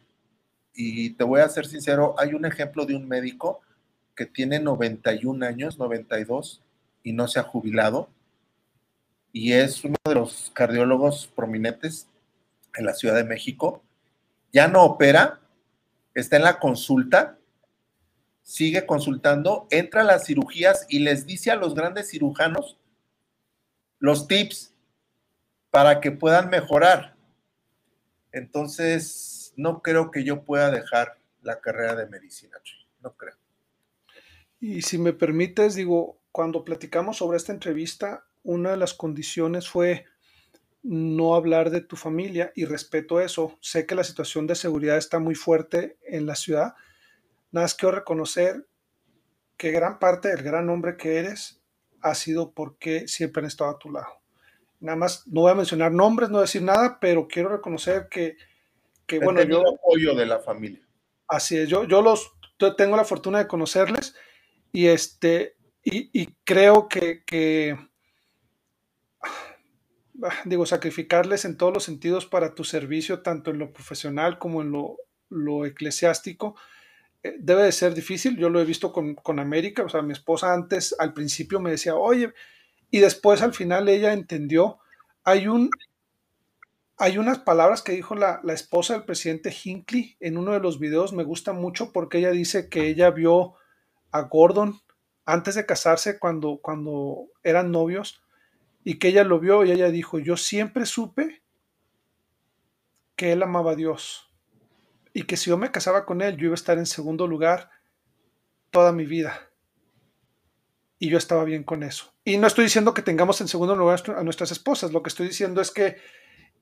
y 0.74 1.10
te 1.10 1.24
voy 1.24 1.40
a 1.40 1.48
ser 1.48 1.66
sincero, 1.66 2.14
hay 2.18 2.32
un 2.32 2.46
ejemplo 2.46 2.86
de 2.86 2.94
un 2.94 3.06
médico 3.06 3.60
que 4.14 4.26
tiene 4.26 4.60
91 4.60 5.44
años, 5.46 5.78
92, 5.78 6.62
y 7.02 7.12
no 7.12 7.28
se 7.28 7.40
ha 7.40 7.42
jubilado. 7.42 8.08
Y 9.32 9.52
es 9.52 9.84
uno 9.84 9.96
de 10.04 10.14
los 10.14 10.50
cardiólogos 10.54 11.26
prominentes 11.34 12.06
en 12.74 12.86
la 12.86 12.94
Ciudad 12.94 13.14
de 13.14 13.24
México. 13.24 13.82
Ya 14.52 14.68
no 14.68 14.84
opera, 14.84 15.40
está 16.14 16.36
en 16.36 16.44
la 16.44 16.58
consulta 16.58 17.38
sigue 18.50 18.84
consultando, 18.84 19.68
entra 19.70 20.00
a 20.00 20.04
las 20.04 20.26
cirugías 20.26 20.84
y 20.88 20.98
les 20.98 21.24
dice 21.24 21.52
a 21.52 21.54
los 21.54 21.72
grandes 21.72 22.10
cirujanos 22.10 22.76
los 24.00 24.26
tips 24.26 24.74
para 25.70 26.00
que 26.00 26.10
puedan 26.10 26.50
mejorar. 26.50 27.14
Entonces, 28.32 29.52
no 29.54 29.82
creo 29.82 30.10
que 30.10 30.24
yo 30.24 30.42
pueda 30.42 30.72
dejar 30.72 31.20
la 31.42 31.60
carrera 31.60 31.94
de 31.94 32.06
medicina, 32.06 32.56
no 33.00 33.12
creo. 33.12 33.36
Y 34.58 34.82
si 34.82 34.98
me 34.98 35.12
permites, 35.12 35.76
digo, 35.76 36.18
cuando 36.32 36.64
platicamos 36.64 37.18
sobre 37.18 37.36
esta 37.36 37.52
entrevista, 37.52 38.24
una 38.42 38.72
de 38.72 38.78
las 38.78 38.94
condiciones 38.94 39.68
fue 39.68 40.06
no 40.82 41.36
hablar 41.36 41.70
de 41.70 41.82
tu 41.82 41.94
familia 41.94 42.50
y 42.56 42.64
respeto 42.64 43.20
eso. 43.20 43.56
Sé 43.60 43.86
que 43.86 43.94
la 43.94 44.02
situación 44.02 44.48
de 44.48 44.56
seguridad 44.56 44.96
está 44.96 45.20
muy 45.20 45.36
fuerte 45.36 45.98
en 46.02 46.26
la 46.26 46.34
ciudad, 46.34 46.74
Nada 47.52 47.64
más 47.64 47.74
quiero 47.74 47.96
reconocer 47.96 48.66
que 49.56 49.70
gran 49.70 49.98
parte 49.98 50.28
del 50.28 50.42
gran 50.42 50.68
hombre 50.70 50.96
que 50.96 51.18
eres 51.18 51.60
ha 52.00 52.14
sido 52.14 52.52
porque 52.52 53.08
siempre 53.08 53.40
han 53.40 53.46
estado 53.46 53.70
a 53.70 53.78
tu 53.78 53.90
lado. 53.90 54.20
Nada 54.80 54.96
más, 54.96 55.26
no 55.26 55.42
voy 55.42 55.52
a 55.52 55.54
mencionar 55.54 55.92
nombres, 55.92 56.30
no 56.30 56.40
decir 56.40 56.62
nada, 56.62 56.98
pero 57.00 57.28
quiero 57.28 57.50
reconocer 57.50 58.08
que, 58.10 58.36
que 59.06 59.18
bueno, 59.18 59.42
yo... 59.42 59.62
apoyo 59.68 60.14
de 60.14 60.24
la 60.24 60.38
familia. 60.38 60.80
Así 61.28 61.58
es, 61.58 61.68
yo, 61.68 61.84
yo 61.84 62.00
los 62.00 62.32
tengo 62.76 62.96
la 62.96 63.04
fortuna 63.04 63.38
de 63.38 63.46
conocerles 63.46 64.14
y 64.72 64.86
este, 64.86 65.56
y, 65.82 66.26
creo 66.44 66.88
que, 66.88 67.24
que, 67.24 67.76
digo, 70.44 70.66
sacrificarles 70.66 71.44
en 71.44 71.56
todos 71.56 71.72
los 71.72 71.84
sentidos 71.84 72.26
para 72.26 72.54
tu 72.54 72.64
servicio, 72.64 73.22
tanto 73.22 73.50
en 73.50 73.58
lo 73.58 73.72
profesional 73.72 74.38
como 74.38 74.62
en 74.62 74.72
lo, 74.72 74.96
lo 75.28 75.64
eclesiástico, 75.64 76.54
debe 77.22 77.64
de 77.64 77.72
ser 77.72 77.94
difícil, 77.94 78.36
yo 78.36 78.48
lo 78.48 78.60
he 78.60 78.64
visto 78.64 78.92
con, 78.92 79.38
América, 79.38 79.82
o 79.82 79.88
sea, 79.88 80.02
mi 80.02 80.12
esposa 80.12 80.52
antes 80.52 80.94
al 80.98 81.12
principio 81.12 81.60
me 81.60 81.70
decía, 81.70 81.94
oye, 81.94 82.32
y 82.90 83.00
después 83.00 83.42
al 83.42 83.52
final 83.52 83.88
ella 83.88 84.12
entendió, 84.12 84.78
hay 85.22 85.46
un, 85.46 85.70
hay 86.96 87.18
unas 87.18 87.38
palabras 87.38 87.82
que 87.82 87.92
dijo 87.92 88.14
la, 88.14 88.40
esposa 88.48 88.94
del 88.94 89.04
presidente 89.04 89.54
Hinckley 89.64 90.16
en 90.20 90.38
uno 90.38 90.52
de 90.52 90.60
los 90.60 90.78
videos, 90.78 91.12
me 91.12 91.24
gusta 91.24 91.52
mucho 91.52 91.92
porque 91.92 92.18
ella 92.18 92.30
dice 92.30 92.68
que 92.68 92.88
ella 92.88 93.10
vio 93.10 93.54
a 94.12 94.22
Gordon 94.22 94.80
antes 95.26 95.54
de 95.54 95.66
casarse 95.66 96.18
cuando, 96.18 96.58
cuando 96.62 97.26
eran 97.42 97.70
novios 97.70 98.22
y 98.82 98.98
que 98.98 99.08
ella 99.08 99.24
lo 99.24 99.38
vio 99.38 99.64
y 99.64 99.70
ella 99.70 99.90
dijo, 99.90 100.18
yo 100.18 100.36
siempre 100.36 100.86
supe 100.86 101.42
que 103.14 103.32
él 103.32 103.42
amaba 103.42 103.72
a 103.72 103.76
Dios 103.76 104.29
y 105.12 105.24
que 105.24 105.36
si 105.36 105.50
yo 105.50 105.56
me 105.56 105.70
casaba 105.70 106.06
con 106.06 106.22
él, 106.22 106.36
yo 106.36 106.46
iba 106.46 106.54
a 106.54 106.54
estar 106.54 106.78
en 106.78 106.86
segundo 106.86 107.26
lugar 107.26 107.70
toda 108.70 108.92
mi 108.92 109.04
vida. 109.04 109.50
Y 110.98 111.08
yo 111.08 111.18
estaba 111.18 111.44
bien 111.44 111.64
con 111.64 111.82
eso. 111.82 112.12
Y 112.24 112.36
no 112.36 112.46
estoy 112.46 112.64
diciendo 112.64 112.94
que 112.94 113.02
tengamos 113.02 113.40
en 113.40 113.48
segundo 113.48 113.74
lugar 113.74 114.02
a 114.16 114.22
nuestras 114.22 114.52
esposas, 114.52 114.92
lo 114.92 115.02
que 115.02 115.08
estoy 115.08 115.28
diciendo 115.28 115.60
es 115.60 115.70
que 115.70 115.96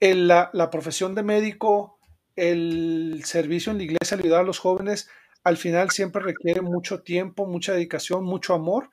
la, 0.01 0.70
profesión 0.70 1.14
de 1.14 1.22
médico, 1.22 1.99
el 2.36 3.22
servicio 3.24 3.72
en 3.72 3.78
la 3.78 3.84
iglesia, 3.84 4.16
ayudar 4.16 4.40
a 4.40 4.44
los 4.44 4.59
jóvenes, 4.59 5.09
al 5.44 5.57
final 5.57 5.90
siempre 5.90 6.22
requiere 6.22 6.62
mucho 6.62 7.03
tiempo, 7.03 7.46
mucha 7.46 7.72
dedicación, 7.72 8.24
mucho 8.24 8.55
amor. 8.55 8.90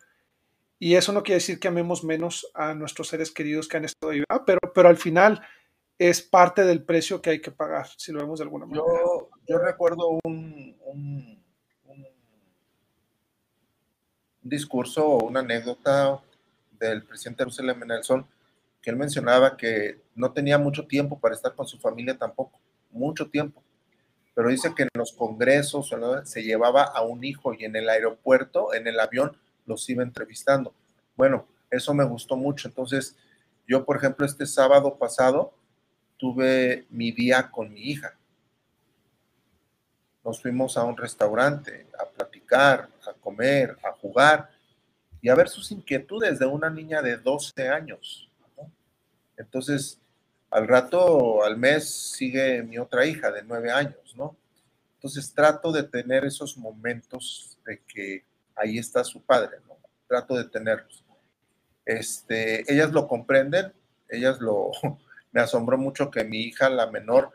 Y 0.79 0.95
eso 0.95 1.13
no 1.13 1.23
quiere 1.23 1.35
decir 1.37 1.59
que 1.59 1.67
amemos 1.67 2.03
menos 2.03 2.51
a 2.53 2.73
nuestros 2.73 3.07
seres 3.07 3.31
queridos 3.31 3.67
que 3.67 3.77
han 3.77 3.85
estado 3.85 4.11
ahí, 4.11 4.23
pero, 4.45 4.59
pero 4.73 4.89
al 4.89 4.97
final 4.97 5.41
es 5.97 6.21
parte 6.21 6.63
del 6.63 6.83
precio 6.83 7.21
que 7.21 7.29
hay 7.29 7.41
que 7.41 7.51
pagar, 7.51 7.87
si 7.97 8.11
lo 8.11 8.19
vemos 8.19 8.39
de 8.39 8.43
alguna 8.43 8.65
manera. 8.65 8.83
Yo, 8.85 9.29
recuerdo 9.47 10.19
un, 10.23 10.75
discurso 14.41 15.07
o 15.07 15.25
una 15.25 15.39
anécdota 15.39 16.21
del 16.71 17.03
presidente 17.03 17.43
Roosevelt 17.43 17.83
Nelson, 17.83 18.27
que 18.81 18.91
él 18.91 18.95
mencionaba 18.95 19.57
que 19.57 19.99
no 20.13 20.31
tenía 20.31 20.59
mucho 20.59 20.85
tiempo 20.85 21.19
para 21.19 21.33
estar 21.33 21.55
con 21.55 21.67
su 21.67 21.79
familia 21.79 22.15
tampoco, 22.15 22.59
mucho 22.91 23.27
tiempo. 23.27 23.63
Pero 24.35 24.49
dice 24.49 24.73
que 24.75 24.83
en 24.83 24.89
los 24.93 25.13
congresos 25.13 25.91
se 26.25 26.43
llevaba 26.43 26.83
a 26.83 27.01
un 27.01 27.23
hijo 27.23 27.53
y 27.53 27.65
en 27.65 27.75
el 27.75 27.89
aeropuerto, 27.89 28.73
en 28.73 28.85
el 28.85 28.99
avión, 28.99 29.35
los 29.65 29.89
iba 29.89 30.03
entrevistando. 30.03 30.73
Bueno, 31.15 31.47
eso 31.71 31.93
me 31.93 32.03
gustó 32.03 32.35
mucho. 32.35 32.67
Entonces, 32.67 33.15
yo, 33.67 33.85
por 33.85 33.97
ejemplo, 33.97 34.25
este 34.25 34.45
sábado 34.45 34.97
pasado, 34.97 35.53
tuve 36.17 36.85
mi 36.89 37.11
día 37.11 37.49
con 37.49 37.73
mi 37.73 37.81
hija. 37.81 38.15
Nos 40.25 40.41
fuimos 40.41 40.75
a 40.75 40.83
un 40.83 40.97
restaurante 40.97 41.85
a 41.99 42.05
platicar, 42.09 42.89
a 43.07 43.13
comer, 43.13 43.77
a 43.83 43.91
jugar 43.91 44.49
y 45.21 45.29
a 45.29 45.35
ver 45.35 45.47
sus 45.47 45.71
inquietudes 45.71 46.39
de 46.39 46.47
una 46.47 46.67
niña 46.67 47.03
de 47.03 47.17
12 47.17 47.69
años. 47.69 48.27
Entonces, 49.37 50.01
al 50.49 50.67
rato, 50.67 51.43
al 51.43 51.57
mes, 51.57 51.87
sigue 51.87 52.63
mi 52.63 52.79
otra 52.79 53.05
hija 53.05 53.31
de 53.31 53.43
9 53.43 53.71
años, 53.71 54.15
¿no? 54.15 54.35
Entonces, 54.95 55.31
trato 55.31 55.71
de 55.71 55.83
tener 55.83 56.25
esos 56.25 56.57
momentos 56.57 57.59
de 57.63 57.83
que 57.87 58.25
ahí 58.55 58.79
está 58.79 59.03
su 59.03 59.21
padre, 59.21 59.57
¿no? 59.67 59.77
Trato 60.07 60.35
de 60.35 60.45
tenerlos. 60.45 61.03
Este, 61.85 62.71
ellas 62.71 62.91
lo 62.91 63.07
comprenden, 63.07 63.73
ellas 64.09 64.39
lo, 64.39 64.71
me 65.31 65.41
asombró 65.41 65.77
mucho 65.77 66.09
que 66.09 66.23
mi 66.23 66.39
hija, 66.39 66.67
la 66.67 66.87
menor, 66.87 67.31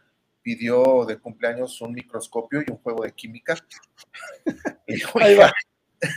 pidió 0.51 1.05
de 1.05 1.17
cumpleaños 1.17 1.81
un 1.81 1.93
microscopio 1.93 2.61
y 2.61 2.73
un 2.73 2.79
juego 2.79 3.05
de 3.05 3.13
química. 3.13 3.55
ahí, 5.21 5.37
va, 5.37 5.53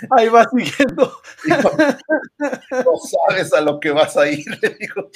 ahí 0.10 0.28
va 0.28 0.50
siguiendo. 0.50 1.22
no 2.72 2.98
sabes 2.98 3.54
a 3.54 3.62
lo 3.62 3.80
que 3.80 3.92
vas 3.92 4.18
a 4.18 4.28
ir, 4.28 4.44
le 4.62 4.70
digo. 4.72 5.12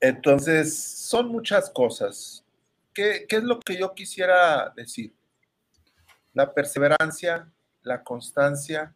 Entonces, 0.00 0.82
son 0.82 1.28
muchas 1.28 1.68
cosas. 1.68 2.46
¿Qué, 2.94 3.26
¿Qué 3.28 3.36
es 3.36 3.42
lo 3.42 3.60
que 3.60 3.78
yo 3.78 3.94
quisiera 3.94 4.72
decir? 4.74 5.12
La 6.32 6.54
perseverancia, 6.54 7.52
la 7.82 8.02
constancia. 8.02 8.94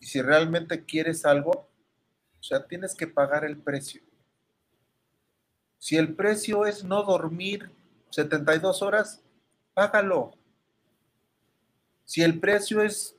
Y 0.00 0.06
si 0.06 0.20
realmente 0.20 0.84
quieres 0.84 1.24
algo, 1.24 1.52
o 1.52 2.42
sea, 2.42 2.66
tienes 2.66 2.96
que 2.96 3.06
pagar 3.06 3.44
el 3.44 3.56
precio. 3.56 4.07
Si 5.78 5.96
el 5.96 6.14
precio 6.14 6.66
es 6.66 6.84
no 6.84 7.02
dormir 7.02 7.70
72 8.10 8.82
horas, 8.82 9.22
págalo. 9.74 10.32
Si 12.04 12.22
el 12.22 12.40
precio 12.40 12.82
es 12.82 13.16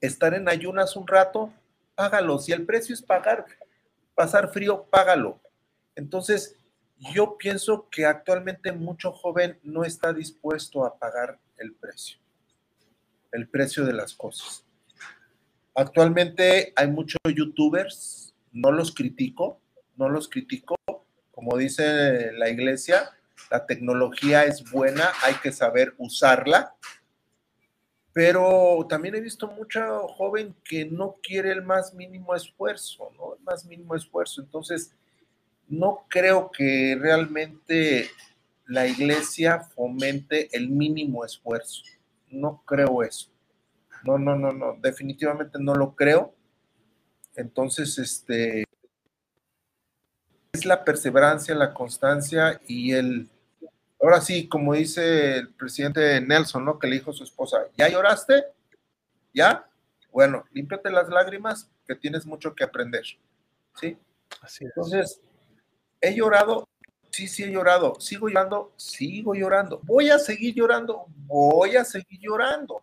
estar 0.00 0.34
en 0.34 0.48
ayunas 0.48 0.96
un 0.96 1.06
rato, 1.06 1.52
págalo. 1.94 2.38
Si 2.38 2.52
el 2.52 2.64
precio 2.64 2.94
es 2.94 3.02
pagar, 3.02 3.46
pasar 4.14 4.52
frío, 4.52 4.84
págalo. 4.90 5.40
Entonces, 5.94 6.56
yo 6.98 7.36
pienso 7.36 7.88
que 7.90 8.06
actualmente 8.06 8.72
mucho 8.72 9.12
joven 9.12 9.58
no 9.62 9.84
está 9.84 10.12
dispuesto 10.12 10.84
a 10.84 10.98
pagar 10.98 11.38
el 11.58 11.74
precio, 11.74 12.18
el 13.32 13.48
precio 13.48 13.84
de 13.84 13.92
las 13.92 14.14
cosas. 14.14 14.64
Actualmente 15.74 16.72
hay 16.74 16.88
muchos 16.88 17.20
youtubers 17.34 18.26
no 18.56 18.72
los 18.72 18.94
critico, 18.94 19.60
no 19.96 20.08
los 20.08 20.28
critico. 20.28 20.76
Como 21.36 21.58
dice 21.58 22.32
la 22.32 22.48
iglesia, 22.48 23.10
La 23.50 23.66
tecnología 23.66 24.44
es 24.44 24.68
buena, 24.70 25.10
hay 25.22 25.34
que 25.34 25.52
saber 25.52 25.94
usarla, 25.98 26.74
pero 28.14 28.86
también 28.88 29.14
he 29.14 29.20
visto 29.20 29.46
mucha 29.46 29.86
joven 30.16 30.56
que 30.64 30.86
no 30.86 31.16
quiere 31.22 31.52
el 31.52 31.62
más 31.62 31.92
mínimo 31.92 32.34
esfuerzo, 32.34 33.12
¿no? 33.18 33.36
El 33.36 33.42
más 33.42 33.66
mínimo 33.66 33.94
esfuerzo. 33.94 34.40
Entonces, 34.40 34.96
no 35.68 36.06
creo 36.08 36.50
que 36.50 36.96
realmente 36.98 38.08
la 38.66 38.86
iglesia 38.86 39.60
fomente 39.60 40.48
el 40.56 40.70
mínimo 40.70 41.24
esfuerzo. 41.24 41.82
No 42.30 42.62
creo 42.64 43.02
eso. 43.02 43.30
No, 44.04 44.18
no, 44.18 44.34
no, 44.34 44.52
no, 44.52 44.76
definitivamente 44.80 45.58
no 45.60 45.74
lo 45.74 45.94
creo. 45.94 46.34
Entonces, 47.36 47.98
este, 47.98 48.65
es 50.56 50.64
la 50.66 50.84
perseverancia, 50.84 51.54
la 51.54 51.72
constancia 51.72 52.60
y 52.66 52.92
el, 52.92 53.28
ahora 54.00 54.20
sí, 54.20 54.48
como 54.48 54.74
dice 54.74 55.36
el 55.36 55.54
presidente 55.54 56.20
Nelson, 56.20 56.64
¿no? 56.64 56.78
Que 56.78 56.88
le 56.88 56.96
dijo 56.96 57.10
a 57.10 57.14
su 57.14 57.24
esposa, 57.24 57.58
¿ya 57.76 57.88
lloraste? 57.88 58.44
¿Ya? 59.32 59.68
Bueno, 60.10 60.44
límpiate 60.52 60.90
las 60.90 61.08
lágrimas, 61.08 61.70
que 61.86 61.94
tienes 61.94 62.26
mucho 62.26 62.54
que 62.54 62.64
aprender. 62.64 63.04
¿Sí? 63.74 63.96
Así 64.40 64.64
es. 64.64 64.72
Entonces, 64.74 65.20
he 66.00 66.14
llorado, 66.14 66.68
sí, 67.10 67.28
sí 67.28 67.44
he 67.44 67.50
llorado. 67.50 68.00
Sigo 68.00 68.28
llorando, 68.28 68.72
sigo 68.76 69.34
llorando. 69.34 69.80
Voy 69.84 70.10
a 70.10 70.18
seguir 70.18 70.54
llorando, 70.54 71.06
voy 71.26 71.76
a 71.76 71.84
seguir 71.84 72.20
llorando. 72.20 72.82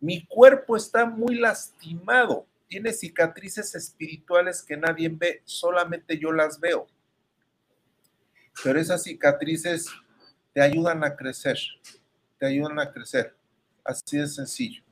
Mi 0.00 0.26
cuerpo 0.26 0.76
está 0.76 1.06
muy 1.06 1.36
lastimado 1.36 2.46
tiene 2.72 2.94
cicatrices 2.94 3.74
espirituales 3.74 4.62
que 4.62 4.78
nadie 4.78 5.10
ve, 5.10 5.42
solamente 5.44 6.18
yo 6.18 6.32
las 6.32 6.58
veo. 6.58 6.86
Pero 8.64 8.80
esas 8.80 9.02
cicatrices 9.02 9.90
te 10.54 10.62
ayudan 10.62 11.04
a 11.04 11.14
crecer, 11.14 11.58
te 12.38 12.46
ayudan 12.46 12.78
a 12.78 12.90
crecer. 12.90 13.36
Así 13.84 14.16
de 14.16 14.26
sencillo. 14.26 14.82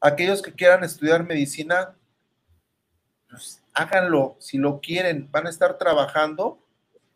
Aquellos 0.00 0.40
que 0.40 0.52
quieran 0.52 0.84
estudiar 0.84 1.26
medicina, 1.26 1.96
pues 3.28 3.60
háganlo. 3.72 4.36
Si 4.38 4.56
lo 4.56 4.80
quieren, 4.80 5.28
van 5.32 5.48
a 5.48 5.50
estar 5.50 5.78
trabajando 5.78 6.64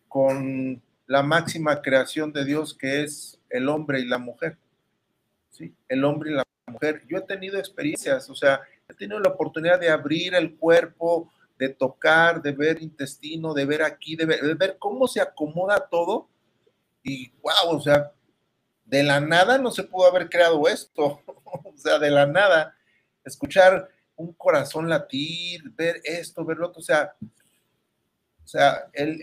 con 0.08 0.82
la 1.06 1.22
máxima 1.22 1.82
creación 1.82 2.32
de 2.32 2.44
Dios 2.44 2.74
que 2.74 3.04
es 3.04 3.38
el 3.48 3.68
hombre 3.68 4.00
y 4.00 4.06
la 4.06 4.18
mujer. 4.18 4.58
¿Sí? 5.50 5.72
El 5.86 6.04
hombre 6.04 6.32
y 6.32 6.34
la 6.34 6.44
mujer. 6.66 7.04
Yo 7.06 7.18
he 7.18 7.22
tenido 7.22 7.60
experiencias, 7.60 8.28
o 8.28 8.34
sea, 8.34 8.60
tenido 9.02 9.18
la 9.18 9.30
oportunidad 9.30 9.80
de 9.80 9.90
abrir 9.90 10.32
el 10.34 10.56
cuerpo, 10.56 11.28
de 11.58 11.70
tocar, 11.70 12.40
de 12.40 12.52
ver 12.52 12.80
intestino, 12.80 13.52
de 13.52 13.64
ver 13.64 13.82
aquí, 13.82 14.14
de 14.14 14.26
ver, 14.26 14.76
cómo 14.78 15.08
se 15.08 15.20
acomoda 15.20 15.88
todo. 15.90 16.28
Y 17.02 17.30
wow, 17.42 17.76
o 17.76 17.80
sea, 17.80 18.12
de 18.84 19.02
la 19.02 19.18
nada 19.18 19.58
no 19.58 19.72
se 19.72 19.82
pudo 19.82 20.06
haber 20.06 20.28
creado 20.28 20.68
esto. 20.68 21.20
o 21.26 21.76
sea, 21.76 21.98
de 21.98 22.10
la 22.10 22.26
nada, 22.26 22.76
escuchar 23.24 23.88
un 24.14 24.32
corazón 24.34 24.88
latir, 24.88 25.68
ver 25.70 26.00
esto, 26.04 26.44
ver 26.44 26.58
lo 26.58 26.68
otro, 26.68 26.78
o 26.78 26.84
sea, 26.84 27.16
o 28.44 28.48
sea, 28.48 28.88
el, 28.92 29.20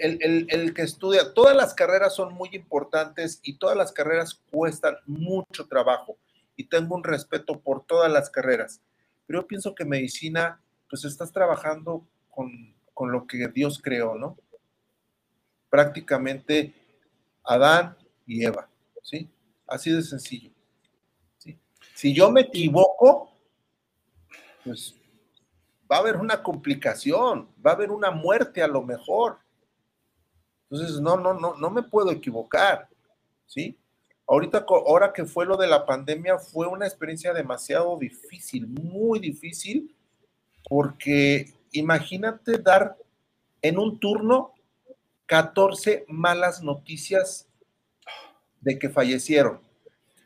el, 0.50 0.74
que 0.74 0.82
estudia, 0.82 1.34
todas 1.34 1.56
las 1.56 1.74
carreras 1.74 2.16
son 2.16 2.34
muy 2.34 2.50
importantes 2.52 3.40
y 3.44 3.58
todas 3.58 3.78
las 3.78 3.92
carreras 3.92 4.42
cuestan 4.52 4.98
mucho 5.06 5.68
trabajo 5.68 6.18
y 6.56 6.66
tengo 6.66 6.96
un 6.96 7.04
respeto 7.04 7.60
por 7.60 7.86
todas 7.86 8.12
las 8.12 8.30
carreras. 8.30 8.82
Pero 9.30 9.42
yo 9.42 9.48
pienso 9.48 9.76
que 9.76 9.86
medicina, 9.86 10.60
pues 10.90 11.06
estás 11.06 11.32
trabajando 11.32 12.04
con, 12.32 13.12
lo 13.12 13.28
que 13.28 13.48
Dios 13.50 13.80
creó, 13.80 14.16
¿no? 14.16 14.36
Prácticamente 15.70 16.74
Adán 17.44 17.96
y 18.26 18.44
Eva, 18.44 18.68
¿sí? 19.04 19.30
Así 19.68 19.92
de 19.92 20.02
sencillo. 20.02 20.50
Si 21.94 22.12
yo 22.12 22.32
me 22.32 22.42
equivoco, 22.42 23.32
pues 24.66 24.96
va 25.90 25.98
a 25.98 26.00
haber 26.00 26.18
una 26.18 26.42
complicación, 26.42 27.50
va 27.64 27.70
a 27.70 27.76
haber 27.76 27.92
una 27.92 28.10
muerte 28.10 28.64
a 28.64 28.68
lo 28.68 28.82
mejor. 28.82 29.38
Entonces, 30.72 31.00
no, 31.00 31.18
no, 31.18 31.36
no, 31.36 31.54
no 31.54 31.70
me 31.70 31.84
puedo 31.84 32.10
equivocar, 32.10 32.90
¿sí? 33.46 33.79
Ahorita, 34.30 34.64
ahora 34.70 35.12
que 35.12 35.26
fue 35.26 35.48
lo 35.48 35.58
de 35.58 35.66
la 35.66 35.88
pandemia, 35.88 36.38
fue 36.38 36.68
una 36.68 36.86
experiencia 36.86 37.34
demasiado 37.34 37.98
difícil, 37.98 38.68
muy 38.68 39.18
difícil, 39.18 39.96
porque 40.70 41.52
imagínate 41.72 42.60
dar 42.60 42.96
en 43.64 43.80
un 43.80 44.00
turno 44.00 44.54
14 45.26 46.06
malas 46.10 46.62
noticias 46.62 47.48
de 48.62 48.78
que 48.78 48.90
fallecieron. 48.90 49.62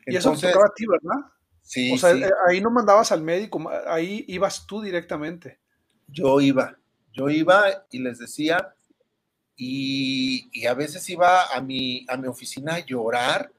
y 0.06 0.18
eso 0.18 0.36
te 0.36 0.49
a 0.49 0.74
ti, 0.76 0.86
¿verdad? 0.86 1.32
Sí. 1.62 1.93
O 1.93 1.97
sea, 1.97 2.12
eh, 2.12 2.30
ahí 2.49 2.60
no 2.60 2.72
mandabas 2.72 3.14
al 3.14 3.22
médico, 3.22 3.72
ahí 3.88 4.26
ibas 4.28 4.68
tú 4.68 4.82
directamente. 4.82 5.60
Yo 6.10 6.41
iba, 6.41 6.78
yo 7.14 7.30
iba 7.30 7.86
y 7.89 7.99
les 7.99 8.20
decía, 8.20 8.76
y, 9.56 10.49
y 10.51 10.66
a 10.66 10.74
veces 10.74 11.10
iba 11.10 11.56
a 11.56 11.62
mi, 11.62 12.06
a 12.10 12.18
mi 12.18 12.28
oficina 12.28 12.76
a 12.76 12.86
llorar 12.86 13.49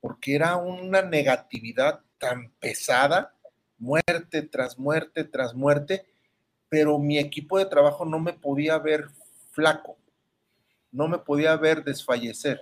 porque 0.00 0.34
era 0.34 0.56
una 0.56 1.02
negatividad 1.02 2.00
tan 2.18 2.50
pesada, 2.60 3.34
muerte 3.78 4.42
tras 4.42 4.78
muerte 4.78 5.24
tras 5.24 5.54
muerte, 5.54 6.06
pero 6.68 6.98
mi 6.98 7.18
equipo 7.18 7.58
de 7.58 7.66
trabajo 7.66 8.04
no 8.04 8.18
me 8.18 8.32
podía 8.32 8.78
ver 8.78 9.08
flaco, 9.52 9.96
no 10.92 11.08
me 11.08 11.18
podía 11.18 11.56
ver 11.56 11.84
desfallecer, 11.84 12.60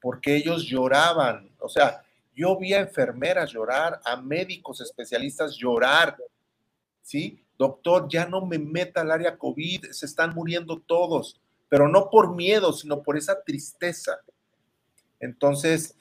porque 0.00 0.36
ellos 0.36 0.64
lloraban, 0.64 1.50
o 1.58 1.68
sea, 1.68 2.02
yo 2.34 2.58
vi 2.58 2.72
a 2.72 2.80
enfermeras 2.80 3.52
llorar, 3.52 4.00
a 4.04 4.16
médicos 4.16 4.80
especialistas 4.80 5.54
llorar, 5.54 6.16
¿sí? 7.02 7.44
Doctor, 7.58 8.08
ya 8.08 8.26
no 8.26 8.44
me 8.46 8.58
meta 8.58 9.02
al 9.02 9.10
área 9.10 9.36
COVID, 9.36 9.90
se 9.90 10.06
están 10.06 10.34
muriendo 10.34 10.80
todos, 10.80 11.40
pero 11.68 11.88
no 11.88 12.10
por 12.10 12.34
miedo, 12.34 12.72
sino 12.72 13.02
por 13.02 13.16
esa 13.16 13.42
tristeza. 13.42 14.20
Entonces, 15.20 15.94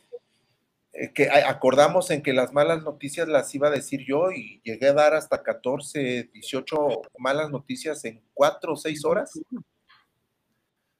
que 1.14 1.30
acordamos 1.30 2.12
en 2.12 2.22
que 2.22 2.34
las 2.34 2.52
malas 2.52 2.84
noticias 2.84 3.28
las 3.28 3.54
iba 3.56 3.70
a 3.70 3.72
decir 3.72 4.06
yo 4.06 4.32
y 4.32 4.62
llegué 4.64 4.88
a 4.88 4.94
dar 4.94 5.14
hasta 5.14 5.42
14, 5.42 6.30
18 6.34 7.02
malas 7.18 7.50
noticias 7.50 8.04
en 8.04 8.22
4 8.34 8.74
o 8.74 8.76
6 8.76 9.06
horas. 9.06 9.40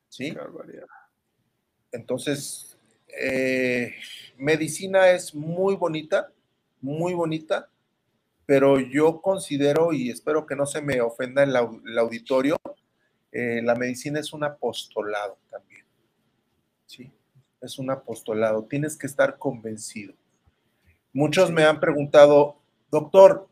¿Sí? 0.08 0.34
Entonces, 1.92 2.78
eh, 3.08 3.96
medicina 4.38 5.12
es 5.12 5.36
muy 5.36 5.76
bonita, 5.76 6.32
muy 6.80 7.14
bonita, 7.14 7.70
pero 8.46 8.80
yo 8.80 9.22
considero, 9.22 9.92
y 9.92 10.10
espero 10.10 10.46
que 10.46 10.56
no 10.56 10.66
se 10.66 10.82
me 10.82 11.02
ofenda 11.02 11.44
el, 11.44 11.56
el 11.86 11.98
auditorio, 11.98 12.58
eh, 13.32 13.62
la 13.62 13.76
medicina 13.76 14.20
es 14.20 14.32
un 14.34 14.44
apostolado 14.44 15.38
también. 15.50 15.86
¿Sí? 16.86 17.12
Es 17.62 17.78
un 17.78 17.92
apostolado, 17.92 18.66
tienes 18.66 18.98
que 18.98 19.08
estar 19.08 19.38
convencido. 19.38 20.14
Muchos 21.14 21.52
me 21.52 21.64
han 21.64 21.80
preguntado, 21.80 22.58
doctor, 22.90 23.50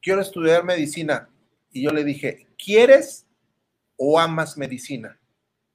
quiero 0.00 0.20
estudiar 0.20 0.64
medicina. 0.64 1.28
Y 1.72 1.82
yo 1.82 1.90
le 1.90 2.04
dije, 2.04 2.46
¿quieres 2.62 3.26
o 3.96 4.18
amas 4.18 4.56
medicina? 4.56 5.18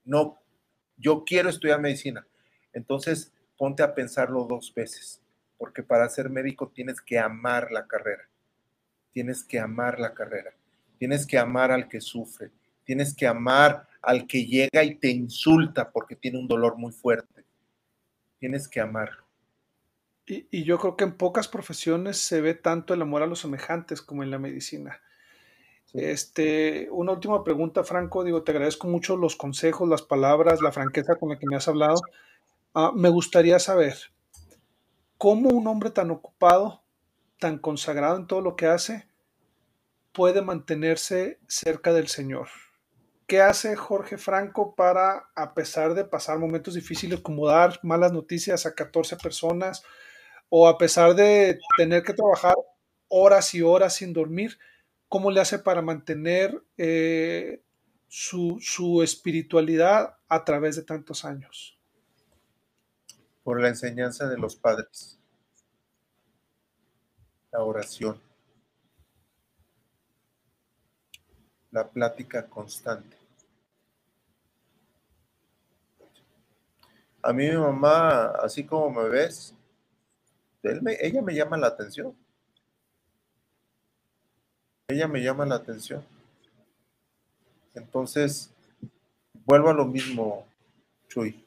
No, 0.03 0.39
yo 0.97 1.23
quiero 1.25 1.49
estudiar 1.49 1.81
medicina. 1.81 2.25
Entonces, 2.73 3.33
ponte 3.57 3.83
a 3.83 3.95
pensarlo 3.95 4.45
dos 4.45 4.73
veces, 4.73 5.21
porque 5.57 5.83
para 5.83 6.09
ser 6.09 6.29
médico 6.29 6.71
tienes 6.73 7.01
que 7.01 7.17
amar 7.17 7.71
la 7.71 7.87
carrera. 7.87 8.27
Tienes 9.11 9.43
que 9.43 9.59
amar 9.59 9.99
la 9.99 10.13
carrera. 10.13 10.53
Tienes 10.97 11.25
que 11.25 11.37
amar 11.37 11.71
al 11.71 11.87
que 11.87 12.01
sufre. 12.01 12.51
Tienes 12.83 13.15
que 13.15 13.25
amar 13.25 13.87
al 14.05 14.27
que 14.27 14.45
llega 14.45 14.83
y 14.83 14.95
te 14.95 15.09
insulta 15.09 15.91
porque 15.91 16.15
tiene 16.15 16.39
un 16.39 16.47
dolor 16.47 16.77
muy 16.77 16.91
fuerte. 16.91 17.45
Tienes 18.39 18.67
que 18.67 18.79
amarlo. 18.79 19.25
Y, 20.27 20.63
yo 20.63 20.79
creo 20.79 20.97
que 20.97 21.03
en 21.03 21.17
pocas 21.17 21.47
profesiones 21.47 22.17
se 22.17 22.41
ve 22.41 22.55
tanto 22.55 22.93
el 22.93 23.01
amor 23.01 23.21
a 23.21 23.27
los 23.27 23.39
semejantes 23.39 24.01
como 24.01 24.23
en 24.23 24.31
la 24.31 24.39
medicina. 24.39 25.01
Este, 25.93 26.89
una 26.91 27.11
última 27.11 27.43
pregunta, 27.43 27.83
Franco. 27.83 28.23
Digo, 28.23 28.43
te 28.43 28.51
agradezco 28.51 28.87
mucho 28.87 29.17
los 29.17 29.35
consejos, 29.35 29.87
las 29.87 30.01
palabras, 30.01 30.61
la 30.61 30.71
franqueza 30.71 31.15
con 31.15 31.29
la 31.29 31.37
que 31.37 31.45
me 31.47 31.55
has 31.55 31.67
hablado. 31.67 32.01
Ah, 32.73 32.91
me 32.93 33.09
gustaría 33.09 33.59
saber 33.59 33.95
cómo 35.17 35.49
un 35.49 35.67
hombre 35.67 35.91
tan 35.91 36.11
ocupado, 36.11 36.83
tan 37.39 37.59
consagrado 37.59 38.17
en 38.17 38.27
todo 38.27 38.41
lo 38.41 38.55
que 38.55 38.65
hace, 38.65 39.07
puede 40.11 40.41
mantenerse 40.41 41.39
cerca 41.47 41.93
del 41.93 42.07
Señor. 42.07 42.47
¿Qué 43.27 43.41
hace 43.41 43.75
Jorge 43.75 44.17
Franco 44.17 44.75
para, 44.75 45.29
a 45.35 45.53
pesar 45.53 45.93
de 45.93 46.05
pasar 46.05 46.37
momentos 46.37 46.75
difíciles 46.75 47.21
como 47.21 47.47
dar 47.47 47.79
malas 47.83 48.11
noticias 48.11 48.65
a 48.65 48.75
14 48.75 49.17
personas 49.17 49.83
o 50.49 50.67
a 50.67 50.77
pesar 50.77 51.15
de 51.15 51.59
tener 51.77 52.03
que 52.03 52.13
trabajar 52.13 52.55
horas 53.07 53.53
y 53.55 53.61
horas 53.61 53.95
sin 53.95 54.13
dormir, 54.13 54.59
cómo 55.07 55.31
le 55.31 55.41
hace 55.41 55.57
para 55.59 55.81
mantener 55.81 56.63
eh, 56.77 57.61
su, 58.07 59.01
espiritualidad 59.03 60.17
a 60.27 60.45
través 60.45 60.75
de 60.75 60.83
tantos 60.83 61.25
años? 61.25 61.75
por 63.45 63.61
la 63.61 63.69
enseñanza 63.69 64.27
de 64.27 64.39
los 64.39 64.55
padres. 64.55 65.19
La 67.51 67.61
oración. 67.61 68.19
La 71.75 71.85
plática 71.85 72.45
constante. 72.45 73.17
A 77.21 77.33
mí 77.33 77.49
mi 77.49 77.57
mamá, 77.57 78.27
así 78.27 78.63
como 78.63 78.89
me 78.91 79.09
ves, 79.09 79.53
ella 80.63 81.21
me 81.21 81.35
llama 81.35 81.57
la 81.57 81.67
atención. 81.67 82.15
Ella 84.87 85.09
me 85.09 85.21
llama 85.21 85.45
la 85.45 85.55
atención. 85.55 86.01
Entonces, 87.73 88.53
vuelvo 89.45 89.69
a 89.69 89.73
lo 89.73 89.83
mismo, 89.83 90.47
Chuy. 91.09 91.45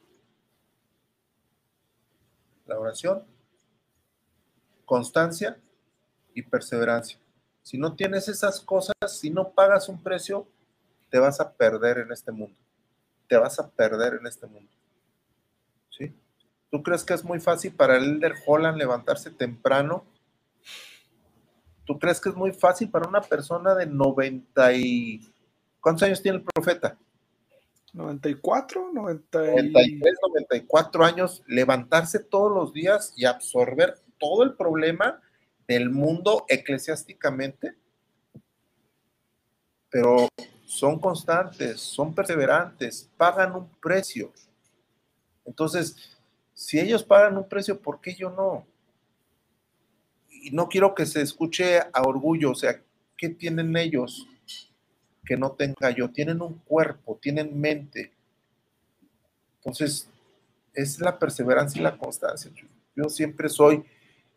La 2.67 2.77
oración, 2.77 3.23
constancia 4.85 5.57
y 6.35 6.43
perseverancia. 6.43 7.17
Si 7.69 7.77
no 7.77 7.93
tienes 7.93 8.27
esas 8.27 8.61
cosas, 8.61 8.95
si 9.05 9.29
no 9.29 9.51
pagas 9.51 9.89
un 9.89 10.01
precio, 10.01 10.47
te 11.11 11.19
vas 11.19 11.39
a 11.39 11.53
perder 11.53 11.99
en 11.99 12.11
este 12.11 12.31
mundo. 12.31 12.57
Te 13.27 13.37
vas 13.37 13.59
a 13.59 13.69
perder 13.69 14.15
en 14.15 14.25
este 14.25 14.47
mundo. 14.47 14.71
¿Tú 16.71 16.81
crees 16.81 17.03
que 17.03 17.13
es 17.13 17.23
muy 17.23 17.39
fácil 17.39 17.71
para 17.75 17.97
el 17.97 18.05
Elder 18.05 18.33
Holland 18.47 18.75
levantarse 18.75 19.29
temprano? 19.29 20.03
¿Tú 21.85 21.99
crees 21.99 22.19
que 22.19 22.29
es 22.29 22.35
muy 22.35 22.53
fácil 22.53 22.89
para 22.89 23.07
una 23.07 23.21
persona 23.21 23.75
de 23.75 23.85
90 23.85 24.73
y... 24.73 25.31
¿Cuántos 25.79 26.01
años 26.07 26.23
tiene 26.23 26.39
el 26.39 26.43
profeta? 26.43 26.97
94, 27.93 28.89
93, 28.93 30.17
94 30.23 31.05
años, 31.05 31.43
levantarse 31.45 32.17
todos 32.17 32.51
los 32.51 32.73
días 32.73 33.13
y 33.15 33.25
absorber 33.25 33.99
todo 34.17 34.41
el 34.41 34.55
problema 34.55 35.21
del 35.69 35.91
mundo 35.91 36.45
eclesiásticamente. 36.49 37.75
Pero 39.91 40.27
son 40.65 40.99
constantes, 40.99 41.79
son 41.79 42.13
perseverantes, 42.13 43.07
pagan 43.15 43.55
un 43.55 43.69
precio. 43.79 44.33
Entonces, 45.45 46.17
si 46.55 46.79
ellos 46.79 47.03
pagan 47.03 47.37
un 47.37 47.47
precio, 47.47 47.79
¿por 47.79 48.01
qué 48.01 48.15
yo 48.15 48.31
no? 48.31 48.65
Y 50.41 50.49
no 50.51 50.67
quiero 50.67 50.95
que 50.95 51.05
se 51.05 51.21
escuche 51.21 51.79
a 51.79 52.01
orgullo, 52.01 52.51
o 52.51 52.55
sea, 52.55 52.81
¿qué 53.15 53.29
tienen 53.29 53.77
ellos 53.77 54.27
que 55.23 55.37
no 55.37 55.51
tenga 55.51 55.91
yo? 55.91 56.09
Tienen 56.09 56.41
un 56.41 56.55
cuerpo, 56.59 57.19
tienen 57.21 57.59
mente. 57.59 58.11
Entonces, 59.57 60.09
es 60.73 60.99
la 60.99 61.19
perseverancia 61.19 61.79
y 61.79 61.83
la 61.83 61.97
constancia. 61.97 62.51
Yo 62.95 63.09
siempre 63.09 63.49
soy, 63.49 63.83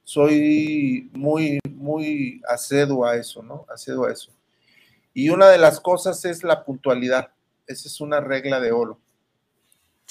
soy 0.04 1.10
muy, 1.12 1.58
muy 1.70 2.42
acedo 2.48 3.04
a 3.04 3.16
eso, 3.16 3.42
¿no? 3.42 3.66
Acedo 3.68 4.04
a 4.04 4.12
eso. 4.12 4.30
Y 5.14 5.28
una 5.28 5.48
de 5.48 5.58
las 5.58 5.80
cosas 5.80 6.24
es 6.24 6.42
la 6.42 6.64
puntualidad. 6.64 7.30
Esa 7.66 7.88
es 7.88 8.00
una 8.00 8.20
regla 8.20 8.60
de 8.60 8.72
oro. 8.72 8.98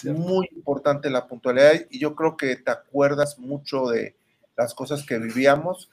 Muy 0.04 0.50
importante 0.52 1.10
la 1.10 1.28
puntualidad 1.28 1.74
y 1.90 2.00
yo 2.00 2.16
creo 2.16 2.36
que 2.36 2.56
te 2.56 2.72
acuerdas 2.72 3.38
mucho 3.38 3.88
de 3.88 4.16
las 4.56 4.74
cosas 4.74 5.06
que 5.06 5.20
vivíamos 5.20 5.90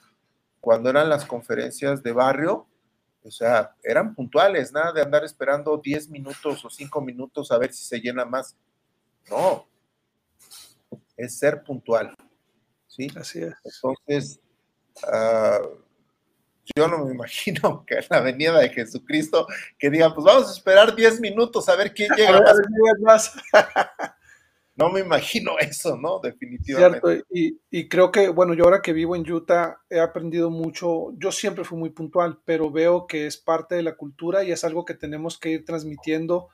cuando 0.61 0.89
eran 0.89 1.09
las 1.09 1.25
conferencias 1.25 2.01
de 2.01 2.11
barrio. 2.11 2.65
O 3.23 3.31
sea, 3.31 3.75
eran 3.83 4.15
puntuales, 4.15 4.71
nada 4.71 4.93
de 4.93 5.01
andar 5.01 5.23
esperando 5.23 5.77
10 5.77 6.09
minutos 6.09 6.63
o 6.63 6.69
5 6.69 7.01
minutos 7.01 7.51
a 7.51 7.57
ver 7.57 7.73
si 7.73 7.83
se 7.83 7.99
llena 7.99 8.25
más. 8.25 8.55
No, 9.29 9.67
es 11.17 11.37
ser 11.37 11.63
puntual. 11.63 12.15
¿Sí? 12.99 13.11
Así 13.15 13.39
es. 13.39 13.53
Entonces, 13.63 14.39
uh, 15.03 15.67
yo 16.75 16.87
no 16.87 17.05
me 17.05 17.13
imagino 17.13 17.85
que 17.85 17.95
en 17.95 18.05
la 18.09 18.21
venida 18.21 18.59
de 18.59 18.69
Jesucristo 18.69 19.47
que 19.77 19.89
digan, 19.89 20.13
pues 20.13 20.25
vamos 20.25 20.49
a 20.49 20.53
esperar 20.53 20.95
10 20.95 21.21
minutos 21.21 21.69
a 21.69 21.75
ver 21.75 21.93
quién 21.93 22.09
llega 22.17 22.41
más. 23.01 23.35
no 24.75 24.89
me 24.89 25.01
imagino 25.01 25.57
eso, 25.59 25.97
¿no? 25.97 26.19
Definitivamente. 26.19 26.99
Cierto, 27.01 27.25
y, 27.31 27.59
y, 27.69 27.87
creo 27.87 28.11
que, 28.11 28.29
bueno, 28.29 28.53
yo 28.53 28.65
ahora 28.65 28.81
que 28.81 28.93
vivo 28.93 29.15
en 29.15 29.29
Utah 29.29 29.81
he 29.89 29.99
aprendido 29.99 30.49
mucho, 30.49 31.13
yo 31.17 31.31
siempre 31.31 31.63
fui 31.63 31.77
muy 31.77 31.89
puntual, 31.89 32.39
pero 32.45 32.71
veo 32.71 33.07
que 33.07 33.27
es 33.27 33.37
parte 33.37 33.75
de 33.75 33.83
la 33.83 33.95
cultura 33.95 34.43
y 34.43 34.51
es 34.51 34.63
algo 34.63 34.85
que 34.85 34.93
tenemos 34.93 35.37
que 35.37 35.49
ir 35.49 35.65
transmitiendo 35.65 36.49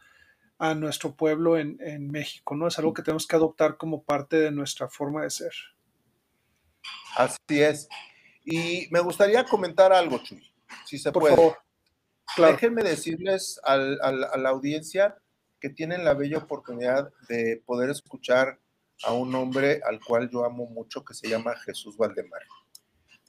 a 0.57 0.73
nuestro 0.73 1.15
pueblo 1.15 1.57
en, 1.57 1.77
en 1.81 2.09
México, 2.09 2.55
¿no? 2.55 2.67
Es 2.67 2.79
algo 2.79 2.93
que 2.93 3.01
tenemos 3.01 3.27
que 3.27 3.35
adoptar 3.35 3.77
como 3.77 4.03
parte 4.03 4.37
de 4.37 4.51
nuestra 4.51 4.87
forma 4.87 5.23
de 5.23 5.29
ser. 5.29 5.51
Así 7.15 7.61
es. 7.61 7.87
Y 8.43 8.87
me 8.91 8.99
gustaría 8.99 9.43
comentar 9.45 9.91
algo, 9.91 10.19
Chuy, 10.19 10.43
si 10.85 10.97
se 10.97 11.11
puede. 11.11 11.35
Favor. 11.35 11.57
Déjenme 12.37 12.83
decirles 12.83 13.59
a 13.63 13.77
la 13.77 14.49
audiencia 14.49 15.17
que 15.59 15.69
tienen 15.69 16.03
la 16.03 16.13
bella 16.13 16.39
oportunidad 16.39 17.11
de 17.29 17.61
poder 17.65 17.89
escuchar 17.89 18.59
a 19.03 19.13
un 19.13 19.33
hombre 19.35 19.81
al 19.85 19.99
cual 19.99 20.29
yo 20.29 20.45
amo 20.45 20.67
mucho, 20.67 21.03
que 21.03 21.13
se 21.13 21.27
llama 21.27 21.55
Jesús 21.65 21.97
Valdemar. 21.97 22.41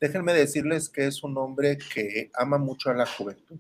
Déjenme 0.01 0.35
decirles 0.35 0.89
que 0.89 1.07
es 1.07 1.23
un 1.23 1.39
hombre 1.39 1.79
que 1.79 2.31
ama 2.35 2.59
mucho 2.59 2.91
a 2.91 2.95
la 2.95 3.07
juventud. 3.07 3.59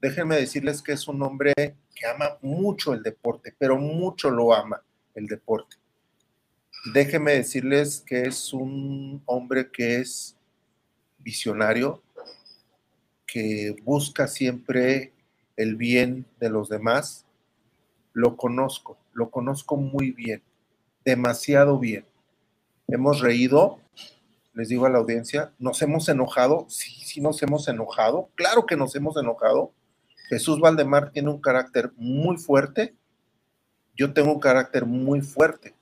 Déjenme 0.00 0.36
decirles 0.36 0.82
que 0.82 0.92
es 0.92 1.08
un 1.08 1.22
hombre 1.22 1.52
que 1.56 2.06
ama 2.06 2.38
mucho 2.42 2.92
el 2.92 3.02
deporte, 3.02 3.54
pero 3.58 3.76
mucho 3.76 4.30
lo 4.30 4.54
ama 4.54 4.82
el 5.14 5.26
deporte. 5.26 5.76
Déjenme 6.86 7.32
decirles 7.32 8.02
que 8.06 8.22
es 8.22 8.54
un 8.54 9.22
hombre 9.26 9.70
que 9.70 9.96
es 9.96 10.34
visionario, 11.18 12.02
que 13.26 13.76
busca 13.84 14.26
siempre 14.26 15.12
el 15.56 15.76
bien 15.76 16.24
de 16.40 16.48
los 16.48 16.70
demás, 16.70 17.26
lo 18.14 18.38
conozco, 18.38 18.96
lo 19.12 19.30
conozco 19.30 19.76
muy 19.76 20.12
bien, 20.12 20.42
demasiado 21.04 21.78
bien. 21.78 22.06
Hemos 22.88 23.20
reído, 23.20 23.78
les 24.54 24.68
digo 24.70 24.86
a 24.86 24.90
la 24.90 25.00
audiencia, 25.00 25.52
nos 25.58 25.82
hemos 25.82 26.08
enojado, 26.08 26.64
sí, 26.70 26.92
sí 27.04 27.20
nos 27.20 27.42
hemos 27.42 27.68
enojado, 27.68 28.30
claro 28.36 28.64
que 28.64 28.76
nos 28.76 28.96
hemos 28.96 29.18
enojado. 29.18 29.74
Jesús 30.30 30.60
Valdemar 30.60 31.10
tiene 31.10 31.28
un 31.28 31.42
carácter 31.42 31.92
muy 31.96 32.38
fuerte, 32.38 32.94
yo 33.94 34.14
tengo 34.14 34.32
un 34.32 34.40
carácter 34.40 34.86
muy 34.86 35.20
fuerte. 35.20 35.74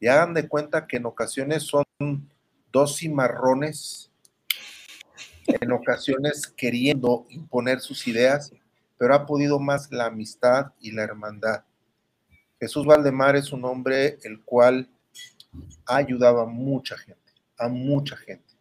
Y 0.00 0.08
hagan 0.08 0.34
de 0.34 0.48
cuenta 0.48 0.86
que 0.86 0.96
en 0.96 1.06
ocasiones 1.06 1.62
son 1.62 1.84
dos 2.72 2.96
cimarrones 2.96 4.10
en 5.60 5.72
ocasiones 5.72 6.46
queriendo 6.46 7.26
imponer 7.28 7.80
sus 7.80 8.06
ideas, 8.06 8.52
pero 8.98 9.14
ha 9.14 9.26
podido 9.26 9.58
más 9.58 9.90
la 9.90 10.06
amistad 10.06 10.72
y 10.80 10.92
la 10.92 11.02
hermandad. 11.02 11.64
Jesús 12.58 12.86
Valdemar 12.86 13.36
es 13.36 13.52
un 13.52 13.64
hombre 13.64 14.18
el 14.22 14.42
cual 14.42 14.88
ha 15.86 15.96
ayudado 15.96 16.40
a 16.40 16.46
mucha 16.46 16.96
gente, 16.96 17.32
a 17.58 17.68
mucha 17.68 18.16
gente, 18.16 18.54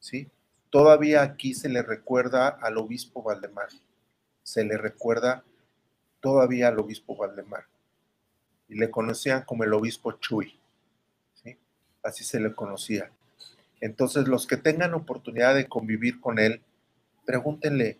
¿sí? 0.00 0.28
Todavía 0.70 1.22
aquí 1.22 1.54
se 1.54 1.68
le 1.68 1.82
recuerda 1.82 2.48
al 2.48 2.78
obispo 2.78 3.22
Valdemar, 3.22 3.68
se 4.42 4.64
le 4.64 4.76
recuerda 4.76 5.44
todavía 6.20 6.68
al 6.68 6.78
obispo 6.78 7.16
Valdemar, 7.16 7.66
y 8.68 8.76
le 8.76 8.90
conocían 8.90 9.42
como 9.42 9.62
el 9.64 9.72
obispo 9.72 10.12
Chuy. 10.12 10.58
Así 12.04 12.22
se 12.22 12.38
le 12.38 12.54
conocía. 12.54 13.10
Entonces, 13.80 14.28
los 14.28 14.46
que 14.46 14.56
tengan 14.56 14.94
oportunidad 14.94 15.54
de 15.54 15.66
convivir 15.66 16.20
con 16.20 16.38
él, 16.38 16.62
pregúntenle, 17.24 17.98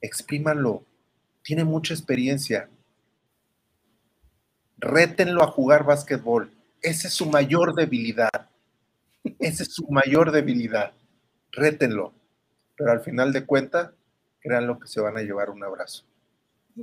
exprímanlo, 0.00 0.84
tiene 1.42 1.64
mucha 1.64 1.94
experiencia. 1.94 2.68
Rétenlo 4.78 5.42
a 5.42 5.48
jugar 5.48 5.84
básquetbol. 5.84 6.52
Esa 6.82 7.08
es 7.08 7.14
su 7.14 7.26
mayor 7.26 7.74
debilidad. 7.74 8.50
Esa 9.38 9.62
es 9.62 9.74
su 9.74 9.86
mayor 9.88 10.32
debilidad. 10.32 10.92
Rétenlo. 11.50 12.12
Pero 12.76 12.92
al 12.92 13.00
final 13.00 13.32
de 13.32 13.44
cuentas, 13.44 13.90
créanlo 14.40 14.78
que 14.78 14.88
se 14.88 15.00
van 15.00 15.16
a 15.16 15.22
llevar 15.22 15.50
un 15.50 15.64
abrazo. 15.64 16.04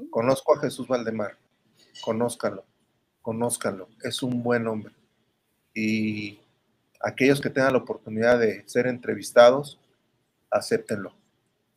Conozco 0.09 0.55
a 0.55 0.59
Jesús 0.59 0.87
Valdemar. 0.87 1.37
Conózcanlo. 2.01 2.65
Conózcanlo. 3.21 3.89
Es 4.03 4.21
un 4.21 4.43
buen 4.43 4.67
hombre. 4.67 4.93
Y 5.73 6.39
aquellos 7.01 7.41
que 7.41 7.49
tengan 7.49 7.73
la 7.73 7.79
oportunidad 7.79 8.39
de 8.39 8.63
ser 8.67 8.87
entrevistados, 8.87 9.79
acéptenlo, 10.49 11.13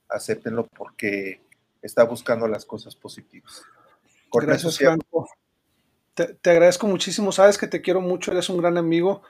acéptenlo 0.08 0.66
porque 0.66 1.40
está 1.82 2.04
buscando 2.04 2.46
las 2.48 2.64
cosas 2.64 2.94
positivas. 2.94 3.62
Gracias, 4.32 4.78
Franco. 4.78 5.28
Te, 6.14 6.50
agradezco 6.50 6.86
muchísimo, 6.86 7.32
sabes 7.32 7.56
que 7.58 7.66
te 7.66 7.80
quiero 7.80 8.00
mucho, 8.00 8.32
eres 8.32 8.48
un 8.48 8.58
gran 8.58 8.76
amigo. 8.76 9.22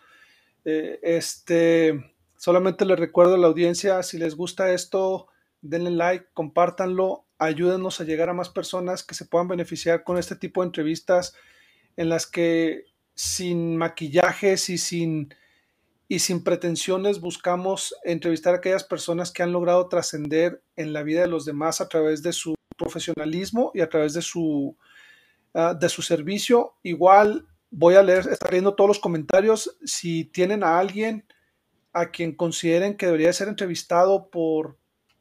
Eh, 0.65 0.99
este, 1.03 2.15
solamente 2.37 2.85
les 2.85 2.99
recuerdo 2.99 3.35
a 3.35 3.39
la 3.39 3.47
audiencia, 3.47 4.03
si 4.03 4.19
les 4.19 4.35
gusta 4.35 4.73
esto, 4.73 5.29
denle 5.63 5.91
like, 5.91 6.27
compártanlo, 6.35 7.25
ayúdenos 7.39 8.01
a 8.01 8.05
llegar 8.05 8.29
a 8.29 8.35
más 8.35 8.49
personas 8.49 9.05
que 9.05 9.15
se 9.15 9.25
puedan 9.25 9.49
beneficiar 9.49 10.05
con 10.05 10.19
este 10.19 10.37
tipo 10.37 10.61
de 10.63 10.67
entrevistas 10.67 11.35
en 11.97 12.09
las 12.09 12.27
que 12.27 12.85
sin 13.15 13.77
maquillajes 13.77 14.69
y 14.71 14.79
sin, 14.79 15.35
y 16.11 16.19
sin 16.19 16.43
pretensiones 16.43 17.21
buscamos 17.21 17.95
entrevistar 18.03 18.53
a 18.53 18.57
aquellas 18.57 18.83
personas 18.83 19.31
que 19.31 19.45
han 19.45 19.53
logrado 19.53 19.89
trascender 19.89 20.61
en 20.75 20.93
la 20.93 21.05
vida 21.05 21.21
de 21.21 21.29
los 21.29 21.45
demás 21.45 21.81
a 21.81 21.89
través 21.89 22.21
de 22.21 22.33
su 22.33 22.57
profesionalismo 22.77 23.71
y 23.75 23.81
a 23.81 23.89
través 23.89 24.15
de 24.15 24.21
su, 24.21 24.77
uh, 25.55 25.79
de 25.79 25.89
su 25.89 26.03
servicio. 26.03 26.75
Igual 26.83 27.47
voy 27.71 27.95
a 27.95 28.03
leer, 28.03 28.27
estar 28.27 28.51
leyendo 28.51 28.75
todos 28.75 28.89
los 28.89 28.99
comentarios. 28.99 29.79
Si 29.85 30.25
tienen 30.25 30.65
a 30.65 30.81
alguien 30.81 31.25
a 31.93 32.11
quien 32.11 32.35
consideren 32.35 32.97
que 32.97 33.07
debería 33.07 33.33
ser 33.33 33.47
entrevistado 33.47 34.31
por, 34.31 34.79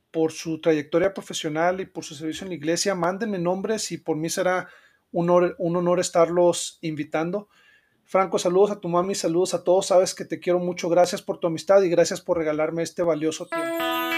por 0.10 0.32
su 0.32 0.60
trayectoria 0.60 1.14
profesional 1.14 1.82
y 1.82 1.86
por 1.86 2.04
su 2.04 2.16
servicio 2.16 2.46
en 2.46 2.50
la 2.50 2.56
iglesia, 2.56 2.96
mándenme 2.96 3.38
nombres 3.38 3.92
y 3.92 4.00
por 4.00 4.18
mí 4.18 4.28
será 4.28 4.68
un 5.12 5.30
honor, 5.30 5.56
un 5.60 5.76
honor 5.76 6.00
estarlos 6.00 6.80
invitando. 6.82 7.48
Franco, 8.10 8.39
saludos 8.39 8.72
a 8.72 8.80
tu 8.80 8.89
mami, 8.89 9.14
saludos 9.14 9.53
a 9.53 9.64
todos, 9.64 9.86
sabes 9.86 10.16
que 10.16 10.26
te 10.26 10.39
quiero 10.39 10.57
mucho, 10.57 10.89
gracias 10.89 11.22
por 11.22 11.38
tu 11.38 11.45
amistad 11.45 11.84
y 11.84 11.89
gracias 11.89 12.22
por 12.22 12.39
regalarme 12.39 12.82
este 12.82 13.03
valioso 13.03 13.45
tiempo. 13.45 14.09